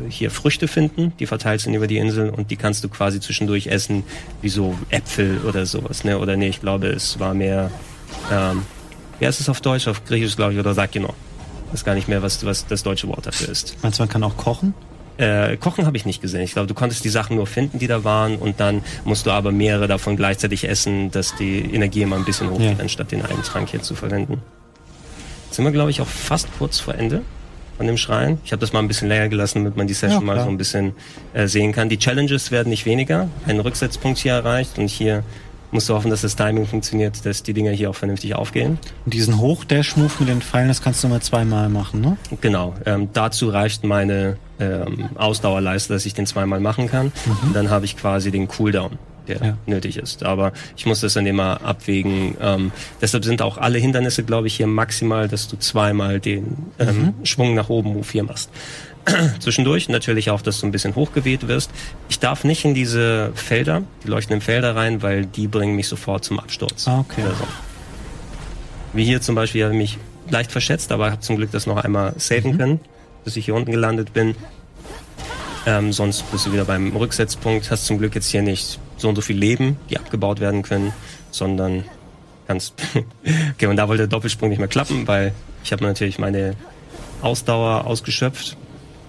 hier 0.10 0.32
Früchte 0.32 0.68
finden, 0.68 1.14
die 1.20 1.26
verteilt 1.26 1.57
sind 1.64 1.74
über 1.74 1.88
die 1.88 1.98
Insel 1.98 2.30
und 2.30 2.52
die 2.52 2.56
kannst 2.56 2.84
du 2.84 2.90
quasi 2.90 3.20
zwischendurch 3.20 3.68
essen, 3.68 4.04
wie 4.42 4.50
so 4.50 4.76
Äpfel 4.90 5.40
oder 5.48 5.66
sowas, 5.66 6.04
ne? 6.04 6.18
Oder 6.20 6.38
nee, 6.38 6.48
ich 6.50 6.62
glaube, 6.62 6.88
es 6.88 7.20
war 7.20 7.34
mehr, 7.34 7.72
ähm, 8.32 8.64
wie 9.20 9.26
heißt 9.28 9.40
es 9.40 9.50
auf 9.50 9.62
Deutsch? 9.62 9.88
Auf 9.88 10.06
Griechisch, 10.06 10.36
glaube 10.36 10.54
ich, 10.54 10.60
oder 10.60 10.74
Sakino. 10.74 11.14
Ich 11.68 11.74
weiß 11.74 11.86
gar 11.86 11.96
nicht 11.96 12.08
mehr, 12.08 12.22
was, 12.22 12.46
was 12.46 12.66
das 12.68 12.84
deutsche 12.84 13.08
Wort 13.08 13.26
dafür 13.26 13.50
ist. 13.50 13.76
Meinst 13.82 14.00
du, 14.00 14.04
man 14.04 14.10
kann 14.10 14.24
auch 14.24 14.38
kochen? 14.38 14.74
Äh, 15.18 15.58
Kochen 15.58 15.88
habe 15.88 15.98
ich 15.98 16.06
nicht 16.06 16.22
gesehen. 16.22 16.42
Ich 16.42 16.54
glaube, 16.54 16.68
du 16.68 16.76
konntest 16.76 17.04
die 17.04 17.10
Sachen 17.10 17.36
nur 17.38 17.48
finden, 17.48 17.80
die 17.80 17.88
da 17.88 18.04
waren, 18.04 18.36
und 18.36 18.60
dann 18.60 18.84
musst 19.04 19.26
du 19.26 19.32
aber 19.32 19.52
mehrere 19.52 19.88
davon 19.88 20.16
gleichzeitig 20.16 20.70
essen, 20.70 21.10
dass 21.10 21.36
die 21.36 21.60
Energie 21.74 22.04
immer 22.04 22.16
ein 22.18 22.24
bisschen 22.26 22.52
hochgeht, 22.52 22.78
Ja. 22.78 22.84
anstatt 22.84 23.12
den 23.12 23.24
einen 23.24 23.42
Trank 23.42 23.70
hier 23.70 23.82
zu 23.82 23.96
verwenden. 23.96 24.42
Jetzt 25.46 25.56
sind 25.56 25.66
wir, 25.66 25.72
glaube 25.72 25.90
ich, 25.90 26.02
auch 26.02 26.08
fast 26.08 26.48
kurz 26.60 26.80
vor 26.80 26.94
Ende 26.96 27.24
von 27.78 27.88
dem 27.88 27.98
Schrein. 27.98 28.40
Ich 28.44 28.52
habe 28.52 28.60
das 28.60 28.74
mal 28.74 28.80
ein 28.80 28.88
bisschen 28.88 29.08
länger 29.08 29.30
gelassen, 29.30 29.60
damit 29.60 29.78
man 29.78 29.88
die 29.88 29.94
Session 29.94 30.22
Ja, 30.22 30.26
mal 30.26 30.44
so 30.44 30.50
ein 30.50 30.58
bisschen 30.58 30.94
äh, 31.34 31.48
sehen 31.48 31.72
kann. 31.72 31.90
Die 31.90 31.98
Challenges 31.98 32.52
werden 32.52 32.70
nicht 32.70 32.86
weniger. 32.86 33.30
Ein 33.46 33.60
Rücksetzpunkt 33.60 34.18
hier 34.18 34.34
erreicht 34.34 34.78
und 34.78 34.90
hier 34.90 35.24
musst 35.72 35.90
du 35.90 35.94
hoffen, 35.94 36.10
dass 36.10 36.22
das 36.22 36.36
Timing 36.36 36.66
funktioniert, 36.66 37.26
dass 37.26 37.44
die 37.44 37.54
Dinger 37.54 37.72
hier 37.72 37.90
auch 37.90 37.96
vernünftig 37.96 38.36
aufgehen. 38.36 38.80
Und 39.06 39.14
diesen 39.14 39.38
Hochdash-Move 39.38 40.12
mit 40.20 40.30
den 40.30 40.42
Pfeilen, 40.42 40.70
das 40.70 40.82
kannst 40.82 41.04
du 41.04 41.08
mal 41.08 41.22
zweimal 41.22 41.70
machen, 41.70 42.02
ne? 42.02 42.18
Genau. 42.42 42.74
Ähm, 42.86 43.10
dazu 43.14 43.50
reicht 43.50 43.84
meine 43.84 44.38
ähm, 44.60 45.10
Ausdauerleiste, 45.16 45.94
dass 45.94 46.06
ich 46.06 46.14
den 46.14 46.26
zweimal 46.26 46.60
machen 46.60 46.90
kann. 46.90 47.08
Mhm. 47.08 47.48
Und 47.48 47.56
dann 47.56 47.70
habe 47.70 47.86
ich 47.86 47.98
quasi 47.98 48.32
den 48.32 48.48
Cooldown 48.48 48.98
der 49.28 49.38
Ja. 49.44 49.58
nötig 49.66 49.98
ist. 49.98 50.24
Aber 50.24 50.54
ich 50.76 50.86
muss 50.86 51.02
das 51.02 51.14
dann 51.14 51.26
immer 51.26 51.62
abwägen. 51.64 52.36
Ähm, 52.42 52.72
deshalb 53.02 53.24
sind 53.26 53.42
auch 53.42 53.58
alle 53.58 53.78
Hindernisse, 53.80 54.24
glaube 54.24 54.48
ich, 54.48 54.56
hier 54.56 54.68
maximal, 54.68 55.28
dass 55.28 55.48
du 55.48 55.58
zweimal 55.58 56.20
den 56.20 56.58
ähm, 56.80 57.14
Schwung 57.24 57.54
nach 57.56 57.70
oben 57.70 57.94
Move 57.94 58.04
4 58.04 58.24
machst. 58.24 58.50
Zwischendurch 59.40 59.88
natürlich 59.90 60.30
auch, 60.32 60.42
dass 60.42 60.60
du 60.60 60.68
ein 60.68 60.72
bisschen 60.72 60.96
hochgeweht 60.96 61.48
wirst. 61.48 61.72
Ich 62.10 62.20
darf 62.20 62.44
nicht 62.44 62.66
in 62.66 62.74
diese 62.74 63.32
Felder, 63.36 63.84
die 64.04 64.10
leuchtenden 64.10 64.42
Felder 64.42 64.76
rein, 64.76 65.02
weil 65.02 65.26
die 65.26 65.48
bringen 65.48 65.76
mich 65.76 65.88
sofort 65.88 66.26
zum 66.26 66.40
Absturz. 66.40 66.88
Ah, 66.88 67.00
okay. 67.00 67.22
Also, 67.24 67.44
wie 68.94 69.06
hier 69.06 69.22
zum 69.22 69.36
Beispiel 69.36 69.64
habe 69.64 69.74
ich 69.74 69.80
mich 69.80 69.98
leicht 70.30 70.52
verschätzt, 70.52 70.92
aber 70.92 71.12
habe 71.12 71.22
zum 71.22 71.38
Glück 71.38 71.52
das 71.52 71.68
noch 71.68 71.78
einmal 71.78 72.14
saven 72.18 72.58
können, 72.58 72.80
bis 73.24 73.38
ich 73.38 73.46
hier 73.46 73.56
unten 73.56 73.72
gelandet 73.72 74.12
bin. 74.14 74.36
Ähm, 75.66 75.92
sonst 75.94 76.30
bist 76.32 76.46
du 76.46 76.54
wieder 76.54 76.66
beim 76.66 76.96
Rücksetzpunkt, 76.96 77.70
hast 77.72 77.86
zum 77.86 77.98
Glück 77.98 78.16
jetzt 78.16 78.30
hier 78.30 78.42
nicht 78.42 78.80
so 78.98 79.10
und 79.10 79.16
so 79.16 79.22
viel 79.22 79.38
Leben, 79.38 79.78
die 79.90 79.98
abgebaut 79.98 80.40
werden 80.40 80.62
können, 80.64 80.92
sondern 81.32 81.84
kannst. 82.48 82.74
okay, 83.54 83.68
und 83.68 83.76
da 83.78 83.88
wollte 83.88 84.04
der 84.04 84.08
Doppelsprung 84.08 84.50
nicht 84.50 84.60
mehr 84.60 84.68
klappen, 84.68 85.08
weil 85.08 85.34
ich 85.64 85.72
habe 85.72 85.84
natürlich 85.84 86.18
meine 86.20 86.56
Ausdauer 87.22 87.86
ausgeschöpft 87.86 88.58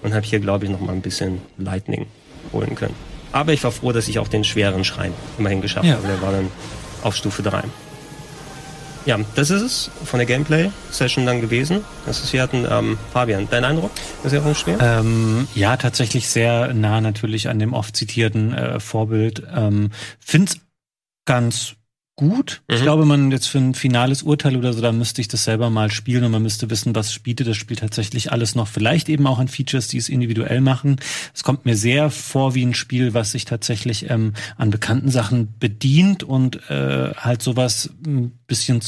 und 0.01 0.13
habe 0.13 0.25
hier, 0.25 0.39
glaube 0.39 0.65
ich, 0.65 0.71
noch 0.71 0.79
mal 0.79 0.93
ein 0.93 1.01
bisschen 1.01 1.39
Lightning 1.57 2.05
holen 2.53 2.75
können. 2.75 2.95
Aber 3.31 3.53
ich 3.53 3.63
war 3.63 3.71
froh, 3.71 3.91
dass 3.91 4.07
ich 4.07 4.17
auch 4.19 4.27
den 4.27 4.43
schweren 4.43 4.83
Schrein 4.83 5.13
immerhin 5.37 5.61
geschafft 5.61 5.85
Ja. 5.85 5.95
habe. 5.95 6.07
Der 6.07 6.21
war 6.21 6.31
dann 6.31 6.47
auf 7.03 7.15
Stufe 7.15 7.43
3. 7.43 7.63
Ja, 9.05 9.17
das 9.35 9.49
ist 9.49 9.61
es 9.61 9.91
von 10.05 10.19
der 10.19 10.27
Gameplay-Session 10.27 11.25
dann 11.25 11.41
gewesen. 11.41 11.83
Das 12.05 12.23
ist, 12.23 12.33
wir 12.33 12.41
hatten, 12.41 12.67
ähm, 12.69 12.97
Fabian, 13.11 13.47
dein 13.49 13.63
Eindruck? 13.63 13.91
Schwer? 14.55 14.77
Ähm, 14.81 15.47
ja, 15.55 15.77
tatsächlich 15.77 16.29
sehr 16.29 16.73
nah 16.73 17.01
natürlich 17.01 17.49
an 17.49 17.59
dem 17.59 17.73
oft 17.73 17.95
zitierten 17.95 18.53
äh, 18.53 18.79
Vorbild. 18.79 19.43
Ähm, 19.55 19.91
find's 20.19 20.59
ganz 21.25 21.75
gut. 22.19 22.61
Ich 22.67 22.81
Mhm. 22.81 22.83
glaube, 22.83 23.05
man 23.05 23.31
jetzt 23.31 23.47
für 23.47 23.59
ein 23.59 23.73
finales 23.73 24.23
Urteil 24.23 24.57
oder 24.57 24.73
so, 24.73 24.81
da 24.81 24.91
müsste 24.91 25.21
ich 25.21 25.29
das 25.29 25.45
selber 25.45 25.69
mal 25.69 25.89
spielen 25.89 26.25
und 26.25 26.31
man 26.31 26.43
müsste 26.43 26.69
wissen, 26.69 26.93
was 26.93 27.17
bietet 27.19 27.47
das 27.47 27.55
Spiel 27.55 27.77
tatsächlich 27.77 28.33
alles 28.33 28.55
noch. 28.55 28.67
Vielleicht 28.67 29.07
eben 29.07 29.25
auch 29.25 29.39
an 29.39 29.47
Features, 29.47 29.87
die 29.87 29.97
es 29.97 30.09
individuell 30.09 30.59
machen. 30.59 30.97
Es 31.33 31.43
kommt 31.43 31.63
mir 31.65 31.77
sehr 31.77 32.09
vor 32.09 32.55
wie 32.55 32.65
ein 32.65 32.73
Spiel, 32.73 33.13
was 33.13 33.31
sich 33.31 33.45
tatsächlich 33.45 34.09
ähm, 34.09 34.33
an 34.57 34.69
bekannten 34.69 35.09
Sachen 35.09 35.53
bedient 35.59 36.23
und 36.23 36.69
äh, 36.69 37.13
halt 37.15 37.41
sowas 37.41 37.89
ein 38.05 38.31
bisschen 38.47 38.81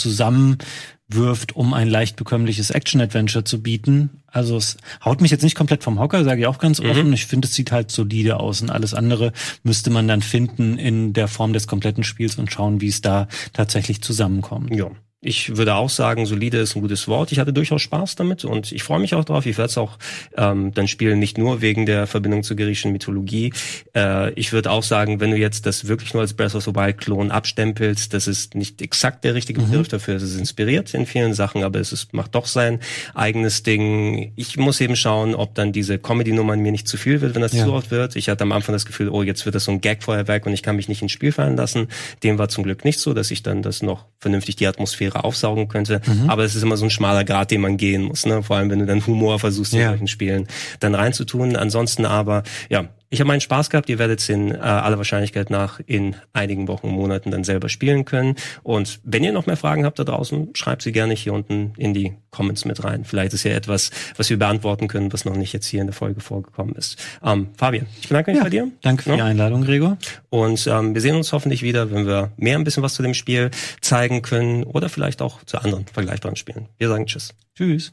zusammenwirft, 1.12 1.56
um 1.56 1.74
ein 1.74 1.88
leicht 1.88 2.16
bekömmliches 2.16 2.72
Action-Adventure 2.72 3.44
zu 3.44 3.62
bieten. 3.62 4.10
Also 4.28 4.58
es 4.58 4.78
haut 5.04 5.22
mich 5.22 5.32
jetzt 5.32 5.44
nicht 5.44 5.56
komplett 5.56 5.84
vom 5.84 6.00
Hocker, 6.00 6.24
sage 6.24 6.42
ich 6.42 6.48
auch 6.48 6.58
ganz 6.58 6.80
offen. 6.80 7.14
Ich 7.14 7.26
finde, 7.26 7.48
es 7.48 7.54
sieht 7.54 7.72
halt 7.72 7.92
solide 7.92 8.40
aus 8.40 8.62
und 8.62 8.70
alles 8.70 8.94
andere 8.94 9.34
müsste 9.64 9.90
man 9.90 10.08
dann 10.08 10.22
finden 10.22 10.78
in 10.78 11.14
der 11.14 11.28
Form 11.28 11.54
des 11.54 11.68
kompletten 11.68 12.04
Spiels 12.04 12.36
und 12.38 12.52
schauen, 12.52 12.82
wie 12.82 12.88
es 12.88 13.02
da 13.02 13.28
tatsächlich 13.54 14.02
zusammenkommt. 14.02 14.74
Ja. 14.74 14.90
Ich 15.24 15.56
würde 15.56 15.76
auch 15.76 15.92
sagen, 15.92 16.26
solide 16.26 16.58
ist 16.58 16.76
ein 16.76 16.82
gutes 16.82 17.08
Wort. 17.08 17.32
Ich 17.32 17.38
hatte 17.38 17.54
durchaus 17.54 17.84
Spaß 17.84 18.16
damit 18.16 18.44
und 18.44 18.72
ich 18.72 18.82
freue 18.82 19.00
mich 19.00 19.14
auch 19.14 19.24
drauf. 19.24 19.46
Ich 19.46 19.56
werde 19.60 19.70
es 19.70 19.78
auch 19.78 20.00
ähm, 20.36 20.74
dann 20.74 20.88
spielen, 20.88 21.20
nicht 21.20 21.38
nur 21.38 21.62
wegen 21.62 21.86
der 21.86 22.08
Verbindung 22.08 22.42
zur 22.42 22.58
griechischen 22.58 22.92
Mythologie. 22.92 23.54
Äh, 23.96 24.32
ich 24.34 24.52
würde 24.52 24.72
auch 24.72 24.82
sagen, 24.82 25.20
wenn 25.20 25.30
du 25.30 25.38
jetzt 25.38 25.68
das 25.68 25.88
wirklich 25.88 26.16
nur 26.16 26.24
als 26.24 26.34
Breath 26.34 26.56
of 26.56 26.64
the 26.64 26.74
Wild 26.74 26.98
Klon 26.98 27.30
abstempelst, 27.30 28.16
das 28.16 28.28
ist 28.28 28.56
nicht 28.56 28.82
exakt 28.82 29.24
der 29.24 29.36
richtige 29.36 29.62
Begriff 29.62 29.90
dafür. 29.90 30.16
Es 30.16 30.24
ist 30.24 30.40
inspiriert 30.40 30.92
in 30.96 31.06
vielen 31.06 31.36
Sachen, 31.36 31.64
aber 31.64 31.80
es 31.80 31.92
ist, 31.92 32.14
macht 32.16 32.34
doch 32.34 32.48
sein 32.48 32.80
eigenes 33.14 33.62
Ding. 33.62 34.32
Ich 34.36 34.58
muss 34.58 34.82
eben 34.82 34.96
schauen, 34.96 35.36
ob 35.36 35.54
dann 35.54 35.72
diese 35.72 36.00
Comedy-Nummern 36.00 36.60
mir 36.62 36.72
nicht 36.72 36.88
zu 36.88 36.98
viel 36.98 37.22
wird, 37.22 37.36
wenn 37.36 37.44
das 37.44 37.54
Ja. 37.54 37.66
zu 37.66 37.74
oft 37.74 37.92
wird. 37.92 38.16
Ich 38.16 38.28
hatte 38.28 38.42
am 38.42 38.52
Anfang 38.54 38.74
das 38.74 38.88
Gefühl, 38.88 39.10
oh, 39.10 39.22
jetzt 39.22 39.46
wird 39.46 39.54
das 39.54 39.66
so 39.66 39.72
ein 39.72 39.82
Gag-Feuerwerk 39.82 40.48
und 40.48 40.54
ich 40.54 40.64
kann 40.64 40.78
mich 40.78 40.90
nicht 40.90 41.04
ins 41.04 41.12
Spiel 41.12 41.32
fallen 41.32 41.58
lassen. 41.58 41.90
Dem 42.24 42.40
war 42.40 42.50
zum 42.50 42.64
Glück 42.64 42.86
nicht 42.86 43.00
so, 43.00 43.14
dass 43.14 43.30
ich 43.30 43.44
dann 43.44 43.62
das 43.62 43.84
noch 43.84 44.06
vernünftig 44.20 44.56
die 44.56 44.66
Atmosphäre 44.66 45.11
aufsaugen 45.16 45.68
könnte. 45.68 46.02
Aber 46.28 46.44
es 46.44 46.56
ist 46.56 46.64
immer 46.64 46.78
so 46.78 46.86
ein 46.86 46.90
schmaler 46.90 47.24
Grad, 47.24 47.52
den 47.52 47.62
man 47.62 47.78
gehen 47.78 48.04
muss. 48.04 48.26
Ne? 48.26 48.44
Vor 48.44 48.58
allem, 48.58 48.70
wenn 48.70 48.80
du 48.80 48.86
dann 48.86 49.06
Humor 49.06 49.40
versuchst, 49.40 49.74
in 49.74 49.80
Ja. 49.80 49.90
solchen 49.90 50.08
Spielen 50.08 50.48
dann 50.80 50.96
reinzutun. 50.96 51.56
Ansonsten 51.56 52.06
aber, 52.06 52.44
ja, 52.70 52.86
ich 53.12 53.20
habe 53.20 53.28
meinen 53.28 53.42
Spaß 53.42 53.70
gehabt. 53.70 53.90
Ihr 53.90 54.00
werdet 54.00 54.22
es 54.22 54.30
in 54.30 54.52
äh, 54.52 54.58
aller 54.58 54.98
Wahrscheinlichkeit 54.98 55.50
nach 55.50 55.80
in 55.86 56.16
einigen 56.34 56.68
Wochen 56.70 56.88
und 56.88 56.94
Monaten 56.96 57.30
dann 57.30 57.44
selber 57.44 57.68
spielen 57.70 58.06
können. 58.06 58.36
Und 58.64 59.00
wenn 59.04 59.24
ihr 59.24 59.34
noch 59.34 59.46
mehr 59.46 59.58
Fragen 59.58 59.86
habt 59.86 60.00
da 60.00 60.06
draußen, 60.06 60.50
schreibt 60.56 60.82
sie 60.82 60.94
gerne 60.94 61.14
hier 61.14 61.34
unten 61.34 61.74
in 61.78 61.94
die 61.94 62.14
Comments 62.32 62.64
mit 62.64 62.84
rein. 62.86 63.04
Vielleicht 63.04 63.34
ist 63.34 63.44
ja 63.44 63.52
etwas, 63.52 63.92
was 64.16 64.30
wir 64.30 64.40
beantworten 64.40 64.88
können, 64.88 65.12
was 65.12 65.26
noch 65.26 65.36
nicht 65.36 65.52
jetzt 65.52 65.68
hier 65.68 65.82
in 65.82 65.88
der 65.88 65.94
Folge 65.94 66.22
vorgekommen 66.22 66.74
ist. 66.76 66.98
Ähm, 67.24 67.50
Fabian, 67.58 67.86
ich 68.02 68.08
bedanke 68.08 68.32
mich 68.32 68.42
bei 68.42 68.50
dir. 68.50 68.70
Danke 68.82 69.04
für 69.04 69.10
Ja. 69.10 69.16
die 69.18 69.22
Einladung, 69.24 69.64
Gregor. 69.66 69.98
Und 70.30 70.66
ähm, 70.68 70.94
wir 70.94 71.02
sehen 71.02 71.18
uns 71.18 71.34
hoffentlich 71.34 71.62
wieder, 71.64 71.92
wenn 71.92 72.08
wir 72.08 72.32
mehr 72.38 72.58
ein 72.58 72.64
bisschen 72.64 72.82
was 72.82 72.94
zu 72.94 73.04
dem 73.04 73.14
Spiel 73.14 73.52
zeigen 73.82 74.22
können 74.22 74.64
oder 74.64 74.88
vielleicht 74.88 75.22
auch 75.22 75.44
zu 75.44 75.58
anderen 75.58 75.86
vergleichbaren 75.92 76.38
Spielen. 76.38 76.70
Wir 76.78 76.88
sagen 76.88 77.06
Tschüss. 77.06 77.34
Tschüss. 77.58 77.92